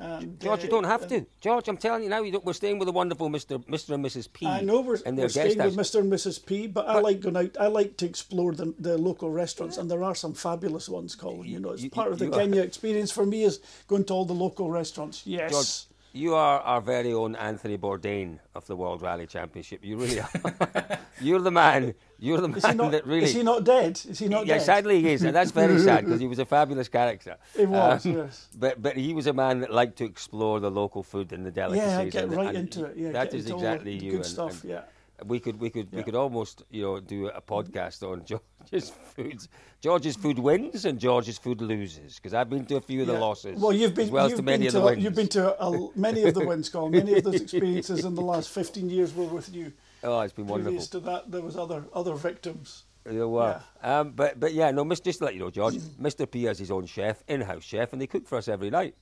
And, 0.00 0.38
George, 0.38 0.62
you 0.62 0.68
uh, 0.68 0.70
don't 0.70 0.84
have 0.84 1.08
to. 1.08 1.26
George, 1.40 1.66
I'm 1.66 1.76
telling 1.76 2.04
you 2.04 2.08
now, 2.08 2.22
you 2.22 2.30
don't, 2.30 2.44
we're 2.44 2.52
staying 2.52 2.78
with 2.78 2.86
the 2.86 2.92
wonderful 2.92 3.28
Mr. 3.28 3.64
Mr. 3.64 3.94
and 3.94 4.04
Mrs. 4.04 4.32
P. 4.32 4.46
I 4.46 4.60
know 4.60 4.80
we're, 4.80 4.98
we're 5.04 5.28
staying 5.28 5.58
with. 5.58 5.76
Mr. 5.76 5.98
and 6.00 6.12
Mrs. 6.12 6.44
P, 6.44 6.68
but, 6.68 6.88
I 6.88 7.00
like 7.00 7.20
going 7.20 7.36
out. 7.36 7.56
I 7.58 7.66
like 7.66 7.96
to 7.96 8.06
explore 8.06 8.52
the, 8.52 8.72
the 8.78 8.96
local 8.96 9.30
restaurants, 9.30 9.76
and 9.76 9.90
there 9.90 10.04
are 10.04 10.14
some 10.14 10.34
fabulous 10.34 10.88
ones, 10.88 11.16
Colin. 11.16 11.48
You 11.48 11.58
know, 11.58 11.70
it's 11.70 11.82
you- 11.82 11.90
part 11.90 12.12
of 12.12 12.20
the 12.20 12.26
you 12.26 12.30
Kenya 12.30 12.62
experience 12.62 13.10
for 13.10 13.26
me 13.26 13.42
is 13.42 13.60
going 13.88 14.04
to 14.04 14.14
all 14.14 14.24
the 14.24 14.34
local 14.34 14.70
restaurants. 14.70 15.26
Yes. 15.26 15.50
George, 15.50 15.97
you 16.18 16.34
are 16.34 16.60
our 16.60 16.80
very 16.80 17.12
own 17.12 17.36
Anthony 17.36 17.78
Bourdain 17.78 18.38
of 18.54 18.66
the 18.66 18.76
World 18.76 19.02
Rally 19.02 19.26
Championship. 19.26 19.84
You 19.84 19.96
really 20.02 20.20
are. 20.20 20.98
You're 21.20 21.40
the 21.40 21.50
man. 21.50 21.94
You're 22.18 22.40
the 22.40 22.50
Is 22.56 22.62
man 22.64 22.76
not? 22.76 22.90
that 22.92 23.06
really. 23.06 23.24
Is 23.24 23.34
he 23.34 23.42
not 23.42 23.64
dead? 23.64 23.92
Is 24.08 24.18
he 24.18 24.28
not 24.28 24.40
dead? 24.40 24.48
yeah, 24.48 24.58
dead? 24.58 24.64
sadly 24.66 25.00
he 25.02 25.10
is, 25.12 25.22
and 25.22 25.34
that's 25.34 25.50
very 25.52 25.78
sad 25.88 26.04
because 26.04 26.20
he 26.20 26.26
was 26.26 26.38
a 26.38 26.44
fabulous 26.44 26.88
character. 26.88 27.36
He 27.56 27.66
was, 27.66 28.04
Um, 28.06 28.12
yes. 28.16 28.48
But 28.58 28.82
but 28.82 28.96
he 28.96 29.14
was 29.14 29.26
a 29.26 29.32
man 29.32 29.60
that 29.60 29.72
liked 29.72 29.96
to 29.98 30.04
explore 30.04 30.58
the 30.60 30.70
local 30.70 31.02
food 31.02 31.32
and 31.32 31.46
the 31.46 31.50
delicacies. 31.52 31.92
Yeah, 31.92 32.04
get 32.16 32.24
and- 32.24 32.36
right 32.36 32.48
and 32.48 32.58
into 32.58 32.84
it. 32.86 32.96
Yeah, 32.96 33.12
that 33.12 33.32
is 33.34 33.44
into 33.44 33.54
all 33.54 33.60
the 33.60 33.66
exactly 33.72 33.92
you. 34.04 34.10
Good 34.12 34.16
and- 34.16 34.26
stuff. 34.26 34.62
and 34.64 34.70
yeah. 34.72 34.82
We 35.26 35.40
could, 35.40 35.58
we 35.60 35.68
could, 35.70 35.88
we 35.92 36.04
could 36.04 36.14
almost, 36.14 36.62
you 36.70 36.82
know, 36.82 37.00
do 37.00 37.26
a 37.26 37.40
podcast 37.40 38.04
on 38.08 38.24
George's 38.30 38.90
food, 39.14 39.38
George's 39.80 40.16
food 40.16 40.38
wins 40.40 40.84
and 40.84 40.98
George's 40.98 41.38
food 41.38 41.60
loses 41.60 42.16
because 42.16 42.34
I've 42.34 42.50
been 42.50 42.66
to 42.66 42.76
a 42.76 42.80
few 42.80 43.02
of 43.02 43.06
the 43.06 43.12
Yeah. 43.12 43.18
losses. 43.20 43.60
Well, 43.60 43.72
you've 43.72 43.94
been 43.94 44.06
as 44.06 44.10
well 44.10 44.26
as 44.26 44.34
to 44.34 44.42
many 44.42 44.58
been 44.58 44.66
of 44.68 44.72
the 44.72 44.80
wins. 44.80 45.04
You've 45.04 45.14
been 45.14 45.28
to 45.28 45.62
a, 45.64 45.88
many 45.94 46.22
of 46.24 46.34
the 46.34 46.44
wins, 46.46 46.68
Colin. 46.68 46.90
Many 47.04 47.14
of 47.18 47.24
those 47.24 47.40
experiences 47.42 48.04
in 48.04 48.14
the 48.16 48.20
last 48.22 48.48
15 48.50 48.90
years 48.90 49.14
were 49.14 49.24
with 49.24 49.54
you. 49.54 49.72
oh, 50.02 50.20
it's 50.20 50.32
been 50.32 50.46
wonderful. 50.48 50.72
Previous 50.72 50.88
to 50.88 51.00
that, 51.00 51.30
there 51.30 51.42
was 51.42 51.56
other 51.56 51.84
other 51.94 52.14
victims. 52.16 52.84
There 53.04 53.28
were. 53.28 53.60
Um, 53.82 54.10
but 54.10 54.38
but 54.40 54.52
yeah, 54.52 54.70
no, 54.72 54.84
Miss, 54.84 54.98
just 55.00 55.20
to 55.20 55.26
let 55.26 55.34
you 55.34 55.40
know, 55.40 55.50
George, 55.50 55.74
Mr. 55.76 56.28
P 56.28 56.42
has 56.44 56.58
his 56.58 56.70
own 56.72 56.84
chef, 56.86 57.22
in-house 57.28 57.62
chef, 57.62 57.92
and 57.92 58.02
they 58.02 58.06
cook 58.08 58.26
for 58.26 58.36
us 58.36 58.48
every 58.48 58.70
night. 58.70 58.96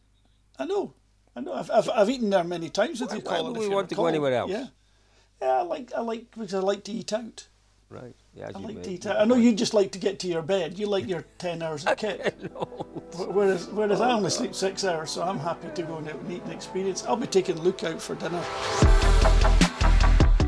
I 0.59 0.67
know, 0.67 0.93
I 1.35 1.41
know. 1.41 1.55
I've, 1.55 1.71
I've, 1.71 1.89
I've 1.91 2.11
eaten 2.11 2.29
there 2.31 2.45
many 2.45 2.69
times 2.69 3.01
with 3.01 3.11
Why- 3.11 3.17
you, 3.17 3.23
why 3.25 3.37
Colin. 3.39 3.53
would 3.55 3.63
if 3.63 3.69
we 3.71 3.75
want 3.75 3.89
to 3.89 3.95
go 3.95 4.07
anywhere 4.07 4.35
else? 4.35 4.51
Yeah, 4.51 4.67
yeah. 5.41 5.49
I 5.49 5.63
like 5.63 5.91
I 5.97 6.01
like 6.03 6.31
because 6.33 6.53
I 6.55 6.59
like 6.61 6.85
to 6.85 6.93
eat 6.93 7.13
out. 7.15 7.49
Right. 7.89 8.15
Yeah. 8.37 8.51
I 8.55 8.59
like 8.59 9.01
to. 9.01 9.19
I 9.21 9.25
know 9.25 9.37
you 9.37 9.53
just 9.55 9.73
like 9.73 9.93
to 9.93 9.99
get 9.99 10.19
to 10.21 10.29
your 10.29 10.43
bed. 10.43 10.79
You 10.79 10.87
like 10.89 11.09
your 11.09 11.25
10 11.39 11.63
hours 11.63 11.87
of 11.87 11.97
kit. 11.97 12.35
Wh- 12.53 13.35
Whereas, 13.35 13.67
whereas 13.69 14.01
I 14.03 14.13
only 14.13 14.29
sleep 14.31 14.55
six 14.67 14.85
hours, 14.85 15.11
so 15.11 15.23
I'm 15.23 15.39
happy 15.39 15.69
to 15.75 15.83
go 15.83 15.97
and 15.97 16.09
out 16.09 16.17
and 16.21 16.31
eat 16.33 16.43
and 16.43 16.53
experience. 16.53 17.05
I'll 17.07 17.17
be 17.17 17.27
taking 17.27 17.59
Luke 17.63 17.83
out 17.83 18.01
for 18.03 18.15
dinner. 18.15 18.43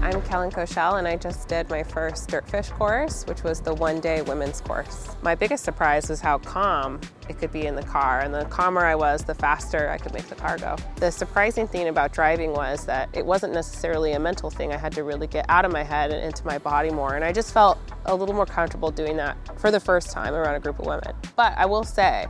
I'm 0.00 0.22
Kellen 0.22 0.50
Koshel, 0.50 0.98
and 0.98 1.08
I 1.08 1.16
just 1.16 1.48
did 1.48 1.68
my 1.68 1.82
first 1.82 2.28
Dirtfish 2.28 2.70
course, 2.70 3.24
which 3.26 3.42
was 3.42 3.60
the 3.60 3.74
one 3.74 3.98
day 3.98 4.22
women's 4.22 4.60
course. 4.60 5.08
My 5.22 5.34
biggest 5.34 5.64
surprise 5.64 6.08
was 6.08 6.20
how 6.20 6.38
calm 6.38 7.00
it 7.28 7.38
could 7.38 7.52
be 7.52 7.66
in 7.66 7.74
the 7.74 7.82
car, 7.82 8.20
and 8.20 8.32
the 8.32 8.44
calmer 8.44 8.86
I 8.86 8.94
was, 8.94 9.24
the 9.24 9.34
faster 9.34 9.88
I 9.90 9.98
could 9.98 10.14
make 10.14 10.28
the 10.28 10.36
car 10.36 10.56
go. 10.56 10.76
The 10.96 11.10
surprising 11.10 11.66
thing 11.66 11.88
about 11.88 12.12
driving 12.12 12.52
was 12.52 12.86
that 12.86 13.08
it 13.12 13.26
wasn't 13.26 13.54
necessarily 13.54 14.12
a 14.12 14.20
mental 14.20 14.50
thing. 14.50 14.72
I 14.72 14.76
had 14.76 14.92
to 14.92 15.02
really 15.02 15.26
get 15.26 15.44
out 15.48 15.64
of 15.64 15.72
my 15.72 15.82
head 15.82 16.12
and 16.12 16.24
into 16.24 16.46
my 16.46 16.58
body 16.58 16.90
more, 16.90 17.16
and 17.16 17.24
I 17.24 17.32
just 17.32 17.52
felt 17.52 17.78
a 18.06 18.14
little 18.14 18.34
more 18.34 18.46
comfortable 18.46 18.92
doing 18.92 19.16
that 19.16 19.36
for 19.58 19.72
the 19.72 19.80
first 19.80 20.10
time 20.10 20.32
around 20.32 20.54
a 20.54 20.60
group 20.60 20.78
of 20.78 20.86
women. 20.86 21.12
But 21.34 21.54
I 21.56 21.66
will 21.66 21.84
say, 21.84 22.28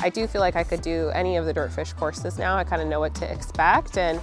I 0.00 0.10
do 0.10 0.26
feel 0.26 0.42
like 0.42 0.54
I 0.54 0.64
could 0.64 0.82
do 0.82 1.08
any 1.14 1.36
of 1.36 1.46
the 1.46 1.54
Dirtfish 1.54 1.96
courses 1.96 2.38
now. 2.38 2.56
I 2.56 2.64
kind 2.64 2.82
of 2.82 2.88
know 2.88 3.00
what 3.00 3.14
to 3.16 3.32
expect, 3.32 3.96
and 3.96 4.20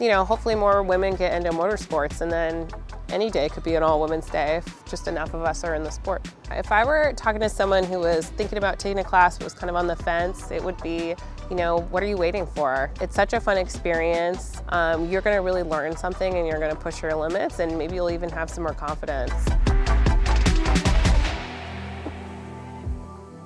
you 0.00 0.08
know, 0.08 0.24
hopefully 0.24 0.54
more 0.54 0.82
women 0.82 1.14
get 1.16 1.32
into 1.32 1.50
motorsports 1.50 2.20
and 2.20 2.30
then 2.30 2.68
any 3.08 3.30
day 3.30 3.48
could 3.48 3.62
be 3.62 3.76
an 3.76 3.82
all 3.82 4.00
women's 4.00 4.28
day 4.28 4.56
if 4.56 4.84
just 4.84 5.08
enough 5.08 5.32
of 5.32 5.42
us 5.42 5.64
are 5.64 5.74
in 5.74 5.82
the 5.82 5.90
sport. 5.90 6.28
If 6.50 6.70
I 6.70 6.84
were 6.84 7.14
talking 7.16 7.40
to 7.40 7.48
someone 7.48 7.82
who 7.82 8.00
was 8.00 8.26
thinking 8.26 8.58
about 8.58 8.78
taking 8.78 8.98
a 8.98 9.04
class 9.04 9.38
but 9.38 9.44
was 9.44 9.54
kind 9.54 9.70
of 9.70 9.76
on 9.76 9.86
the 9.86 9.96
fence, 9.96 10.50
it 10.50 10.62
would 10.62 10.80
be, 10.82 11.14
you 11.48 11.56
know, 11.56 11.80
what 11.90 12.02
are 12.02 12.06
you 12.06 12.16
waiting 12.18 12.46
for? 12.46 12.90
It's 13.00 13.14
such 13.14 13.32
a 13.32 13.40
fun 13.40 13.56
experience. 13.56 14.60
Um, 14.68 15.08
you're 15.08 15.22
going 15.22 15.36
to 15.36 15.42
really 15.42 15.62
learn 15.62 15.96
something 15.96 16.34
and 16.34 16.46
you're 16.46 16.58
going 16.58 16.74
to 16.74 16.80
push 16.80 17.00
your 17.00 17.14
limits 17.14 17.58
and 17.58 17.78
maybe 17.78 17.94
you'll 17.94 18.10
even 18.10 18.28
have 18.30 18.50
some 18.50 18.64
more 18.64 18.74
confidence. 18.74 19.32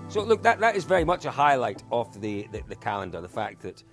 So 0.09 0.25
look, 0.25 0.43
that, 0.43 0.59
that 0.59 0.75
is 0.75 0.85
very 0.85 1.05
much 1.05 1.27
a 1.27 1.31
highlight 1.31 1.85
of 1.93 2.21
the, 2.21 2.49
the, 2.51 2.63
the 2.67 2.75
calendar. 2.75 3.21
The 3.21 3.29
fact 3.29 3.63
that 3.63 3.85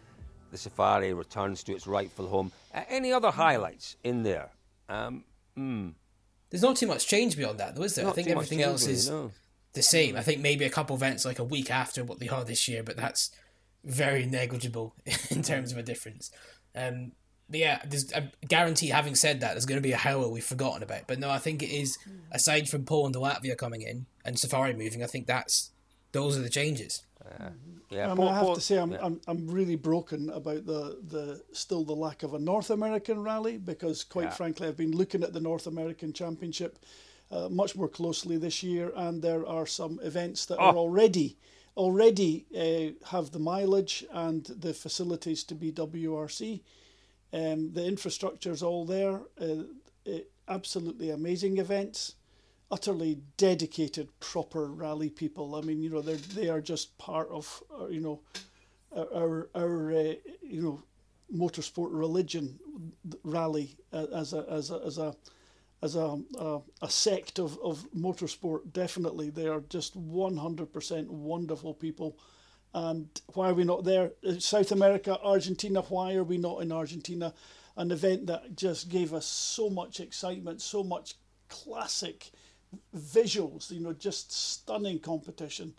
the 0.52 0.58
safari 0.58 1.14
returns 1.14 1.64
to 1.64 1.74
its 1.74 1.88
rightful 1.88 2.28
home. 2.28 2.52
Uh, 2.74 2.84
any 2.89 3.12
other 3.12 3.32
highlights 3.32 3.95
in 4.04 4.24
there? 4.24 4.50
Um, 4.89 5.24
There's 6.50 6.64
not 6.64 6.78
too 6.78 6.88
much 6.88 7.08
change 7.08 7.36
beyond 7.36 7.60
that, 7.60 7.76
though, 7.76 7.84
is 7.84 7.95
there? 7.95 8.08
I 8.08 8.12
think 8.12 8.30
everything 8.30 8.62
else 8.62 8.84
really, 8.84 8.93
is 8.93 9.10
no. 9.10 9.32
the 9.74 9.82
same. 9.82 10.16
I 10.16 10.22
think 10.22 10.41
maybe 10.41 10.66
a 10.66 10.70
couple 10.70 10.95
events 10.95 11.26
like 11.26 11.39
a 11.39 11.43
week 11.43 11.70
after 11.72 12.04
what 12.04 12.20
they 12.20 12.30
are 12.30 12.43
this 12.43 12.68
year, 12.68 12.84
but 12.84 12.98
that's 12.98 13.32
very 13.84 14.26
negligible 14.26 14.95
in 15.30 15.41
terms 15.41 15.72
of 15.72 15.78
a 15.78 15.84
difference. 15.84 16.32
Um, 16.76 17.14
but 17.50 17.60
yeah, 17.60 17.82
there's, 17.86 18.12
I 18.14 18.30
guarantee. 18.48 18.88
Having 18.89 19.16
said 19.16 19.39
that, 19.39 19.54
there's 19.54 19.66
going 19.66 19.82
to 19.82 19.88
be 19.88 19.93
a 19.93 19.98
howler 19.98 20.28
we've 20.28 20.43
forgotten 20.43 20.84
about. 20.84 21.08
But 21.08 21.20
no, 21.20 21.30
I 21.30 21.38
think 21.38 21.64
it 21.64 21.70
is 21.70 21.98
aside 22.32 22.68
from 22.68 22.84
Poland 22.84 23.16
and 23.16 23.24
Latvia 23.24 23.58
coming 23.58 23.82
in 23.82 24.06
and 24.26 24.38
Safari 24.38 24.74
moving. 24.74 25.02
I 25.02 25.08
think 25.08 25.28
that's 25.28 25.72
those 26.22 26.38
are 26.38 26.41
the 26.41 26.49
changes. 26.61 27.03
yeah, 27.89 28.11
I, 28.11 28.13
mean, 28.15 28.28
I 28.28 28.36
have 28.39 28.55
to 28.55 28.61
say, 28.61 28.78
I'm, 28.78 28.91
yeah. 28.91 28.99
I'm, 29.05 29.20
I'm 29.28 29.47
really 29.47 29.76
broken 29.76 30.30
about 30.41 30.65
the, 30.65 30.97
the 31.07 31.41
still 31.53 31.84
the 31.84 31.95
lack 32.07 32.24
of 32.24 32.34
a 32.34 32.39
North 32.39 32.70
American 32.70 33.18
rally 33.24 33.57
because, 33.57 34.03
quite 34.03 34.26
Yeah. 34.30 34.39
frankly, 34.39 34.68
I've 34.68 34.78
been 34.86 34.95
looking 35.01 35.24
at 35.24 35.34
the 35.34 35.39
North 35.41 35.68
American 35.68 36.13
Championship 36.13 36.80
uh, 37.32 37.49
much 37.49 37.76
more 37.76 37.89
closely 37.89 38.38
this 38.38 38.63
year, 38.63 38.91
and 38.95 39.22
there 39.22 39.45
are 39.45 39.65
some 39.68 39.99
events 40.01 40.45
that 40.47 40.57
are 40.59 40.74
Oh. 40.76 40.78
already 40.86 41.38
already 41.76 42.34
uh, 42.55 43.07
have 43.11 43.30
the 43.32 43.39
mileage 43.39 44.03
and 44.11 44.45
the 44.45 44.74
facilities 44.74 45.43
to 45.43 45.53
be 45.53 45.72
WRC. 45.72 46.61
Um, 47.32 47.72
the 47.74 47.86
infrastructure 47.86 48.51
is 48.51 48.63
all 48.63 48.84
there. 48.86 49.22
Uh, 49.39 49.63
uh, 50.11 50.20
absolutely 50.47 51.09
amazing 51.11 51.57
events 51.59 52.15
utterly 52.70 53.20
dedicated, 53.38 54.07
proper 54.20 54.65
rally 54.68 55.09
people. 55.09 55.55
I 55.55 55.61
mean, 55.61 55.82
you 55.82 55.89
know, 55.89 56.01
they 56.01 56.15
they 56.15 56.49
are 56.49 56.61
just 56.61 56.97
part 56.97 57.30
of, 57.30 57.63
uh, 57.80 57.88
you 57.88 58.01
know, 58.01 58.22
our 58.95 59.49
our, 59.55 59.91
uh, 59.91 60.13
you 60.41 60.61
know, 60.61 60.84
motorsport 61.34 61.89
religion 61.91 62.59
rally 63.24 63.78
uh, 63.93 64.07
as 64.13 64.34
a 64.34 64.45
as 64.49 64.72
a 64.72 64.82
as 64.86 64.97
a 64.97 65.15
as 65.82 65.95
a, 65.95 66.18
a, 66.39 66.59
a 66.82 66.89
sect 66.89 67.39
of, 67.39 67.57
of 67.63 67.86
motorsport. 67.95 68.74
Definitely, 68.74 69.30
they 69.30 69.47
are 69.47 69.61
just 69.70 69.95
one 69.95 70.38
hundred 70.38 70.74
percent 70.74 71.11
wonderful 71.11 71.74
people. 71.74 72.18
And 72.74 73.07
why 73.34 73.49
are 73.49 73.53
we 73.53 73.63
not 73.63 73.84
there? 73.84 74.11
Uh, 74.28 74.39
South 74.39 74.72
America, 74.72 75.18
Argentina. 75.24 75.82
Why 75.82 76.15
are 76.15 76.24
we 76.24 76.38
not 76.38 76.61
in 76.61 76.72
Argentina? 76.72 77.34
An 77.76 77.91
event 77.91 78.26
that 78.26 78.55
just 78.55 78.89
gave 78.89 79.13
us 79.13 79.26
so 79.26 79.70
much 79.70 79.99
excitement, 79.99 80.61
so 80.61 80.84
much 80.84 81.15
classic 81.47 82.32
visuals, 82.95 83.72
you 83.72 83.80
know, 83.80 83.93
just 83.93 84.32
stunning 84.32 84.99
competition, 84.99 85.74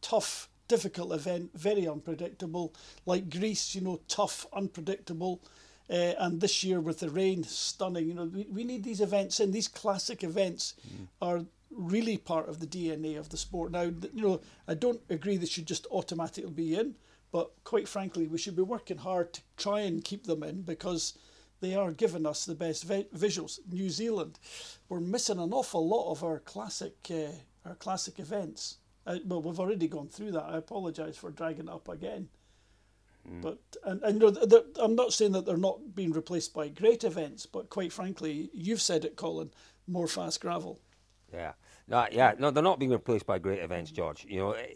tough, 0.00 0.48
difficult 0.68 1.12
event, 1.12 1.50
very 1.54 1.86
unpredictable. 1.86 2.74
Like 3.06 3.30
Greece, 3.30 3.74
you 3.74 3.80
know, 3.80 4.00
tough, 4.08 4.46
unpredictable. 4.52 5.42
Uh, 5.90 6.14
and 6.18 6.40
this 6.40 6.64
year 6.64 6.80
with 6.80 7.00
the 7.00 7.10
rain, 7.10 7.44
stunning. 7.44 8.06
You 8.08 8.14
know, 8.14 8.24
we, 8.24 8.46
we 8.50 8.64
need 8.64 8.84
these 8.84 9.00
events 9.00 9.40
in. 9.40 9.50
These 9.50 9.68
classic 9.68 10.24
events 10.24 10.74
are 11.20 11.44
really 11.70 12.16
part 12.16 12.48
of 12.48 12.60
the 12.60 12.66
DNA 12.66 13.18
of 13.18 13.28
the 13.28 13.36
sport. 13.36 13.72
Now, 13.72 13.82
you 13.82 14.22
know, 14.22 14.40
I 14.68 14.74
don't 14.74 15.00
agree 15.10 15.36
they 15.36 15.46
should 15.46 15.66
just 15.66 15.86
automatically 15.90 16.50
be 16.50 16.74
in, 16.74 16.94
but 17.30 17.50
quite 17.64 17.88
frankly, 17.88 18.26
we 18.26 18.38
should 18.38 18.56
be 18.56 18.62
working 18.62 18.98
hard 18.98 19.32
to 19.34 19.40
try 19.56 19.80
and 19.80 20.04
keep 20.04 20.24
them 20.24 20.42
in 20.42 20.62
because 20.62 21.18
they 21.62 21.74
are 21.74 21.92
giving 21.92 22.26
us 22.26 22.44
the 22.44 22.54
best 22.54 22.84
vi- 22.84 23.06
visuals. 23.16 23.60
New 23.70 23.88
Zealand, 23.88 24.38
we're 24.88 25.00
missing 25.00 25.38
an 25.38 25.52
awful 25.52 25.88
lot 25.88 26.10
of 26.10 26.22
our 26.22 26.40
classic 26.40 26.94
uh, 27.10 27.68
our 27.68 27.76
classic 27.76 28.18
events. 28.18 28.76
Uh, 29.06 29.18
well, 29.24 29.40
we've 29.40 29.58
already 29.58 29.88
gone 29.88 30.08
through 30.08 30.32
that. 30.32 30.44
I 30.44 30.58
apologise 30.58 31.16
for 31.16 31.30
dragging 31.30 31.68
it 31.68 31.72
up 31.72 31.88
again. 31.88 32.28
But 33.40 33.58
and, 33.84 34.02
and 34.02 34.20
you 34.20 34.32
know, 34.32 34.64
I'm 34.80 34.96
not 34.96 35.12
saying 35.12 35.32
that 35.32 35.46
they're 35.46 35.56
not 35.56 35.94
being 35.94 36.12
replaced 36.12 36.52
by 36.52 36.68
great 36.68 37.04
events, 37.04 37.46
but 37.46 37.70
quite 37.70 37.92
frankly, 37.92 38.50
you've 38.52 38.82
said 38.82 39.04
it, 39.04 39.14
Colin. 39.16 39.50
More 39.86 40.08
fast 40.08 40.40
gravel. 40.40 40.80
Yeah, 41.32 41.52
no, 41.86 42.06
yeah, 42.10 42.34
no, 42.38 42.50
they're 42.50 42.62
not 42.62 42.80
being 42.80 42.90
replaced 42.90 43.26
by 43.26 43.38
great 43.38 43.60
events, 43.60 43.92
George. 43.92 44.26
You 44.28 44.38
know, 44.38 44.52
eh, 44.52 44.66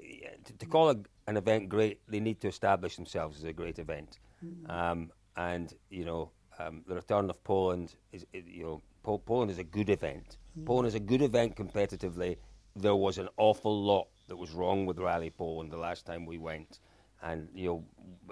to, 0.44 0.52
to 0.52 0.66
call 0.66 0.90
a, 0.90 0.96
an 1.26 1.36
event 1.36 1.68
great, 1.68 2.00
they 2.08 2.20
need 2.20 2.40
to 2.40 2.48
establish 2.48 2.94
themselves 2.96 3.38
as 3.38 3.44
a 3.44 3.52
great 3.52 3.80
event. 3.80 4.20
Um, 4.68 5.10
and 5.36 5.72
you 5.90 6.04
know, 6.04 6.30
um, 6.58 6.82
the 6.86 6.94
return 6.94 7.30
of 7.30 7.42
Poland 7.44 7.94
is, 8.12 8.26
you 8.32 8.64
know, 8.64 8.82
Po- 9.06 9.18
Poland 9.18 9.52
is 9.52 9.58
a 9.58 9.64
good 9.64 9.88
event. 9.88 10.36
Poland 10.64 10.88
is 10.88 10.96
a 10.96 11.00
good 11.00 11.22
event 11.22 11.54
competitively. 11.54 12.36
There 12.74 12.96
was 12.96 13.18
an 13.18 13.28
awful 13.36 13.84
lot 13.84 14.08
that 14.26 14.36
was 14.36 14.50
wrong 14.50 14.84
with 14.84 14.98
Rally 14.98 15.30
Poland 15.30 15.70
the 15.70 15.76
last 15.76 16.04
time 16.06 16.26
we 16.26 16.38
went. 16.38 16.80
And 17.22 17.48
you 17.54 17.66
know, 17.68 17.84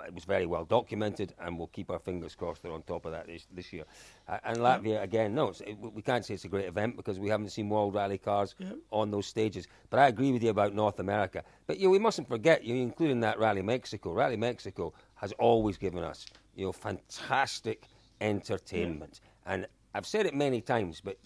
it 0.05 0.13
was 0.13 0.25
very 0.25 0.47
well 0.47 0.65
documented, 0.65 1.33
and 1.39 1.57
we'll 1.57 1.69
keep 1.69 1.91
our 1.91 1.99
fingers 1.99 2.35
crossed 2.35 2.63
they're 2.63 2.73
on 2.73 2.83
top 2.83 3.07
of 3.07 3.13
that 3.13 3.27
this, 3.27 3.47
this 3.53 3.73
year. 3.73 3.85
Uh, 4.29 4.39
and 4.45 4.59
Latvia 4.59 5.03
again, 5.03 5.35
no, 5.35 5.49
it's, 5.49 5.61
it, 5.61 5.75
we 5.75 6.03
can't 6.03 6.25
say 6.25 6.35
it's 6.35 6.45
a 6.45 6.49
great 6.49 6.67
event 6.67 6.97
because 6.97 7.19
we 7.19 7.29
haven't 7.29 7.51
seen 7.51 7.69
World 7.69 7.95
Rally 7.95 8.19
cars 8.19 8.55
on 8.91 9.11
those 9.11 9.27
stages. 9.27 9.69
But 9.91 10.01
I 10.01 10.09
agree 10.09 10.33
with 10.33 10.43
you 10.43 10.51
about 10.51 10.75
North 10.75 10.99
America. 10.99 11.45
But 11.67 11.79
you 11.79 11.87
know, 11.87 11.93
we 11.93 11.99
mustn't 12.01 12.29
forget, 12.29 12.65
you 12.65 12.75
know, 12.75 12.83
including 12.83 13.21
that 13.21 13.39
Rally 13.39 13.63
Mexico. 13.63 14.13
Rally 14.13 14.37
Mexico 14.37 14.93
has 15.15 15.33
always 15.39 15.79
given 15.79 16.03
us, 16.03 16.27
you 16.57 16.67
know, 16.67 16.73
fantastic 16.73 17.87
entertainment. 18.21 19.21
And 19.47 19.67
I've 19.95 20.07
said 20.07 20.27
it 20.27 20.35
many 20.35 20.61
times, 20.61 21.01
but 21.01 21.19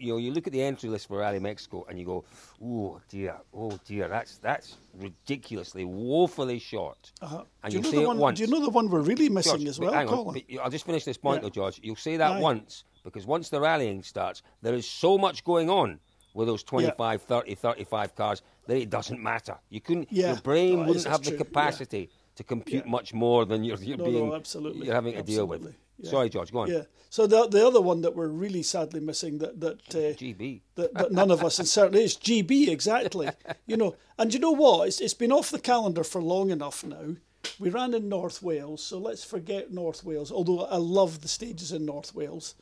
you 0.00 0.12
know, 0.12 0.18
you 0.18 0.30
look 0.32 0.46
at 0.46 0.52
the 0.52 0.62
entry 0.62 0.88
list 0.88 1.08
for 1.08 1.18
Rally 1.18 1.40
Mexico 1.40 1.84
and 1.88 1.98
you 1.98 2.04
go, 2.06 2.24
"Oh 2.62 3.00
dear, 3.08 3.36
oh 3.52 3.76
dear, 3.84 4.08
that's 4.08 4.38
that's 4.38 4.76
ridiculously, 4.96 5.84
woefully 5.84 6.60
short." 6.60 7.12
Uh-huh. 7.20 7.42
And 7.64 7.72
do 7.72 7.78
you'll 7.78 7.86
you 7.86 7.92
know 7.92 7.98
say 7.98 8.02
the 8.02 8.08
one? 8.08 8.18
once. 8.18 8.38
Do 8.38 8.44
you 8.44 8.50
know 8.50 8.60
the 8.60 8.70
one 8.70 8.88
we're 8.88 9.00
really 9.00 9.28
missing 9.28 9.56
George, 9.58 9.68
as 9.68 9.80
well, 9.80 9.92
hang 9.92 10.08
on, 10.08 10.14
Colin? 10.24 10.42
I'll 10.62 10.70
just 10.70 10.86
finish 10.86 11.04
this 11.04 11.16
point, 11.16 11.38
Yeah. 11.38 11.48
though, 11.48 11.50
George. 11.50 11.80
You'll 11.82 11.96
say 11.96 12.16
that 12.16 12.30
Aye. 12.32 12.40
once 12.40 12.84
because 13.02 13.26
once 13.26 13.48
the 13.48 13.60
rallying 13.60 14.02
starts, 14.04 14.42
there 14.62 14.74
is 14.74 14.88
so 14.88 15.18
much 15.18 15.42
going 15.44 15.68
on 15.68 15.98
with 16.34 16.46
those 16.46 16.62
25, 16.62 17.22
30, 17.22 17.54
35 17.56 18.14
cars 18.14 18.42
that 18.68 18.76
it 18.76 18.90
doesn't 18.90 19.20
matter. 19.20 19.56
You 19.70 19.80
couldn't. 19.80 20.08
Yeah. 20.12 20.28
Your 20.34 20.40
brain 20.42 20.80
No, 20.80 20.86
wouldn't 20.86 21.06
have 21.06 21.22
the 21.24 21.30
true. 21.30 21.38
Yeah. 21.38 21.44
capacity 21.44 22.10
to 22.36 22.44
compute 22.44 22.84
Yeah. 22.84 22.90
much 22.90 23.12
more 23.14 23.44
than 23.46 23.64
you're, 23.64 23.78
you're 23.78 23.96
No, 23.96 24.04
being 24.04 24.28
no, 24.28 24.34
absolutely. 24.36 24.86
you're 24.86 24.94
having 24.94 25.14
to 25.14 25.22
deal 25.24 25.46
with. 25.46 25.74
Absolutely. 25.98 26.16
Sorry, 26.16 26.28
George, 26.28 26.52
go 26.52 26.58
on. 26.60 26.70
Yeah. 26.70 26.82
So 27.10 27.26
the 27.26 27.48
the 27.48 27.66
other 27.66 27.80
one 27.80 28.02
that 28.02 28.14
we're 28.14 28.28
really 28.28 28.62
sadly 28.62 29.00
missing 29.00 29.38
that 29.38 29.60
that 29.60 29.94
uh, 29.94 30.14
GB. 30.16 30.60
that, 30.76 30.94
that 30.94 31.12
none 31.12 31.30
of 31.30 31.42
us 31.42 31.58
and 31.58 31.66
certainly 31.66 32.04
is 32.04 32.16
GB 32.16 32.68
exactly. 32.68 33.30
you 33.66 33.76
know, 33.76 33.96
and 34.18 34.32
you 34.32 34.40
know 34.40 34.52
what? 34.52 34.88
It's 34.88 35.00
it's 35.00 35.14
been 35.14 35.32
off 35.32 35.50
the 35.50 35.58
calendar 35.58 36.04
for 36.04 36.22
long 36.22 36.50
enough 36.50 36.84
now. 36.84 37.16
We 37.58 37.70
ran 37.70 37.94
in 37.94 38.08
North 38.08 38.42
Wales, 38.42 38.82
so 38.82 38.98
let's 38.98 39.24
forget 39.24 39.72
North 39.72 40.04
Wales. 40.04 40.30
Although 40.30 40.64
I 40.66 40.76
love 40.76 41.20
the 41.20 41.28
stages 41.28 41.72
in 41.72 41.86
North 41.86 42.14
Wales, 42.14 42.54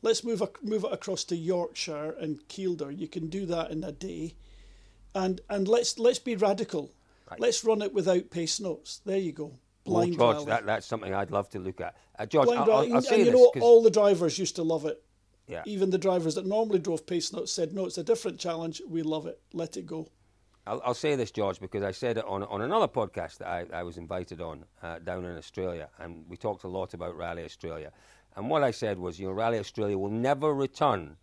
let's 0.00 0.24
move 0.24 0.42
move 0.62 0.84
it 0.84 0.92
across 0.92 1.24
to 1.24 1.36
Yorkshire 1.36 2.14
and 2.18 2.46
Kielder. 2.48 2.96
You 2.96 3.08
can 3.08 3.28
do 3.28 3.44
that 3.46 3.70
in 3.70 3.84
a 3.84 3.92
day, 3.92 4.34
and 5.14 5.40
and 5.50 5.66
let's 5.66 5.98
let's 5.98 6.20
be 6.20 6.36
radical. 6.36 6.92
Let's 7.36 7.64
run 7.64 7.82
it 7.82 7.92
without 7.92 8.30
pace 8.30 8.58
notes. 8.58 9.02
There 9.04 9.18
you 9.18 9.32
go. 9.32 9.58
Oh, 9.86 10.06
George, 10.06 10.44
that, 10.46 10.66
that's 10.66 10.86
something 10.86 11.14
I'd 11.14 11.30
love 11.30 11.48
to 11.50 11.58
look 11.58 11.80
at. 11.80 11.96
Uh, 12.18 12.26
George, 12.26 12.46
Blind. 12.46 12.70
I'll 12.70 12.80
and, 12.80 13.04
say 13.04 13.16
and 13.16 13.26
you 13.26 13.32
know, 13.32 13.50
'cause- 13.50 13.62
all 13.62 13.82
the 13.82 13.90
drivers 13.90 14.38
used 14.38 14.56
to 14.56 14.62
love 14.62 14.84
it. 14.84 15.02
Yeah. 15.46 15.62
Even 15.64 15.88
the 15.88 15.98
drivers 15.98 16.34
that 16.34 16.46
normally 16.46 16.78
drove 16.78 17.06
pace 17.06 17.32
notes 17.32 17.50
said, 17.52 17.72
"No, 17.72 17.86
it's 17.86 17.96
a 17.96 18.04
different 18.04 18.38
challenge. 18.38 18.82
We 18.86 19.02
love 19.02 19.26
it. 19.26 19.40
Let 19.54 19.78
it 19.78 19.86
go." 19.86 20.08
I'll, 20.66 20.82
I'll 20.84 20.94
say 20.94 21.16
this, 21.16 21.30
George, 21.30 21.58
because 21.58 21.82
I 21.82 21.92
said 21.92 22.18
it 22.18 22.24
on, 22.26 22.42
on 22.42 22.60
another 22.60 22.86
podcast 22.86 23.38
that 23.38 23.48
I, 23.48 23.64
I 23.72 23.82
was 23.82 23.96
invited 23.96 24.42
on 24.42 24.66
uh, 24.82 24.98
down 24.98 25.24
in 25.24 25.38
Australia, 25.38 25.88
and 25.98 26.26
we 26.28 26.36
talked 26.36 26.64
a 26.64 26.68
lot 26.68 26.92
about 26.92 27.16
Rally 27.16 27.44
Australia. 27.44 27.90
And 28.36 28.50
what 28.50 28.62
I 28.62 28.70
said 28.70 28.98
was, 28.98 29.18
you 29.18 29.26
know, 29.28 29.32
Rally 29.32 29.58
Australia 29.58 29.96
will 29.96 30.10
never 30.10 30.52
return 30.52 31.16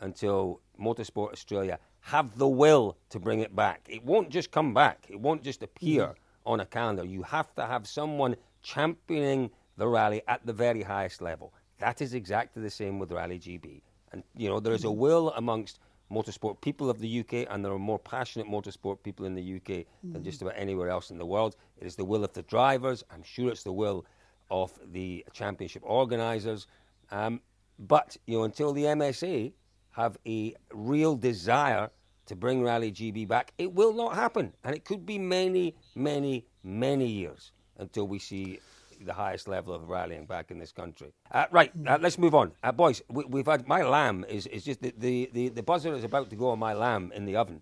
until 0.00 0.60
Motorsport 0.80 1.32
Australia 1.32 1.80
have 2.00 2.38
the 2.38 2.48
will 2.48 2.96
to 3.10 3.18
bring 3.18 3.40
it 3.40 3.54
back. 3.54 3.86
It 3.88 4.04
won't 4.04 4.30
just 4.30 4.50
come 4.52 4.72
back. 4.72 5.06
It 5.08 5.18
won't 5.18 5.42
just 5.42 5.62
appear 5.62 6.14
on 6.46 6.60
a 6.60 6.66
calendar. 6.66 7.04
You 7.04 7.22
have 7.22 7.54
to 7.54 7.66
have 7.66 7.86
someone 7.86 8.36
championing 8.62 9.50
the 9.76 9.88
rally 9.88 10.22
at 10.28 10.44
the 10.46 10.52
very 10.52 10.82
highest 10.82 11.22
level. 11.22 11.52
That 11.78 12.00
is 12.00 12.14
exactly 12.14 12.62
the 12.62 12.70
same 12.70 12.98
with 12.98 13.10
Rally 13.10 13.38
GB. 13.38 13.82
And, 14.12 14.22
you 14.36 14.48
know, 14.48 14.60
there 14.60 14.74
is 14.74 14.84
a 14.84 14.90
will 14.90 15.30
amongst 15.36 15.80
motorsport 16.12 16.60
people 16.60 16.90
of 16.90 17.00
the 17.00 17.20
UK, 17.20 17.46
and 17.50 17.64
there 17.64 17.72
are 17.72 17.78
more 17.78 17.98
passionate 17.98 18.46
motorsport 18.46 19.02
people 19.02 19.24
in 19.26 19.34
the 19.34 19.56
UK 19.56 19.86
than 20.12 20.22
just 20.22 20.42
about 20.42 20.54
anywhere 20.56 20.90
else 20.90 21.10
in 21.10 21.18
the 21.18 21.26
world. 21.26 21.56
It 21.80 21.86
is 21.86 21.96
the 21.96 22.04
will 22.04 22.22
of 22.22 22.32
the 22.34 22.42
drivers. 22.42 23.02
I'm 23.10 23.22
sure 23.22 23.50
it's 23.50 23.62
the 23.62 23.72
will 23.72 24.04
of 24.50 24.78
the 24.92 25.24
championship 25.32 25.82
organisers. 25.84 26.66
Um, 27.10 27.40
but, 27.78 28.16
you 28.26 28.38
know, 28.38 28.44
until 28.44 28.72
the 28.72 28.84
MSA 28.84 29.52
have 29.92 30.18
a 30.26 30.54
real 30.72 31.16
desire 31.16 31.90
to 32.26 32.36
bring 32.36 32.62
Rally 32.62 32.92
GB 32.92 33.26
back, 33.28 33.52
it 33.58 33.72
will 33.72 33.92
not 33.92 34.14
happen. 34.14 34.52
And 34.64 34.74
it 34.74 34.84
could 34.84 35.04
be 35.06 35.18
many, 35.18 35.74
many, 35.94 36.46
many 36.62 37.06
years 37.06 37.52
until 37.78 38.06
we 38.06 38.18
see 38.18 38.60
the 39.04 39.12
highest 39.12 39.48
level 39.48 39.74
of 39.74 39.88
rallying 39.88 40.24
back 40.26 40.50
in 40.52 40.58
this 40.58 40.70
country. 40.70 41.12
Uh, 41.32 41.46
right, 41.50 41.72
uh, 41.88 41.98
let's 42.00 42.18
move 42.18 42.34
on. 42.36 42.52
Uh, 42.62 42.70
boys, 42.70 43.02
we, 43.08 43.24
we've 43.24 43.46
had 43.46 43.66
my 43.66 43.82
lamb 43.82 44.24
is, 44.28 44.46
is 44.46 44.64
just 44.64 44.80
the, 44.80 44.94
the, 44.98 45.28
the, 45.32 45.48
the 45.48 45.62
buzzer 45.62 45.92
is 45.94 46.04
about 46.04 46.30
to 46.30 46.36
go 46.36 46.50
on 46.50 46.58
my 46.60 46.72
lamb 46.72 47.10
in 47.14 47.24
the 47.24 47.34
oven. 47.36 47.60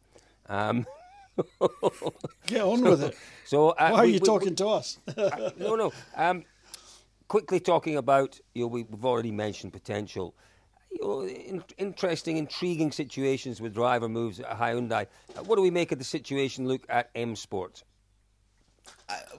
Um, 0.48 0.86
Get 2.46 2.60
on 2.60 2.82
with 2.82 3.02
it. 3.02 3.16
so 3.46 3.70
uh, 3.70 3.90
Why 3.90 3.98
are 4.00 4.02
we- 4.04 4.08
you 4.08 4.20
we- 4.20 4.26
talking 4.26 4.54
to 4.56 4.68
us? 4.68 4.98
uh, 5.16 5.50
no, 5.58 5.74
no. 5.76 5.92
Um, 6.14 6.44
quickly 7.28 7.60
talking 7.60 7.96
about, 7.96 8.38
you 8.54 8.62
know, 8.64 8.68
we, 8.68 8.82
we've 8.82 9.04
already 9.04 9.30
mentioned 9.30 9.72
potential, 9.72 10.34
you 10.90 11.00
know, 11.00 11.22
in, 11.22 11.62
interesting, 11.78 12.36
intriguing 12.36 12.92
situations 12.92 13.60
with 13.60 13.74
driver 13.74 14.08
moves 14.08 14.40
at 14.40 14.50
Hyundai. 14.58 15.06
Uh, 15.36 15.42
what 15.44 15.56
do 15.56 15.62
we 15.62 15.70
make 15.70 15.92
of 15.92 15.98
the 15.98 16.04
situation, 16.04 16.66
Luke, 16.66 16.84
at 16.88 17.10
M 17.14 17.36
Sport? 17.36 17.84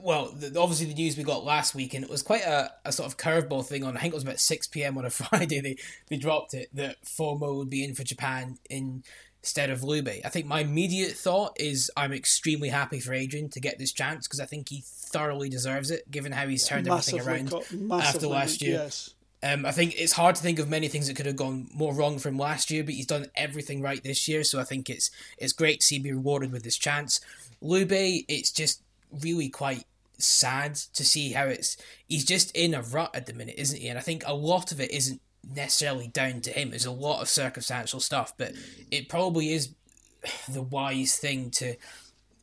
well, 0.00 0.30
the, 0.32 0.58
obviously 0.60 0.86
the 0.86 0.94
news 0.94 1.16
we 1.16 1.24
got 1.24 1.44
last 1.44 1.74
week, 1.74 1.94
and 1.94 2.04
it 2.04 2.10
was 2.10 2.22
quite 2.22 2.44
a, 2.44 2.70
a 2.84 2.92
sort 2.92 3.06
of 3.10 3.16
curveball 3.16 3.64
thing 3.64 3.84
on. 3.84 3.96
I 3.96 4.00
think 4.00 4.12
it 4.12 4.16
was 4.16 4.24
about 4.24 4.40
six 4.40 4.66
p.m. 4.66 4.98
on 4.98 5.04
a 5.04 5.10
Friday. 5.10 5.60
They 5.60 5.76
they 6.08 6.16
dropped 6.16 6.54
it 6.54 6.68
that 6.74 7.02
Fourmaux 7.04 7.56
would 7.56 7.70
be 7.70 7.84
in 7.84 7.94
for 7.94 8.04
Japan 8.04 8.58
instead 8.68 9.70
of 9.70 9.80
Loubet. 9.80 10.24
I 10.24 10.28
think 10.28 10.46
my 10.46 10.60
immediate 10.60 11.12
thought 11.12 11.56
is 11.58 11.90
I'm 11.96 12.12
extremely 12.12 12.68
happy 12.68 13.00
for 13.00 13.12
Adrien 13.12 13.48
to 13.50 13.60
get 13.60 13.78
this 13.78 13.92
chance 13.92 14.26
because 14.26 14.40
I 14.40 14.46
think 14.46 14.68
he 14.68 14.82
thoroughly 14.84 15.48
deserves 15.48 15.90
it, 15.90 16.10
given 16.10 16.32
how 16.32 16.46
he's 16.46 16.66
turned 16.66 16.88
everything 16.88 17.20
around 17.20 17.50
co- 17.50 17.64
after 17.92 18.26
last 18.26 18.62
year. 18.62 18.78
Yes. 18.82 19.14
Um, 19.42 19.66
I 19.66 19.72
think 19.72 19.94
it's 19.98 20.12
hard 20.12 20.36
to 20.36 20.42
think 20.42 20.58
of 20.58 20.68
many 20.68 20.88
things 20.88 21.08
that 21.08 21.16
could 21.16 21.26
have 21.26 21.36
gone 21.36 21.68
more 21.74 21.92
wrong 21.92 22.18
from 22.18 22.38
last 22.38 22.70
year, 22.70 22.84
but 22.84 22.94
he's 22.94 23.06
done 23.06 23.26
everything 23.34 23.82
right 23.82 24.02
this 24.02 24.28
year. 24.28 24.44
So 24.44 24.60
I 24.60 24.64
think 24.64 24.88
it's 24.88 25.10
it's 25.36 25.52
great 25.52 25.80
to 25.80 25.86
see 25.86 25.96
him 25.96 26.02
be 26.02 26.12
rewarded 26.12 26.52
with 26.52 26.62
this 26.62 26.78
chance. 26.78 27.20
Loubet, 27.62 28.24
it's 28.28 28.52
just 28.52 28.82
really 29.22 29.48
quite 29.48 29.84
sad 30.18 30.76
to 30.76 31.04
see 31.04 31.32
how 31.32 31.44
it's 31.46 31.76
he's 32.08 32.24
just 32.24 32.54
in 32.56 32.74
a 32.74 32.82
rut 32.82 33.10
at 33.14 33.26
the 33.26 33.32
minute, 33.32 33.56
isn't 33.58 33.80
he? 33.80 33.88
And 33.88 33.98
I 33.98 34.02
think 34.02 34.22
a 34.26 34.34
lot 34.34 34.70
of 34.70 34.80
it 34.80 34.92
isn't 34.92 35.20
necessarily 35.42 36.08
down 36.08 36.40
to 36.42 36.50
him. 36.50 36.70
There's 36.70 36.86
a 36.86 36.92
lot 36.92 37.20
of 37.20 37.28
circumstantial 37.28 38.00
stuff, 38.00 38.32
but 38.36 38.52
it 38.90 39.08
probably 39.08 39.52
is 39.52 39.70
the 40.48 40.62
wise 40.62 41.16
thing 41.16 41.50
to 41.52 41.74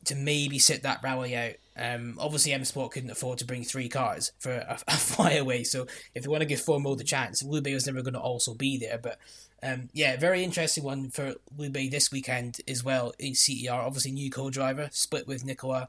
to 0.04 0.14
maybe 0.14 0.58
sit 0.58 0.82
that 0.82 1.02
rally 1.02 1.36
out. 1.36 1.54
Um, 1.76 2.16
obviously, 2.20 2.52
M 2.52 2.64
Sport 2.64 2.92
couldn't 2.92 3.10
afford 3.10 3.38
to 3.38 3.44
bring 3.44 3.64
three 3.64 3.88
cars 3.88 4.32
for 4.38 4.52
a, 4.52 4.78
a 4.88 4.92
flyaway, 4.92 5.64
so 5.64 5.86
if 6.14 6.22
they 6.22 6.28
want 6.28 6.42
to 6.42 6.46
give 6.46 6.60
Fourmaux 6.60 6.96
the 6.96 7.04
chance, 7.04 7.42
Loubet 7.42 7.74
was 7.74 7.86
never 7.86 8.02
going 8.02 8.14
to 8.14 8.20
also 8.20 8.54
be 8.54 8.78
there. 8.78 8.98
But 8.98 9.18
um, 9.62 9.88
yeah, 9.92 10.16
very 10.16 10.44
interesting 10.44 10.84
one 10.84 11.10
for 11.10 11.34
Loubet 11.56 11.90
this 11.90 12.10
weekend 12.12 12.58
as 12.68 12.84
well 12.84 13.12
in 13.18 13.34
CER. 13.34 13.72
Obviously, 13.72 14.12
new 14.12 14.30
co-driver 14.30 14.88
split 14.92 15.26
with 15.26 15.44
Nicolas 15.44 15.86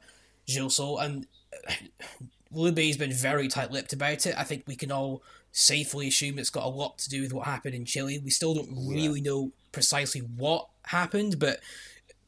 Gilsoul, 0.48 1.02
and 1.02 1.26
Loubet's 2.54 2.96
been 2.96 3.12
very 3.12 3.48
tight-lipped 3.48 3.92
about 3.92 4.26
it. 4.26 4.34
I 4.38 4.44
think 4.44 4.64
we 4.66 4.76
can 4.76 4.92
all 4.92 5.22
safely 5.52 6.08
assume 6.08 6.38
it's 6.38 6.50
got 6.50 6.64
a 6.64 6.68
lot 6.68 6.98
to 6.98 7.10
do 7.10 7.22
with 7.22 7.32
what 7.32 7.46
happened 7.46 7.74
in 7.74 7.84
Chile. 7.84 8.18
We 8.18 8.30
still 8.30 8.54
don't 8.54 8.88
really 8.88 9.20
know 9.20 9.52
precisely 9.70 10.20
what 10.20 10.68
happened, 10.86 11.38
but 11.38 11.60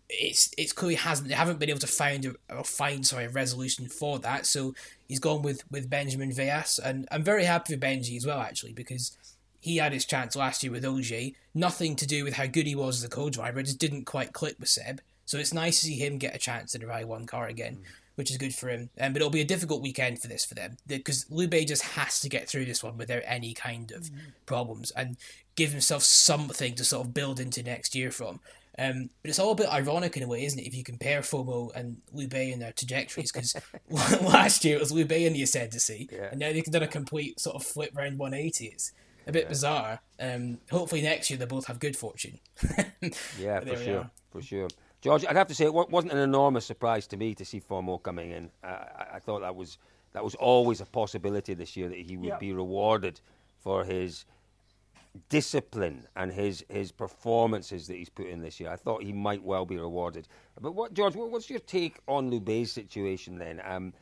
it's 0.09 0.51
it's 0.59 0.73
clearly 0.73 0.97
hasn't 0.97 1.29
they 1.29 1.35
haven't 1.35 1.59
been 1.59 1.71
able 1.71 1.81
to 1.81 1.87
find 1.87 2.27
a, 2.27 2.35
or 2.55 2.65
find 2.65 3.07
sorry 3.07 3.25
a 3.25 3.31
resolution 3.31 3.89
for 3.89 4.19
that. 4.21 4.47
So 4.47 4.75
he's 5.09 5.21
gone 5.21 5.43
with 5.43 5.63
with 5.71 5.91
Benjamin 5.91 6.31
Veillas, 6.31 6.79
and 6.79 7.09
I'm 7.11 7.23
very 7.23 7.45
happy 7.45 7.75
for 7.75 7.81
Benji 7.81 8.17
as 8.17 8.27
well 8.27 8.41
actually 8.41 8.73
because 8.73 9.17
he 9.61 9.79
had 9.79 9.95
his 9.95 10.05
chance 10.05 10.37
last 10.37 10.63
year 10.63 10.71
with 10.71 10.85
OJ. 10.85 11.35
Nothing 11.55 11.97
to 11.97 12.07
do 12.07 12.23
with 12.23 12.35
how 12.35 12.47
good 12.47 12.67
he 12.67 12.75
was 12.75 12.99
as 12.99 13.05
a 13.05 13.09
co-driver. 13.09 13.61
It 13.61 13.65
just 13.65 13.79
didn't 13.79 14.05
quite 14.05 14.35
click 14.35 14.57
with 14.61 14.69
Seb. 14.69 15.01
So 15.25 15.39
it's 15.39 15.55
nice 15.55 15.81
to 15.81 15.87
see 15.87 15.95
him 15.95 16.19
get 16.19 16.35
a 16.35 16.39
chance 16.39 16.75
in 16.75 16.83
a 16.83 16.87
Rally 16.87 17.07
One 17.07 17.25
car 17.25 17.47
again, 17.47 17.79
which 18.17 18.31
is 18.31 18.37
good 18.37 18.55
for 18.55 18.69
him. 18.69 18.91
Um, 19.01 19.15
but 19.15 19.23
it'll 19.23 19.31
be 19.31 19.41
a 19.41 19.47
difficult 19.47 19.81
weekend 19.81 20.21
for 20.21 20.29
this 20.29 20.45
for 20.45 20.55
them 20.55 20.77
because 20.87 21.25
Loubet 21.31 21.67
just 21.67 21.83
has 21.83 22.21
to 22.21 22.29
get 22.29 22.47
through 22.47 22.67
this 22.67 22.83
one 22.83 22.99
without 22.99 23.23
any 23.25 23.55
kind 23.55 23.91
of 23.93 24.11
problems 24.45 24.91
and 24.91 25.17
give 25.57 25.71
himself 25.71 26.03
something 26.03 26.75
to 26.75 26.85
sort 26.85 27.07
of 27.07 27.15
build 27.15 27.41
into 27.41 27.63
next 27.63 27.95
year 27.95 28.11
from. 28.11 28.41
Um, 28.79 29.11
but 29.23 29.29
it's 29.29 29.39
all 29.39 29.53
a 29.53 29.55
bit 29.55 29.69
ironic 29.69 30.17
in 30.17 30.23
a 30.25 30.29
way, 30.29 30.45
isn't 30.45 30.59
it? 30.59 30.67
If 30.67 30.75
you 30.75 30.83
compare 30.83 31.21
Fourmaux 31.21 31.71
and 31.77 31.99
Loubet 32.15 32.53
and 32.53 32.61
their 32.61 32.73
trajectories, 32.73 33.31
because 33.31 33.55
last 34.23 34.65
year 34.65 34.77
it 34.77 34.81
was 34.81 34.93
Loubet 34.93 35.27
in 35.27 35.33
the 35.33 35.43
ascendancy, 35.43 36.09
and 36.31 36.41
now 36.41 36.53
they've 36.53 36.65
done 36.65 36.83
a 36.83 36.89
complete 36.89 37.39
sort 37.39 37.57
of 37.57 37.63
flip 37.65 37.91
round 37.95 38.19
180. 38.19 38.67
It's 38.67 38.93
a 39.27 39.33
bit 39.33 39.49
bizarre. 39.49 40.01
Um, 40.21 40.59
hopefully 40.71 41.03
next 41.03 41.31
year 41.31 41.39
they 41.39 41.47
both 41.47 41.67
have 41.67 41.79
good 41.79 41.97
fortune. 41.97 42.41
Yeah, 43.39 43.61
for 43.61 43.77
sure, 43.77 43.99
are. 43.99 44.11
for 44.31 44.43
sure. 44.43 44.69
George, 45.03 45.27
I'd 45.27 45.37
have 45.37 45.49
to 45.49 45.55
say 45.55 45.67
it 45.67 45.75
wasn't 45.75 46.13
an 46.13 46.19
enormous 46.19 46.65
surprise 46.65 47.07
to 47.09 47.17
me 47.19 47.35
to 47.35 47.45
see 47.45 47.61
Fourmaux 47.61 48.03
coming 48.03 48.31
in. 48.31 48.51
I, 48.63 48.87
I 49.15 49.19
thought 49.19 49.41
that 49.43 49.55
was 49.55 49.77
that 50.15 50.25
was 50.25 50.35
always 50.37 50.81
a 50.81 50.87
possibility 50.87 51.53
this 51.55 51.77
year 51.77 51.89
that 51.91 51.99
he 51.99 52.17
would 52.17 52.29
Yeah. 52.29 52.39
be 52.39 52.53
rewarded 52.55 53.21
for 53.59 53.85
his 53.85 54.25
discipline 55.29 56.07
and 56.17 56.33
his 56.33 56.65
his 56.69 56.91
performances 56.93 57.87
that 57.87 57.95
he's 57.97 58.09
put 58.09 58.27
in 58.27 58.41
this 58.41 58.59
year. 58.61 58.71
I 58.71 58.77
thought 58.77 59.03
he 59.03 59.13
might 59.13 59.43
well 59.43 59.65
be 59.65 59.79
rewarded. 59.79 60.29
But 60.61 60.73
what, 60.73 60.95
George, 60.95 61.15
what, 61.15 61.31
what's 61.31 61.51
your 61.51 61.61
take 61.61 61.99
on 62.09 62.31
Loubet's 62.31 62.73
situation 62.73 63.39
then? 63.39 63.61
Um, 63.65 63.93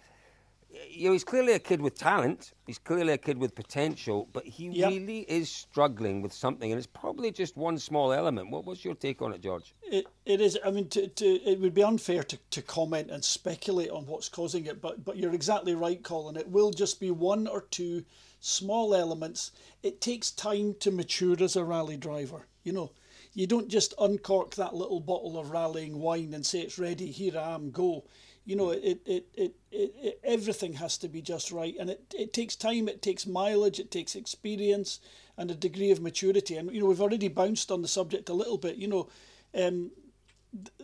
you 0.88 1.08
know, 1.08 1.12
he's 1.12 1.24
clearly 1.24 1.52
a 1.52 1.58
kid 1.58 1.82
with 1.82 1.98
talent. 1.98 2.52
He's 2.66 2.78
clearly 2.78 3.12
a 3.12 3.18
kid 3.18 3.36
with 3.36 3.54
potential, 3.54 4.28
but 4.32 4.46
he 4.46 4.68
Yep. 4.68 4.90
really 4.90 5.20
is 5.28 5.50
struggling 5.50 6.22
with 6.22 6.32
something, 6.32 6.72
and 6.72 6.78
it's 6.78 6.86
probably 6.86 7.30
just 7.30 7.56
one 7.56 7.78
small 7.78 8.10
element. 8.12 8.50
What, 8.50 8.64
what's 8.64 8.82
your 8.84 8.94
take 8.94 9.20
on 9.20 9.34
it, 9.34 9.42
George? 9.42 9.74
It, 9.82 10.06
it 10.24 10.40
is. 10.40 10.58
I 10.64 10.70
mean, 10.70 10.88
to, 10.88 11.08
to 11.08 11.26
it 11.26 11.60
would 11.60 11.74
be 11.74 11.82
unfair 11.82 12.22
to, 12.22 12.38
to 12.52 12.62
comment 12.62 13.10
and 13.10 13.22
speculate 13.22 13.90
on 13.90 14.06
what's 14.06 14.30
causing 14.30 14.64
it. 14.66 14.80
But 14.80 15.04
but 15.04 15.18
you're 15.18 15.34
exactly 15.34 15.74
right, 15.74 16.02
Colin. 16.02 16.36
It 16.36 16.48
will 16.48 16.70
just 16.70 17.00
be 17.00 17.10
one 17.10 17.46
or 17.46 17.62
two 17.70 18.04
small 18.42 18.92
elements. 18.94 19.52
It 19.82 20.00
takes 20.00 20.30
time 20.30 20.74
to 20.80 20.90
mature 20.90 21.36
as 21.42 21.56
a 21.56 21.64
rally 21.64 21.96
driver. 21.96 22.46
You 22.64 22.72
know, 22.72 22.90
you 23.32 23.46
don't 23.46 23.68
just 23.68 23.94
uncork 23.98 24.56
that 24.56 24.74
little 24.74 25.00
bottle 25.00 25.38
of 25.38 25.50
rallying 25.50 25.98
wine 26.00 26.34
and 26.34 26.44
say 26.44 26.60
it's 26.60 26.78
ready. 26.78 27.10
Here 27.10 27.38
I 27.38 27.54
am, 27.54 27.70
go. 27.70 28.04
You 28.44 28.56
know, 28.56 28.70
it 28.70 29.00
it, 29.06 29.26
it, 29.34 29.54
it, 29.70 29.94
it 30.02 30.20
everything 30.24 30.74
has 30.74 30.98
to 30.98 31.08
be 31.08 31.22
just 31.22 31.52
right, 31.52 31.76
and 31.78 31.88
it, 31.88 32.14
it 32.18 32.32
takes 32.32 32.56
time. 32.56 32.88
It 32.88 33.00
takes 33.00 33.26
mileage. 33.26 33.78
It 33.78 33.92
takes 33.92 34.16
experience 34.16 34.98
and 35.38 35.50
a 35.50 35.54
degree 35.54 35.92
of 35.92 36.00
maturity. 36.02 36.56
And 36.56 36.70
you 36.72 36.80
know, 36.80 36.86
we've 36.86 37.00
already 37.00 37.28
bounced 37.28 37.70
on 37.70 37.80
the 37.80 37.88
subject 37.88 38.28
a 38.28 38.34
little 38.34 38.58
bit. 38.58 38.76
You 38.76 38.88
know. 38.88 39.08
Um, 39.54 39.92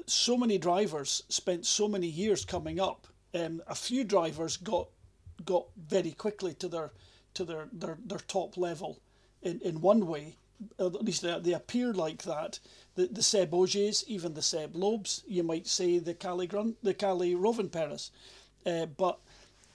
so 0.07 0.39
many 0.39 0.57
drivers 0.57 1.23
spent 1.29 1.67
so 1.67 1.89
many 1.89 2.07
years 2.07 2.45
coming 2.45 2.81
up. 2.81 3.07
Um, 3.35 3.61
a 3.67 3.75
few 3.75 4.05
drivers 4.05 4.57
got 4.57 4.89
got 5.45 5.67
very 5.77 6.13
quickly 6.13 6.55
to 6.55 6.69
their 6.69 6.93
to 7.39 7.45
their, 7.45 7.69
their, 7.73 7.99
their 8.05 8.19
top 8.19 8.57
level 8.57 8.99
in, 9.43 9.61
in 9.61 9.81
one 9.81 10.07
way. 10.07 10.37
At 10.81 11.05
least 11.05 11.23
they, 11.23 11.39
they 11.39 11.53
appear 11.53 11.93
like 11.93 12.25
that. 12.25 12.59
The, 12.97 13.07
the 13.07 13.23
Seb 13.23 13.55
Ogiers, 13.55 14.05
even 14.09 14.35
the 14.35 14.43
Seb 14.43 14.75
Loebs, 14.75 15.23
you 15.27 15.45
might 15.45 15.69
say 15.69 16.01
the 16.01 16.15
Kalle, 16.15 16.47
Grun, 16.47 16.75
the 16.83 16.95
Kalle 16.95 17.21
Rovanperäs. 17.21 18.11
Uh, 18.67 18.87
but 18.87 19.21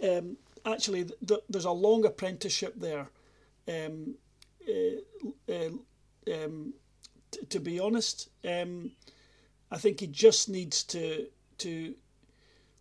um, 0.03 0.35
actually, 0.65 1.05
th- 1.25 1.39
there's 1.49 1.63
a 1.63 1.71
long 1.71 2.05
apprenticeship 2.05 2.73
there. 2.75 3.07
Um, 3.67 4.15
uh, 4.67 5.53
uh, 5.53 5.69
um, 6.33 6.73
t- 7.31 7.45
to 7.49 7.59
be 7.61 7.79
honest, 7.79 8.29
um, 8.43 8.91
I 9.71 9.77
think 9.77 10.01
he 10.01 10.07
just 10.07 10.49
needs 10.49 10.83
to 10.83 11.27
to 11.59 11.93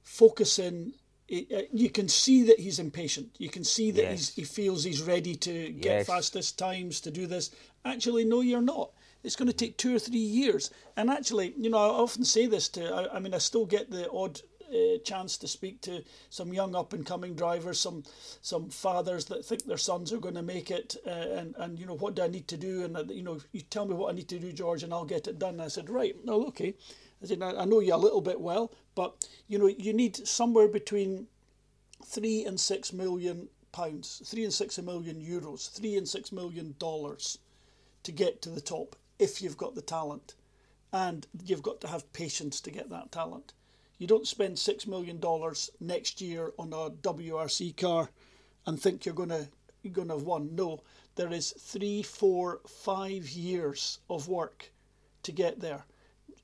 focus 0.02 0.58
in. 0.58 0.94
Uh, 1.32 1.62
you 1.72 1.88
can 1.88 2.08
see 2.08 2.42
that 2.42 2.60
he's 2.60 2.78
impatient. 2.78 3.34
You 3.38 3.48
can 3.48 3.64
see 3.64 3.90
that 3.92 4.02
Yes. 4.02 4.10
he's, 4.18 4.34
he 4.34 4.44
feels 4.44 4.84
he's 4.84 5.00
ready 5.00 5.34
to 5.36 5.70
get 5.70 5.98
Yes. 5.98 6.06
fastest 6.06 6.58
times 6.58 7.00
to 7.00 7.10
do 7.10 7.26
this. 7.26 7.50
Actually, 7.84 8.24
no, 8.24 8.42
you're 8.42 8.60
not. 8.60 8.90
It's 9.24 9.36
going 9.36 9.48
to 9.48 9.54
take 9.54 9.78
two 9.78 9.94
or 9.96 9.98
three 9.98 10.18
years. 10.18 10.70
And 10.96 11.08
actually, 11.08 11.54
you 11.56 11.70
know, 11.70 11.78
I 11.78 11.88
often 11.88 12.24
say 12.24 12.46
this 12.46 12.68
to. 12.70 12.92
I, 12.92 13.16
I 13.16 13.18
mean, 13.20 13.32
I 13.34 13.38
still 13.38 13.64
get 13.64 13.90
the 13.90 14.10
odd 14.10 14.40
uh, 14.72 14.98
chance 15.04 15.36
to 15.38 15.48
speak 15.48 15.80
to 15.82 16.02
some 16.30 16.52
young 16.52 16.74
up 16.74 16.92
and 16.92 17.04
coming 17.06 17.34
drivers, 17.34 17.78
some 17.78 18.02
some 18.40 18.68
fathers 18.70 19.26
that 19.26 19.44
think 19.44 19.64
their 19.64 19.76
sons 19.78 20.12
are 20.12 20.18
going 20.18 20.34
to 20.34 20.42
make 20.42 20.70
it, 20.70 20.96
uh, 21.06 21.10
and 21.10 21.54
and 21.58 21.78
you 21.78 21.86
know 21.86 21.96
what 21.96 22.14
do 22.14 22.22
I 22.22 22.28
need 22.28 22.48
to 22.48 22.56
do, 22.56 22.84
and 22.84 22.96
uh, 22.96 23.04
you 23.08 23.22
know 23.22 23.38
you 23.52 23.60
tell 23.60 23.86
me 23.86 23.94
what 23.94 24.10
I 24.12 24.16
need 24.16 24.28
to 24.28 24.38
do, 24.38 24.50
George, 24.52 24.82
and 24.82 24.92
I'll 24.92 25.04
get 25.04 25.28
it 25.28 25.38
done. 25.38 25.54
And 25.54 25.62
I 25.62 25.68
said, 25.68 25.88
right, 25.90 26.16
no, 26.24 26.46
okay. 26.48 26.74
I 27.22 27.26
said, 27.26 27.42
I 27.42 27.64
know 27.64 27.80
you 27.80 27.94
a 27.94 27.96
little 27.96 28.20
bit 28.20 28.40
well, 28.40 28.72
but 28.94 29.28
you 29.46 29.58
know 29.58 29.66
you 29.66 29.92
need 29.92 30.26
somewhere 30.26 30.68
between 30.68 31.28
three 32.04 32.44
and 32.44 32.58
six 32.58 32.92
million 32.92 33.48
pounds, 33.70 34.22
three 34.24 34.44
and 34.44 34.52
six 34.52 34.78
million 34.78 35.20
euros, 35.20 35.70
three 35.70 35.96
and 35.96 36.08
six 36.08 36.32
million 36.32 36.74
dollars 36.78 37.38
to 38.02 38.12
get 38.12 38.42
to 38.42 38.50
the 38.50 38.60
top 38.60 38.96
if 39.18 39.40
you've 39.40 39.56
got 39.56 39.74
the 39.74 39.82
talent. 39.82 40.34
And 40.92 41.26
you've 41.44 41.62
got 41.62 41.80
to 41.82 41.88
have 41.88 42.12
patience 42.12 42.60
to 42.60 42.70
get 42.70 42.90
that 42.90 43.12
talent. 43.12 43.54
You 43.98 44.06
don't 44.06 44.26
spend 44.26 44.58
six 44.58 44.86
million 44.86 45.20
dollars 45.20 45.70
next 45.80 46.20
year 46.20 46.52
on 46.58 46.72
a 46.72 46.90
WRC 46.90 47.76
car 47.76 48.10
and 48.66 48.80
think 48.80 49.06
you're 49.06 49.14
gonna 49.14 49.48
you're 49.82 49.92
gonna 49.92 50.14
have 50.14 50.24
won. 50.24 50.54
No, 50.54 50.82
there 51.14 51.32
is 51.32 51.52
three, 51.52 52.02
four, 52.02 52.60
five 52.66 53.28
years 53.30 54.00
of 54.10 54.28
work 54.28 54.72
to 55.22 55.32
get 55.32 55.60
there. 55.60 55.84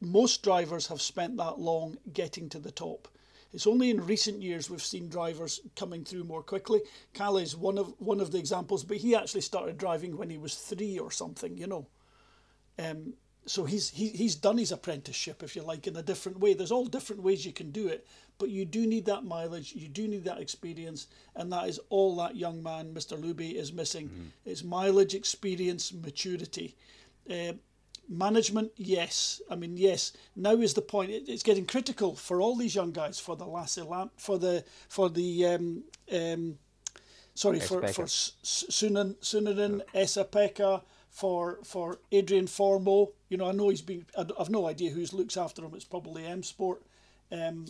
Most 0.01 0.42
drivers 0.42 0.86
have 0.88 1.03
spent 1.03 1.36
that 1.36 1.59
long 1.59 1.99
getting 2.12 2.49
to 2.51 2.59
the 2.59 2.70
top. 2.70 3.09
It's 3.53 3.66
only 3.66 3.90
in 3.90 4.05
recent 4.05 4.42
years 4.42 4.68
we've 4.68 4.82
seen 4.82 5.09
drivers 5.09 5.61
coming 5.74 6.05
through 6.05 6.24
more 6.24 6.42
quickly. 6.42 6.82
Kalle 7.14 7.38
is 7.38 7.57
one 7.57 7.78
of 7.78 7.94
one 7.99 8.20
of 8.20 8.30
the 8.30 8.38
examples, 8.38 8.84
but 8.84 8.99
he 8.99 9.14
actually 9.14 9.40
started 9.40 9.78
driving 9.78 10.16
when 10.16 10.30
he 10.30 10.38
was 10.38 10.55
three 10.55 10.99
or 10.99 11.11
something, 11.11 11.57
you 11.57 11.66
know. 11.66 11.86
Um, 12.78 13.14
so 13.46 13.64
he's 13.64 13.88
he, 13.88 14.09
he's 14.09 14.34
done 14.34 14.59
his 14.59 14.70
apprenticeship, 14.70 15.42
if 15.42 15.57
you 15.57 15.62
like, 15.62 15.86
in 15.86 15.96
a 15.96 16.03
different 16.03 16.38
way. 16.40 16.53
There's 16.53 16.70
all 16.70 16.84
different 16.84 17.22
ways 17.22 17.46
you 17.46 17.53
can 17.53 17.70
do 17.70 17.88
it, 17.88 18.07
but 18.38 18.51
you 18.51 18.66
do 18.66 18.86
need 18.86 19.07
that 19.07 19.24
mileage, 19.24 19.72
you 19.74 19.88
do 19.88 20.07
need 20.07 20.24
that 20.24 20.38
experience, 20.40 21.07
and 21.34 21.51
that 21.53 21.68
is 21.68 21.80
all 21.88 22.14
that 22.16 22.36
young 22.36 22.62
man, 22.62 22.92
Mr. 22.92 23.18
Loubet, 23.18 23.55
is 23.55 23.72
missing. 23.72 24.11
It's 24.44 24.62
mileage, 24.62 25.14
experience, 25.14 25.92
maturity. 25.92 26.76
Uh, 27.30 27.55
management, 28.09 28.73
yes. 28.77 29.41
I 29.51 29.55
mean, 29.55 29.77
yes. 29.77 30.13
Now 30.35 30.53
is 30.53 30.75
the 30.75 30.83
point. 30.83 31.11
It, 31.11 31.29
it's 31.29 31.43
getting 31.43 31.67
critical 31.67 32.15
for 32.15 32.41
all 32.41 32.57
these 32.57 32.75
young 32.75 32.93
guys, 32.93 33.21
for 33.21 33.37
the 33.37 33.47
Lasse 33.47 33.79
Lamp, 33.79 34.13
for 34.17 34.39
the 34.39 34.65
for 34.89 35.11
the 35.11 35.47
um, 35.47 35.85
um, 36.13 36.59
sorry 37.35 37.61
for 37.61 37.87
for 37.89 38.05
Sunan 38.05 39.17
Suninen 39.17 39.83
Esa-Pekka, 39.95 40.83
for 41.11 41.59
for 41.65 41.99
Adrien 42.13 42.47
Fourmaux. 42.47 43.13
You 43.29 43.37
know, 43.37 43.49
I 43.49 43.53
know 43.53 43.69
he's 43.69 43.83
been. 43.83 44.07
I've 44.17 44.51
no 44.51 44.67
idea 44.67 44.91
who's 44.91 45.13
looks 45.13 45.37
after 45.37 45.65
him. 45.65 45.73
It's 45.75 45.85
probably 45.85 46.25
M 46.25 46.43
Sport. 46.43 46.83
Um, 47.31 47.67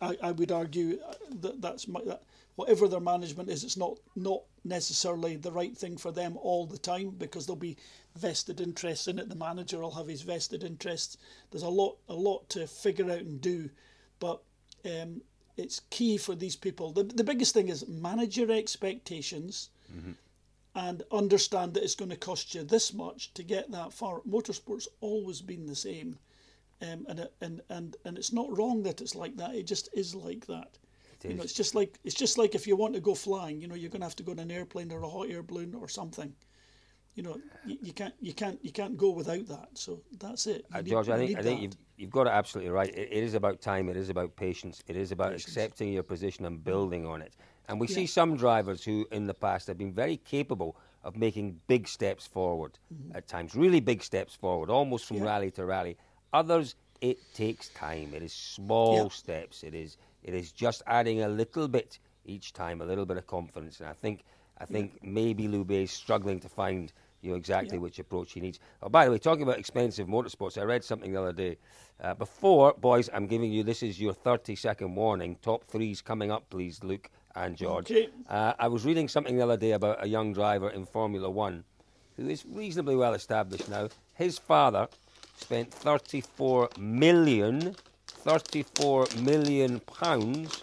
I, 0.00 0.16
I 0.22 0.32
would 0.32 0.52
argue 0.52 0.98
uh, 1.06 1.14
that 1.40 1.60
that's 1.60 1.88
my, 1.88 2.00
that 2.06 2.22
whatever 2.56 2.88
their 2.88 3.00
management 3.00 3.48
is, 3.48 3.64
it's 3.64 3.76
not 3.76 3.98
not 4.16 4.42
necessarily 4.64 5.36
the 5.36 5.52
right 5.52 5.76
thing 5.76 5.96
for 5.96 6.12
them 6.12 6.36
all 6.42 6.66
the 6.66 6.78
time 6.78 7.10
because 7.10 7.46
they'll 7.46 7.56
be 7.56 7.76
vested 8.16 8.60
interests 8.60 9.08
in 9.08 9.18
it. 9.18 9.28
The 9.28 9.34
manager 9.34 9.78
will 9.80 9.92
have 9.92 10.08
his 10.08 10.22
vested 10.22 10.64
interests. 10.64 11.16
There's 11.50 11.62
a 11.62 11.68
lot 11.68 11.98
a 12.08 12.14
lot 12.14 12.48
to 12.50 12.66
figure 12.66 13.10
out 13.10 13.20
and 13.20 13.40
do, 13.40 13.70
but 14.18 14.42
um, 14.84 15.22
it's 15.56 15.80
key 15.90 16.16
for 16.18 16.34
these 16.34 16.56
people. 16.56 16.92
The 16.92 17.04
the 17.04 17.24
biggest 17.24 17.54
thing 17.54 17.68
is 17.68 17.86
manage 17.88 18.36
your 18.38 18.50
expectations 18.50 19.70
and 20.74 21.02
understand 21.10 21.74
that 21.74 21.82
it's 21.84 21.94
going 21.96 22.10
to 22.10 22.16
cost 22.16 22.54
you 22.54 22.62
this 22.62 22.92
much 22.94 23.32
to 23.34 23.42
get 23.42 23.70
that 23.72 23.92
far. 23.92 24.20
Motorsport's 24.28 24.88
always 25.00 25.40
been 25.42 25.66
the 25.66 25.74
same, 25.76 26.18
um, 26.82 27.06
and 27.08 27.28
and 27.40 27.60
and 27.68 27.96
and 28.04 28.18
it's 28.18 28.32
not 28.32 28.56
wrong 28.56 28.82
that 28.84 29.00
it's 29.00 29.14
like 29.14 29.36
that. 29.36 29.54
It 29.54 29.66
just 29.66 29.88
is 29.92 30.14
like 30.14 30.46
that. 30.46 30.78
you 31.22 31.34
know, 31.34 31.42
it's 31.42 31.52
just 31.52 31.74
like 31.74 31.98
it's 32.04 32.14
just 32.14 32.38
like 32.38 32.54
if 32.54 32.66
you 32.66 32.76
want 32.76 32.94
to 32.94 33.00
go 33.00 33.14
flying, 33.14 33.60
you 33.60 33.68
know, 33.68 33.74
you're 33.74 33.90
going 33.90 34.00
to 34.00 34.06
have 34.06 34.16
to 34.16 34.22
go 34.22 34.32
in 34.32 34.38
an 34.38 34.50
airplane 34.50 34.90
or 34.92 35.02
a 35.02 35.08
hot 35.08 35.28
air 35.30 35.42
balloon 35.42 35.74
or 35.74 35.88
something. 35.88 36.34
You 37.20 37.26
know, 37.28 37.36
you, 37.66 37.76
you 37.82 37.92
can't 37.92 38.14
you 38.22 38.32
can't 38.32 38.58
you 38.64 38.72
can't 38.72 38.96
go 38.96 39.10
without 39.10 39.46
that. 39.48 39.68
So 39.74 40.00
that's 40.18 40.46
it. 40.46 40.64
Uh, 40.72 40.78
need- 40.78 40.86
George, 40.88 41.10
I 41.10 41.18
think 41.18 41.38
I 41.38 41.42
think 41.42 41.58
that. 41.58 41.62
you've 41.64 41.76
you've 41.98 42.10
got 42.10 42.26
it 42.26 42.30
absolutely 42.30 42.70
right. 42.70 42.88
It, 42.88 43.08
it 43.12 43.22
is 43.22 43.34
about 43.34 43.60
time. 43.60 43.90
It 43.90 43.96
is 43.98 44.08
about 44.08 44.34
patience. 44.36 44.82
It 44.88 44.96
is 44.96 45.12
about 45.12 45.34
accepting 45.34 45.92
your 45.92 46.02
position 46.02 46.46
and 46.46 46.64
building 46.64 47.04
on 47.04 47.20
it. 47.20 47.34
And 47.68 47.78
we 47.78 47.88
see 47.88 48.06
some 48.06 48.36
drivers 48.38 48.82
who, 48.82 49.06
in 49.12 49.26
the 49.26 49.34
past, 49.34 49.66
have 49.66 49.76
been 49.76 49.92
very 49.92 50.16
capable 50.16 50.76
of 51.04 51.14
making 51.18 51.60
big 51.66 51.86
steps 51.88 52.26
forward 52.26 52.78
Mm-hmm. 52.92 53.16
at 53.16 53.28
times, 53.28 53.54
really 53.54 53.80
big 53.80 54.02
steps 54.02 54.34
forward, 54.34 54.70
almost 54.70 55.04
from 55.06 55.20
rally 55.22 55.50
to 55.52 55.64
rally. 55.66 55.96
Others, 56.32 56.74
it 57.02 57.18
takes 57.34 57.68
time. 57.68 58.14
It 58.14 58.22
is 58.22 58.32
small 58.32 58.94
Yeah. 59.04 59.08
steps. 59.08 59.62
It 59.62 59.74
is 59.74 59.98
it 60.22 60.32
is 60.32 60.52
just 60.52 60.82
adding 60.86 61.22
a 61.22 61.28
little 61.28 61.68
bit 61.68 61.98
each 62.24 62.54
time, 62.54 62.80
a 62.80 62.86
little 62.86 63.04
bit 63.04 63.18
of 63.18 63.26
confidence. 63.26 63.80
And 63.80 63.88
I 63.90 63.92
think 63.92 64.24
I 64.58 64.64
think 64.64 65.02
maybe 65.02 65.44
Loubet 65.48 65.82
is 65.84 65.90
struggling 65.92 66.40
to 66.40 66.48
find 66.48 66.92
you 67.22 67.30
know 67.30 67.36
exactly 67.36 67.76
Yeah. 67.76 67.82
which 67.82 67.98
approach 67.98 68.32
he 68.32 68.40
needs. 68.40 68.58
Oh, 68.82 68.88
by 68.88 69.04
the 69.04 69.10
way, 69.10 69.18
talking 69.18 69.42
about 69.42 69.58
expensive 69.58 70.06
motorsports, 70.08 70.58
I 70.58 70.64
read 70.64 70.84
something 70.84 71.12
the 71.12 71.20
other 71.20 71.32
day. 71.32 71.58
Uh, 72.02 72.14
before, 72.14 72.72
boys, 72.80 73.10
I'm 73.12 73.26
giving 73.26 73.52
you 73.52 73.62
this 73.62 73.82
is 73.82 74.00
your 74.00 74.14
30 74.14 74.56
second 74.56 74.94
warning. 74.94 75.36
Top 75.42 75.64
threes 75.64 76.00
coming 76.00 76.30
up, 76.30 76.48
please, 76.50 76.82
Luke 76.82 77.10
and 77.34 77.56
George. 77.56 77.90
Okay. 77.90 78.08
Uh, 78.28 78.54
I 78.58 78.68
was 78.68 78.84
reading 78.84 79.06
something 79.08 79.36
the 79.36 79.44
other 79.44 79.56
day 79.58 79.72
about 79.72 80.02
a 80.02 80.08
young 80.08 80.32
driver 80.32 80.70
in 80.70 80.86
Formula 80.86 81.28
One 81.30 81.64
who 82.16 82.28
is 82.28 82.44
reasonably 82.46 82.96
well 82.96 83.14
established 83.14 83.68
now. 83.68 83.88
His 84.14 84.38
father 84.38 84.88
spent 85.36 85.72
34 85.72 86.70
million, 86.78 87.74
34 88.06 89.06
million 89.22 89.80
pounds 89.80 90.60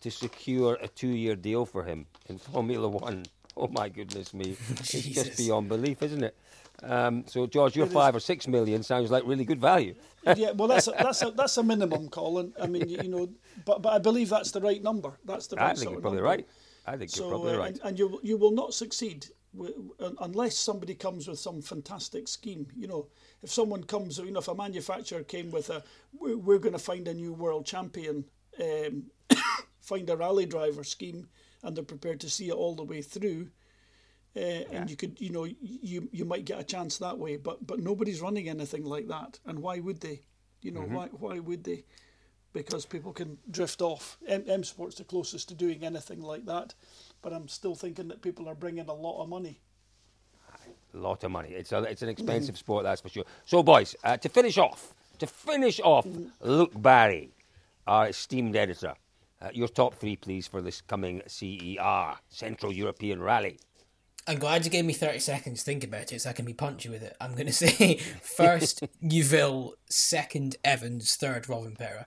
to 0.00 0.10
secure 0.10 0.76
a 0.82 0.88
two-year 0.88 1.34
deal 1.36 1.64
for 1.66 1.84
him 1.84 2.06
in 2.28 2.38
Formula 2.38 2.88
One. 2.88 3.24
Oh 3.62 3.68
my 3.68 3.88
goodness 3.88 4.32
me! 4.34 4.56
it's 4.70 4.92
just 4.92 5.36
beyond 5.36 5.68
belief, 5.68 6.02
isn't 6.02 6.22
it? 6.22 6.36
Um, 6.82 7.24
so, 7.26 7.46
George, 7.46 7.74
your 7.76 7.86
five 7.86 8.14
or 8.14 8.20
six 8.20 8.46
million 8.46 8.84
sounds 8.84 9.10
like 9.10 9.24
really 9.26 9.44
good 9.44 9.60
value. 9.60 9.94
yeah, 10.36 10.52
well, 10.52 10.68
that's 10.68 10.86
a, 10.86 10.92
that's 10.92 11.22
a 11.22 11.30
that's 11.32 11.56
a 11.56 11.62
minimum, 11.62 12.08
Colin. 12.08 12.52
I 12.62 12.66
mean, 12.68 12.88
you, 12.88 12.98
you 13.02 13.08
know, 13.08 13.28
but 13.64 13.82
but 13.82 13.92
I 13.94 13.98
believe 13.98 14.28
that's 14.28 14.52
the 14.52 14.60
right 14.60 14.80
number. 14.82 15.18
That's 15.24 15.48
the 15.48 15.56
right 15.56 15.72
I 15.72 15.74
think 15.74 15.90
you're 15.90 16.00
probably 16.00 16.18
number. 16.18 16.30
right. 16.30 16.48
I 16.86 16.96
think 16.96 17.14
you're 17.16 17.24
So, 17.24 17.30
probably 17.30 17.54
uh, 17.54 17.58
right. 17.58 17.70
and, 17.72 17.80
and 17.84 17.98
you 17.98 18.08
will- 18.08 18.20
you 18.22 18.36
will 18.36 18.52
not 18.52 18.74
succeed 18.74 19.26
un- 19.60 20.16
unless 20.20 20.56
somebody 20.56 20.94
comes 20.94 21.26
with 21.26 21.38
some 21.40 21.60
fantastic 21.62 22.28
scheme. 22.28 22.66
You 22.76 22.86
know, 22.86 23.06
if 23.42 23.50
someone 23.50 23.82
comes, 23.82 24.18
you 24.18 24.30
know, 24.30 24.38
if 24.40 24.48
a 24.48 24.54
manufacturer 24.54 25.24
came 25.24 25.50
with 25.50 25.70
a, 25.70 25.82
we're, 26.18 26.36
we're 26.36 26.58
going 26.58 26.74
to 26.74 26.78
find 26.78 27.08
a 27.08 27.14
new 27.14 27.32
world 27.32 27.66
champion, 27.66 28.24
um, 28.60 29.04
find 29.80 30.08
a 30.10 30.16
rally 30.16 30.46
driver 30.46 30.84
scheme, 30.84 31.26
and 31.62 31.76
they're 31.76 31.84
prepared 31.84 32.20
to 32.20 32.30
see 32.30 32.48
it 32.48 32.54
all 32.54 32.74
the 32.74 32.84
way 32.84 33.02
through. 33.02 33.48
Uh, 34.36 34.64
And 34.72 34.90
you 34.90 34.96
could, 34.96 35.20
you 35.20 35.30
know, 35.30 35.44
you 35.44 36.08
you 36.12 36.24
might 36.24 36.44
get 36.44 36.60
a 36.60 36.64
chance 36.64 36.98
that 36.98 37.18
way, 37.18 37.36
but 37.36 37.66
but 37.66 37.80
nobody's 37.80 38.20
running 38.20 38.48
anything 38.48 38.84
like 38.84 39.08
that. 39.08 39.40
And 39.46 39.58
why 39.60 39.80
would 39.80 40.00
they? 40.00 40.22
You 40.62 40.72
Mm-hmm. 40.72 40.92
know, 40.92 40.98
why 40.98 41.06
why 41.08 41.38
would 41.40 41.64
they? 41.64 41.84
because 42.54 42.86
people 42.86 43.12
can 43.12 43.38
drift 43.50 43.82
off. 43.82 44.16
M, 44.26 44.42
M 44.48 44.64
Sport's 44.64 44.96
the 44.96 45.04
closest 45.04 45.48
to 45.48 45.54
doing 45.54 45.84
anything 45.84 46.22
like 46.22 46.46
that, 46.46 46.74
but 47.22 47.32
I'm 47.32 47.46
still 47.46 47.74
thinking 47.74 48.08
that 48.08 48.22
people 48.22 48.48
are 48.48 48.54
bringing 48.54 48.88
a 48.88 48.94
lot 48.94 49.22
of 49.22 49.28
money. 49.28 49.60
A 50.94 50.96
lot 50.96 51.22
of 51.24 51.30
money. 51.30 51.50
It's 51.50 51.72
a, 51.72 51.82
it's 51.82 52.02
an 52.02 52.08
expensive 52.08 52.54
Mm. 52.54 52.58
sport, 52.58 52.84
that's 52.84 53.02
for 53.02 53.10
sure. 53.10 53.24
So, 53.44 53.62
boys, 53.62 53.94
uh, 54.02 54.16
to 54.16 54.28
finish 54.30 54.56
off, 54.58 54.94
to 55.18 55.26
finish 55.26 55.78
off, 55.80 56.06
Mm. 56.06 56.30
Luke 56.40 56.72
Barry, 56.80 57.30
our 57.86 58.08
esteemed 58.08 58.56
editor. 58.56 58.94
Uh, 59.40 59.48
your 59.52 59.68
top 59.68 59.94
three, 59.94 60.16
please, 60.16 60.46
for 60.46 60.60
this 60.60 60.80
coming 60.80 61.22
CER, 61.26 62.14
Central 62.28 62.72
European 62.72 63.22
Rally. 63.22 63.58
I'm 64.26 64.38
glad 64.38 64.64
you 64.64 64.70
gave 64.70 64.84
me 64.84 64.92
30 64.92 65.20
seconds 65.20 65.60
to 65.60 65.64
think 65.64 65.84
about 65.84 66.12
it 66.12 66.20
so 66.20 66.30
I 66.30 66.32
can 66.34 66.44
be 66.44 66.52
punchy 66.52 66.88
with 66.88 67.02
it. 67.02 67.16
I'm 67.20 67.32
going 67.32 67.46
to 67.52 67.52
say 67.52 67.96
first 68.20 68.82
Neuville, 69.00 69.74
second 69.88 70.56
Evans, 70.64 71.14
third 71.16 71.44
Rovanperä. 71.44 72.06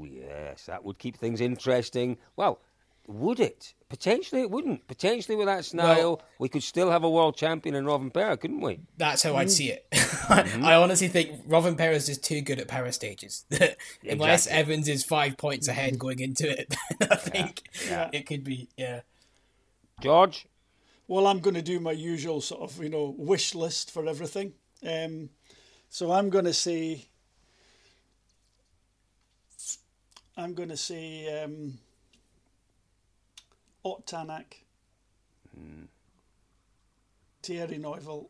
Yes, 0.00 0.66
that 0.66 0.84
would 0.84 0.98
keep 0.98 1.16
things 1.16 1.40
interesting. 1.40 2.18
Well, 2.36 2.60
would 3.08 3.40
it? 3.40 3.74
Potentially 3.88 4.42
it 4.42 4.50
wouldn't. 4.50 4.86
Potentially 4.86 5.34
with 5.34 5.46
that 5.46 5.64
scenario, 5.64 6.10
Well- 6.16 6.22
we 6.38 6.48
could 6.48 6.62
still 6.62 6.90
have 6.90 7.04
a 7.04 7.10
world 7.10 7.36
champion 7.36 7.74
in 7.74 7.84
Rovanperä, 7.84 8.38
couldn't 8.38 8.60
we? 8.60 8.80
That's 8.98 9.22
how 9.22 9.34
I'd 9.36 9.50
see 9.50 9.70
it. 9.70 9.86
Mm-hmm. 10.28 10.62
I 10.62 10.74
honestly 10.74 11.08
think 11.08 11.48
Rovanperä 11.48 11.94
is 11.94 12.04
just 12.04 12.22
too 12.22 12.42
good 12.42 12.60
at 12.60 12.68
power 12.68 12.92
stages. 12.92 13.46
Unless 13.50 14.44
Exactly. 14.46 14.52
Evans 14.60 14.88
is 14.88 15.02
five 15.02 15.38
points 15.38 15.68
ahead 15.68 15.98
going 15.98 16.18
into 16.20 16.46
it, 16.50 16.74
I 17.10 17.16
think 17.16 17.62
Yeah. 17.88 18.10
it 18.12 18.26
could 18.26 18.44
be. 18.44 18.68
Yeah. 18.76 19.00
George? 20.02 20.46
Well, 21.06 21.26
I'm 21.26 21.40
going 21.40 21.54
to 21.54 21.62
do 21.62 21.80
my 21.80 21.92
usual 21.92 22.42
sort 22.42 22.60
of, 22.60 22.82
you 22.82 22.90
know, 22.90 23.14
wish 23.16 23.54
list 23.54 23.90
for 23.90 24.06
everything. 24.06 24.52
Um, 24.86 25.30
so 25.88 26.12
I'm 26.12 26.28
going 26.28 26.44
to 26.44 26.52
say, 26.52 27.06
I'm 30.36 30.52
going 30.52 30.68
to 30.68 30.76
say 30.76 31.42
um, 31.42 31.78
Ott 33.84 34.06
Tanak, 34.06 34.54
Thierry 37.42 37.78
Neuville, 37.78 38.28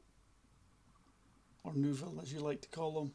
or 1.65 1.73
Neuville 1.75 2.21
as 2.23 2.33
you 2.33 2.41
like 2.41 2.61
to 2.63 2.69
call 2.69 3.01
him, 3.03 3.13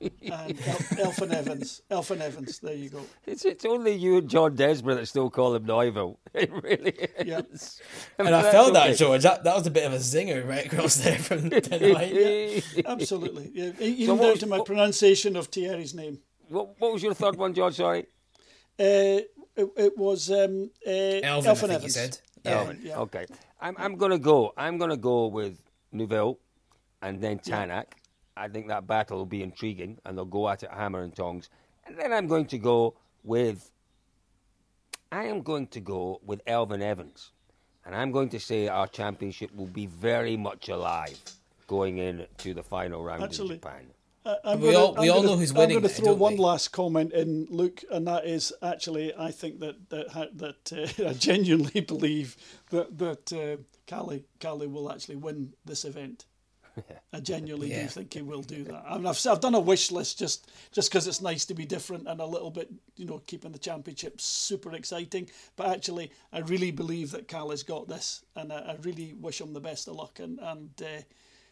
and 0.22 0.58
El- 0.66 1.10
Elfyn 1.12 1.32
Evans. 1.32 1.82
Elfyn 1.90 2.20
Evans, 2.20 2.58
there 2.60 2.74
you 2.74 2.88
go. 2.88 3.02
It's, 3.26 3.44
it's 3.44 3.64
only 3.66 3.92
you 3.92 4.16
and 4.18 4.28
John 4.30 4.54
Desborough 4.56 4.94
that 4.94 5.06
still 5.06 5.28
call 5.30 5.54
him 5.54 5.64
Neuville. 5.66 6.18
It 6.34 6.50
really 6.62 6.92
is. 6.92 7.26
Yeah. 7.26 7.40
And 8.18 8.28
I 8.28 8.42
That's 8.42 8.52
felt 8.54 8.72
that. 8.74 8.96
George. 8.96 9.22
That, 9.24 9.44
that 9.44 9.54
was 9.56 9.66
a 9.66 9.70
bit 9.70 9.84
of 9.84 9.92
a 9.92 9.96
zinger 9.96 10.46
right 10.48 10.64
across 10.72 10.94
there 10.96 11.18
from 11.18 11.50
tonight. 11.60 12.62
Absolutely. 12.86 13.50
Yeah, 13.52 13.72
e- 13.80 14.06
So 14.06 14.16
down 14.16 14.30
was- 14.30 14.38
to 14.40 14.46
my 14.46 14.58
what- 14.58 14.66
pronunciation 14.66 15.36
of 15.36 15.48
Thierry's 15.48 15.92
name. 15.94 16.18
What, 16.48 16.80
what 16.80 16.92
was 16.92 17.02
your 17.02 17.14
third 17.14 17.36
one, 17.36 17.52
George? 17.52 17.74
Sorry. 17.76 18.06
Uh, 18.78 19.18
it, 19.60 19.68
it 19.76 19.98
was 19.98 20.30
um, 20.30 20.70
uh, 20.86 20.90
Elvin, 20.90 21.24
Elfin 21.24 21.48
I 21.48 21.52
think 21.54 21.70
you 21.70 21.74
Evans. 21.74 21.94
said. 21.94 22.18
Elvin. 22.44 22.80
yeah. 22.82 22.98
Okay. 22.98 23.26
I'm, 23.60 23.76
I'm 23.78 23.96
going 23.96 24.12
to 24.12 24.18
go. 24.18 24.52
I'm 24.56 24.78
going 24.78 24.90
to 24.90 24.96
go 24.96 25.26
with 25.26 25.62
Neuville 25.92 26.38
and 27.02 27.20
then 27.20 27.38
Tanak. 27.38 27.86
I 28.36 28.48
think 28.48 28.68
that 28.68 28.86
battle 28.86 29.18
will 29.18 29.26
be 29.26 29.42
intriguing 29.42 29.98
and 30.04 30.16
they'll 30.16 30.24
go 30.24 30.48
at 30.48 30.62
it 30.62 30.70
hammer 30.70 31.02
and 31.02 31.14
tongs. 31.14 31.50
And 31.86 31.98
then 31.98 32.12
I'm 32.12 32.26
going 32.26 32.46
to 32.46 32.58
go 32.58 32.94
with. 33.24 33.70
I 35.12 35.24
am 35.24 35.42
going 35.42 35.66
to 35.68 35.80
go 35.80 36.20
with 36.24 36.40
Elvin 36.46 36.82
Evans. 36.82 37.32
And 37.84 37.94
I'm 37.96 38.12
going 38.12 38.28
to 38.30 38.40
say 38.40 38.68
our 38.68 38.86
championship 38.86 39.54
will 39.54 39.66
be 39.66 39.86
very 39.86 40.36
much 40.36 40.68
alive 40.68 41.18
going 41.66 41.98
into 41.98 42.54
the 42.54 42.62
final 42.62 43.02
round 43.02 43.22
Actually, 43.22 43.54
in 43.54 43.60
Japan. 43.60 43.86
I- 44.24 44.36
I'm 44.44 44.60
We 44.60 44.66
gonna- 44.72 44.78
all- 44.84 44.94
we 44.94 45.08
I'm 45.08 45.10
all 45.16 45.22
gonna- 45.22 45.28
know 45.28 45.36
who's 45.38 45.52
winning. 45.52 45.76
I'm 45.76 45.82
going 45.82 45.94
to 45.94 46.02
throw 46.02 46.12
one 46.14 46.34
we? 46.34 46.38
last 46.40 46.68
comment 46.72 47.12
in, 47.12 47.46
Luke, 47.50 47.82
and 47.90 48.06
that 48.06 48.26
is 48.26 48.52
actually 48.62 49.14
I 49.14 49.30
think 49.30 49.60
that 49.60 49.88
that 49.90 50.30
that 50.36 50.72
uh, 50.72 51.08
I 51.08 51.12
genuinely 51.14 51.80
believe 51.94 52.36
that 52.70 52.98
that 52.98 53.32
uh, 53.32 53.62
Kalle 53.86 54.20
Kalle 54.38 54.68
will 54.68 54.92
actually 54.92 55.16
win 55.16 55.54
this 55.64 55.84
event. 55.84 56.26
I 57.12 57.18
genuinely 57.20 57.70
Yeah. 57.70 57.82
do 57.82 57.88
think 57.88 58.14
he 58.14 58.22
will 58.22 58.42
do 58.42 58.62
that. 58.64 58.84
I 58.86 58.96
mean, 58.96 59.06
I've, 59.06 59.16
s- 59.16 59.26
I've 59.26 59.40
done 59.40 59.56
a 59.56 59.60
wish 59.60 59.90
list 59.90 60.18
just 60.18 60.50
just 60.70 60.90
because 60.90 61.06
it's 61.08 61.20
nice 61.20 61.44
to 61.46 61.54
be 61.54 61.64
different 61.64 62.06
and 62.06 62.20
a 62.20 62.26
little 62.26 62.50
bit, 62.50 62.70
you 62.96 63.06
know, 63.06 63.18
keeping 63.26 63.52
the 63.52 63.58
championship 63.58 64.20
super 64.20 64.72
exciting. 64.74 65.28
But 65.56 65.66
actually, 65.70 66.12
I 66.32 66.40
really 66.40 66.70
believe 66.70 67.10
that 67.12 67.26
Kalle's 67.26 67.62
got 67.64 67.88
this, 67.88 68.22
and 68.36 68.52
I, 68.52 68.58
I 68.58 68.76
really 68.82 69.14
wish 69.14 69.40
him 69.40 69.52
the 69.54 69.60
best 69.60 69.88
of 69.88 69.96
luck. 69.96 70.20
And 70.20 70.38
and 70.40 70.70
uh, 70.82 71.02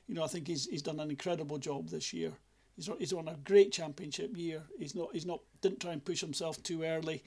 you 0.07 0.15
know, 0.15 0.23
I 0.23 0.29
think 0.29 0.47
he's 0.47 0.67
he's 0.67 0.83
done 0.83 1.01
an 1.01 1.11
incredible 1.11 1.59
job 1.59 1.89
this 1.89 2.13
year. 2.13 2.33
He's 2.79 2.89
on, 2.89 2.97
he's 3.01 3.13
on 3.13 3.27
a 3.27 3.35
great 3.43 3.73
championship 3.73 4.37
year. 4.37 4.63
He's 4.79 4.95
not 4.95 5.09
he's 5.13 5.27
not 5.27 5.41
didn't 5.63 5.81
try 5.81 5.93
and 5.93 6.05
push 6.05 6.21
himself 6.21 6.63
too 6.63 6.85
early, 6.85 7.25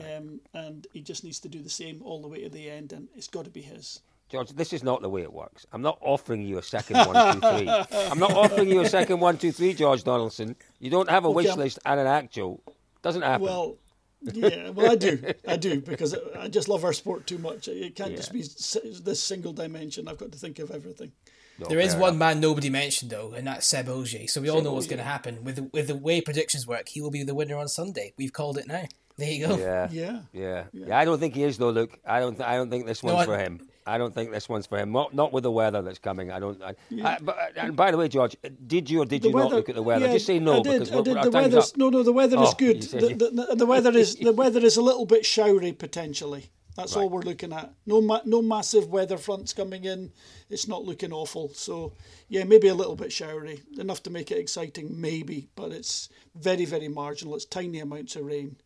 um, 0.00 0.40
and 0.54 0.86
he 0.94 1.02
just 1.02 1.22
needs 1.22 1.38
to 1.40 1.48
do 1.50 1.60
the 1.62 1.68
same 1.68 2.00
all 2.02 2.22
the 2.22 2.28
way 2.28 2.42
to 2.44 2.48
the 2.48 2.70
end, 2.70 2.94
and 2.94 3.08
it's 3.14 3.28
got 3.28 3.44
to 3.44 3.50
be 3.50 3.60
his. 3.60 4.00
George, 4.30 4.48
this 4.52 4.72
is 4.72 4.82
not 4.82 5.02
the 5.02 5.10
way 5.10 5.20
it 5.20 5.32
works. 5.32 5.66
I'm 5.70 5.82
not 5.82 5.98
offering 6.00 6.42
you 6.42 6.56
a 6.56 6.62
second 6.62 6.96
one, 7.06 7.34
two, 7.34 7.40
three. 7.40 7.68
I'm 8.10 8.18
not 8.18 8.32
offering 8.32 8.68
you 8.70 8.80
a 8.80 8.88
second 8.88 9.20
one, 9.20 9.36
two, 9.36 9.52
three, 9.52 9.74
George 9.74 10.02
Donaldson. 10.02 10.56
You 10.80 10.88
don't 10.90 11.10
have 11.10 11.26
a 11.26 11.30
wish 11.30 11.46
I'm- 11.46 11.58
list 11.58 11.78
and 11.84 12.00
an 12.00 12.06
actual. 12.06 12.62
Doesn't 13.02 13.22
happen. 13.22 13.44
Well, 13.44 13.76
yeah, 14.22 14.70
well, 14.70 14.90
I 14.90 14.96
do, 14.96 15.22
I 15.46 15.56
do, 15.58 15.80
because 15.80 16.14
I- 16.14 16.44
I 16.44 16.48
just 16.48 16.68
love 16.68 16.84
our 16.84 16.94
sport 16.94 17.26
too 17.26 17.38
much. 17.38 17.68
It 17.68 17.94
can't 17.94 18.16
just 18.16 18.32
be 18.32 18.40
this 18.40 19.22
single 19.22 19.52
dimension. 19.52 20.08
I've 20.08 20.18
got 20.18 20.32
to 20.32 20.38
think 20.38 20.58
of 20.58 20.70
everything. 20.70 21.12
No, 21.58 21.66
There 21.68 21.80
is 21.80 21.94
one 21.96 22.10
enough. 22.14 22.18
man 22.18 22.40
nobody 22.40 22.68
mentioned 22.70 23.10
though, 23.10 23.32
and 23.32 23.46
that's 23.46 23.66
Seb 23.66 23.88
Ogier. 23.88 24.28
So 24.28 24.40
we 24.40 24.48
all 24.50 24.60
know 24.62 24.72
what's 24.74 24.86
going 24.86 24.98
to 24.98 25.04
happen 25.04 25.42
with 25.44 25.56
the, 25.56 25.62
with 25.72 25.86
the 25.88 25.96
way 25.96 26.20
predictions 26.20 26.66
work. 26.66 26.88
He 26.88 27.00
will 27.00 27.10
be 27.10 27.22
the 27.22 27.34
winner 27.34 27.56
on 27.56 27.68
Sunday. 27.68 28.12
We've 28.18 28.32
called 28.32 28.58
it 28.58 28.66
now. 28.66 28.84
There 29.16 29.30
you 29.30 29.46
go. 29.46 29.56
Yeah. 29.56 29.88
Yeah. 29.90 30.20
Yeah. 30.34 30.64
yeah. 30.74 30.98
I 30.98 31.06
don't 31.06 31.18
think 31.18 31.34
he 31.34 31.42
is 31.44 31.56
though, 31.56 31.70
Luke. 31.70 31.98
I 32.06 32.20
don't. 32.20 32.36
Th- 32.36 32.46
I 32.46 32.56
don't 32.56 32.68
think 32.68 32.84
this 32.86 33.02
one's 33.02 33.20
I- 33.20 33.24
for 33.24 33.38
him. 33.38 33.66
I 33.88 33.98
don't 33.98 34.12
think 34.12 34.32
this 34.32 34.48
one's 34.48 34.66
for 34.66 34.78
him. 34.78 34.90
Not, 34.90 35.14
not 35.14 35.32
with 35.32 35.44
the 35.44 35.50
weather 35.52 35.80
that's 35.80 36.00
coming. 36.00 36.32
I 36.32 36.40
don't. 36.40 36.60
I, 36.60 36.74
I, 37.04 37.18
but, 37.22 37.38
and 37.56 37.76
by 37.76 37.92
the 37.92 37.96
way, 37.96 38.08
George, 38.08 38.34
did 38.66 38.90
you 38.90 39.02
or 39.02 39.06
did 39.06 39.24
you 39.24 39.30
not 39.30 39.52
look 39.52 39.68
at 39.68 39.76
the 39.76 39.82
weather? 39.82 40.06
yeah, 40.06 40.12
Just 40.14 40.26
say 40.26 40.40
no 40.40 40.58
I 40.58 40.62
did, 40.62 40.72
because 40.80 40.90
I 40.90 40.96
we're, 40.96 41.02
did. 41.04 41.16
our 41.18 41.24
The 41.26 41.30
time's 41.30 41.44
weather's 41.54 41.70
up. 41.70 41.76
no, 41.76 41.88
no. 41.90 42.02
The 42.02 42.12
weather 42.12 42.36
is 42.42 42.48
Oh, 42.48 42.54
good. 42.58 42.82
said 42.82 43.00
The, 43.00 43.14
the, 43.48 43.54
the 43.54 43.64
weather 43.66 43.96
is 43.96 44.16
the 44.16 44.32
weather 44.32 44.58
is 44.58 44.76
a 44.76 44.82
little 44.82 45.06
bit 45.06 45.22
showery 45.24 45.72
potentially. 45.72 46.50
That's 46.76 46.94
all 46.96 47.08
we're 47.08 47.22
looking 47.22 47.52
at. 47.52 47.72
No, 47.86 48.00
ma- 48.00 48.20
no 48.24 48.42
massive 48.42 48.88
weather 48.88 49.16
fronts 49.16 49.52
coming 49.52 49.84
in. 49.84 50.12
It's 50.50 50.68
not 50.68 50.84
looking 50.84 51.12
awful. 51.12 51.48
So 51.54 51.92
yeah, 52.28 52.44
maybe 52.44 52.68
a 52.68 52.74
little 52.74 52.96
bit 52.96 53.12
showery, 53.12 53.62
enough 53.78 54.02
to 54.04 54.10
make 54.10 54.30
it 54.30 54.38
exciting, 54.38 55.00
maybe, 55.00 55.48
but 55.56 55.72
it's 55.72 56.08
very, 56.34 56.64
very 56.66 56.88
marginal. 56.88 57.34
It's 57.34 57.46
tiny 57.46 57.80
amounts 57.80 58.16
of 58.16 58.26
rain. 58.26 58.56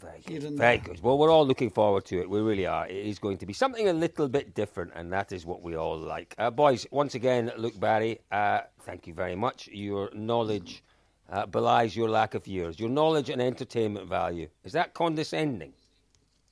Very 0.00 0.20
good. 0.26 0.42
Very 0.58 0.78
good. 0.78 1.02
Well, 1.02 1.16
we're 1.16 1.30
all 1.30 1.46
looking 1.46 1.70
forward 1.70 2.04
to 2.06 2.20
it. 2.20 2.28
We 2.28 2.40
really 2.40 2.66
are. 2.66 2.86
It 2.86 3.06
is 3.06 3.18
going 3.18 3.38
to 3.38 3.46
be 3.46 3.54
something 3.54 3.88
a 3.88 3.92
little 3.92 4.28
bit 4.28 4.54
different, 4.54 4.92
and 4.94 5.10
that 5.12 5.32
is 5.32 5.46
what 5.46 5.62
we 5.62 5.76
all 5.76 5.98
like. 5.98 6.34
Uh, 6.36 6.50
boys, 6.50 6.86
once 6.90 7.14
again, 7.14 7.50
Luke 7.56 7.80
Barry, 7.80 8.20
uh, 8.30 8.60
thank 8.82 9.06
you 9.06 9.14
very 9.14 9.34
much. 9.34 9.68
Your 9.72 10.10
knowledge 10.12 10.84
uh, 11.30 11.46
belies 11.46 11.96
your 11.96 12.10
lack 12.10 12.34
of 12.34 12.46
years. 12.46 12.78
Your 12.78 12.90
knowledge 12.90 13.30
and 13.30 13.40
entertainment 13.40 14.06
value. 14.08 14.48
Is 14.64 14.72
that 14.72 14.92
condescending? 14.92 15.72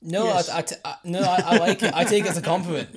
No, 0.01 0.25
Yes. 0.25 0.49
I, 0.49 0.57
I 0.59 0.61
t- 0.61 0.75
I- 0.85 0.95
no, 1.03 1.19
I, 1.21 1.41
I 1.45 1.57
like 1.57 1.81
it. 1.83 1.93
I 1.93 2.03
take 2.03 2.25
it 2.25 2.29
as 2.29 2.37
a 2.37 2.41
compliment. 2.41 2.89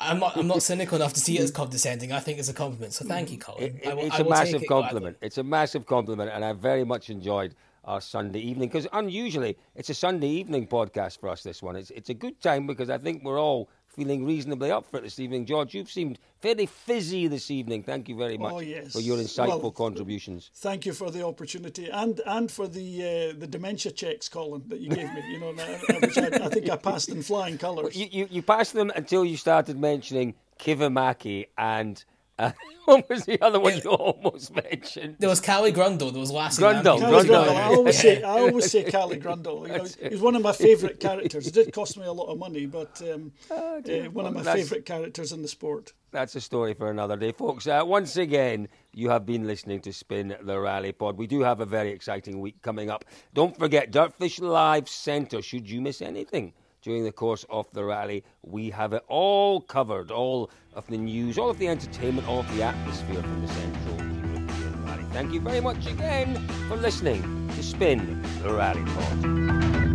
I'm 0.00 0.20
not. 0.20 0.36
I'm 0.36 0.46
not 0.46 0.62
cynical 0.62 0.96
enough 0.96 1.12
to 1.14 1.20
see 1.20 1.38
it 1.38 1.42
as 1.42 1.50
condescending. 1.50 2.12
I 2.12 2.20
think 2.20 2.38
it's 2.38 2.48
a 2.48 2.54
compliment. 2.54 2.92
So 2.92 3.04
thank 3.04 3.30
you, 3.32 3.38
Colin. 3.38 3.78
It- 3.82 3.86
I 3.88 3.94
will- 3.94 4.04
it's 4.06 4.18
a 4.18 4.24
massive 4.24 4.62
it 4.62 4.68
compliment. 4.68 5.16
It's 5.20 5.38
a 5.38 5.42
massive 5.42 5.86
compliment, 5.86 6.30
and 6.32 6.44
I 6.44 6.52
very 6.52 6.84
much 6.84 7.10
enjoyed 7.10 7.54
our 7.84 8.00
Sunday 8.00 8.40
evening 8.40 8.68
because 8.68 8.86
unusually 8.92 9.56
it's 9.74 9.88
a 9.90 9.94
Sunday 9.94 10.28
evening 10.28 10.66
podcast 10.66 11.18
for 11.20 11.28
us. 11.30 11.42
This 11.42 11.62
one, 11.62 11.74
it's 11.74 11.90
it's 11.90 12.10
a 12.10 12.14
good 12.14 12.40
time 12.40 12.66
because 12.66 12.90
I 12.90 12.98
think 12.98 13.24
we're 13.24 13.40
all 13.40 13.68
feeling 13.98 14.24
reasonably 14.24 14.70
up 14.70 14.86
for 14.86 14.98
it 14.98 15.02
this 15.02 15.18
evening. 15.18 15.44
George, 15.44 15.74
you've 15.74 15.90
seemed 15.90 16.20
very 16.40 16.66
fizzy 16.66 17.26
this 17.26 17.50
evening. 17.50 17.82
Thank 17.82 18.08
you 18.08 18.16
very 18.16 18.38
much 18.38 18.52
Oh, 18.54 18.60
yes. 18.60 18.92
for 18.92 19.00
your 19.00 19.18
insightful 19.18 19.60
Well, 19.60 19.72
contributions. 19.72 20.50
Thank 20.54 20.86
you 20.86 20.92
for 20.92 21.10
the 21.10 21.26
opportunity 21.26 21.88
and 21.90 22.20
and 22.24 22.48
for 22.48 22.68
the 22.68 22.88
uh, 23.02 23.38
the 23.40 23.48
dementia 23.48 23.90
checks, 23.90 24.28
Colin, 24.28 24.62
that 24.68 24.78
you 24.78 24.88
gave 24.90 25.12
me. 25.12 25.22
You 25.32 25.40
know, 25.40 25.52
which 26.00 26.16
I, 26.16 26.28
I 26.46 26.48
think 26.48 26.70
I 26.70 26.76
passed 26.76 27.08
in 27.08 27.22
flying 27.22 27.58
colours. 27.58 27.96
You, 27.98 28.06
you 28.12 28.28
you 28.30 28.42
passed 28.42 28.74
them 28.74 28.92
until 28.94 29.24
you 29.24 29.36
started 29.36 29.76
mentioning 29.76 30.34
Kivamaki 30.60 31.46
and 31.56 32.04
uh, 32.38 32.52
what 32.84 33.08
was 33.08 33.24
the 33.24 33.40
other 33.42 33.60
one 33.60 33.76
you 33.76 33.90
almost 33.90 34.54
mentioned? 34.54 35.16
There 35.18 35.28
was 35.28 35.40
Callie 35.40 35.72
Grundle. 35.72 36.12
There 36.12 36.20
was 36.20 36.30
last 36.30 36.60
Grundle, 36.60 36.98
Lamke. 36.98 37.00
Grundle. 37.00 37.46
Grundle. 37.46 37.56
I 37.56 37.62
always 37.64 37.98
say 37.98 38.22
I 38.22 38.40
always 38.40 38.70
say 38.70 38.84
Cali 38.90 39.18
Grundle. 39.18 39.66
You 39.66 39.78
know, 39.78 40.10
he's 40.10 40.20
one 40.20 40.36
of 40.36 40.42
my 40.42 40.52
favourite 40.52 41.00
characters. 41.00 41.46
It 41.46 41.54
did 41.54 41.72
cost 41.72 41.98
me 41.98 42.06
a 42.06 42.12
lot 42.12 42.26
of 42.26 42.38
money, 42.38 42.66
but 42.66 43.00
um, 43.12 43.32
uh, 43.50 43.80
one 44.10 44.26
of 44.26 44.34
my 44.34 44.42
favourite 44.42 44.84
characters 44.84 45.32
in 45.32 45.42
the 45.42 45.48
sport. 45.48 45.92
That's 46.10 46.34
a 46.36 46.40
story 46.40 46.72
for 46.72 46.90
another 46.90 47.16
day, 47.16 47.32
folks. 47.32 47.66
Uh, 47.66 47.82
once 47.84 48.16
again, 48.16 48.68
you 48.94 49.10
have 49.10 49.26
been 49.26 49.46
listening 49.46 49.80
to 49.82 49.92
Spin 49.92 50.34
the 50.40 50.58
Rally 50.58 50.92
Pod. 50.92 51.18
We 51.18 51.26
do 51.26 51.42
have 51.42 51.60
a 51.60 51.66
very 51.66 51.90
exciting 51.90 52.40
week 52.40 52.62
coming 52.62 52.88
up. 52.88 53.04
Don't 53.34 53.56
forget, 53.58 53.92
Dirtfish 53.92 54.40
Live 54.40 54.88
Centre. 54.88 55.42
Should 55.42 55.68
you 55.68 55.82
miss 55.82 56.00
anything 56.00 56.54
during 56.82 57.04
the 57.04 57.12
course 57.12 57.44
of 57.50 57.70
the 57.72 57.84
rally, 57.84 58.24
we 58.42 58.70
have 58.70 58.92
it 58.92 59.02
all 59.08 59.60
covered. 59.60 60.10
All 60.10 60.50
of 60.74 60.86
the 60.86 60.98
news, 60.98 61.38
all 61.38 61.50
of 61.50 61.58
the 61.58 61.68
entertainment, 61.68 62.28
all 62.28 62.40
of 62.40 62.56
the 62.56 62.62
atmosphere 62.62 63.22
from 63.22 63.42
the 63.42 63.48
Central 63.48 63.96
European 63.96 64.84
Rally. 64.84 65.04
Thank 65.12 65.32
you 65.32 65.40
very 65.40 65.60
much 65.60 65.86
again 65.86 66.36
for 66.68 66.76
listening 66.76 67.48
to 67.54 67.62
Spin 67.62 68.22
the 68.42 68.52
Rally 68.52 68.84
Pod. 68.84 69.87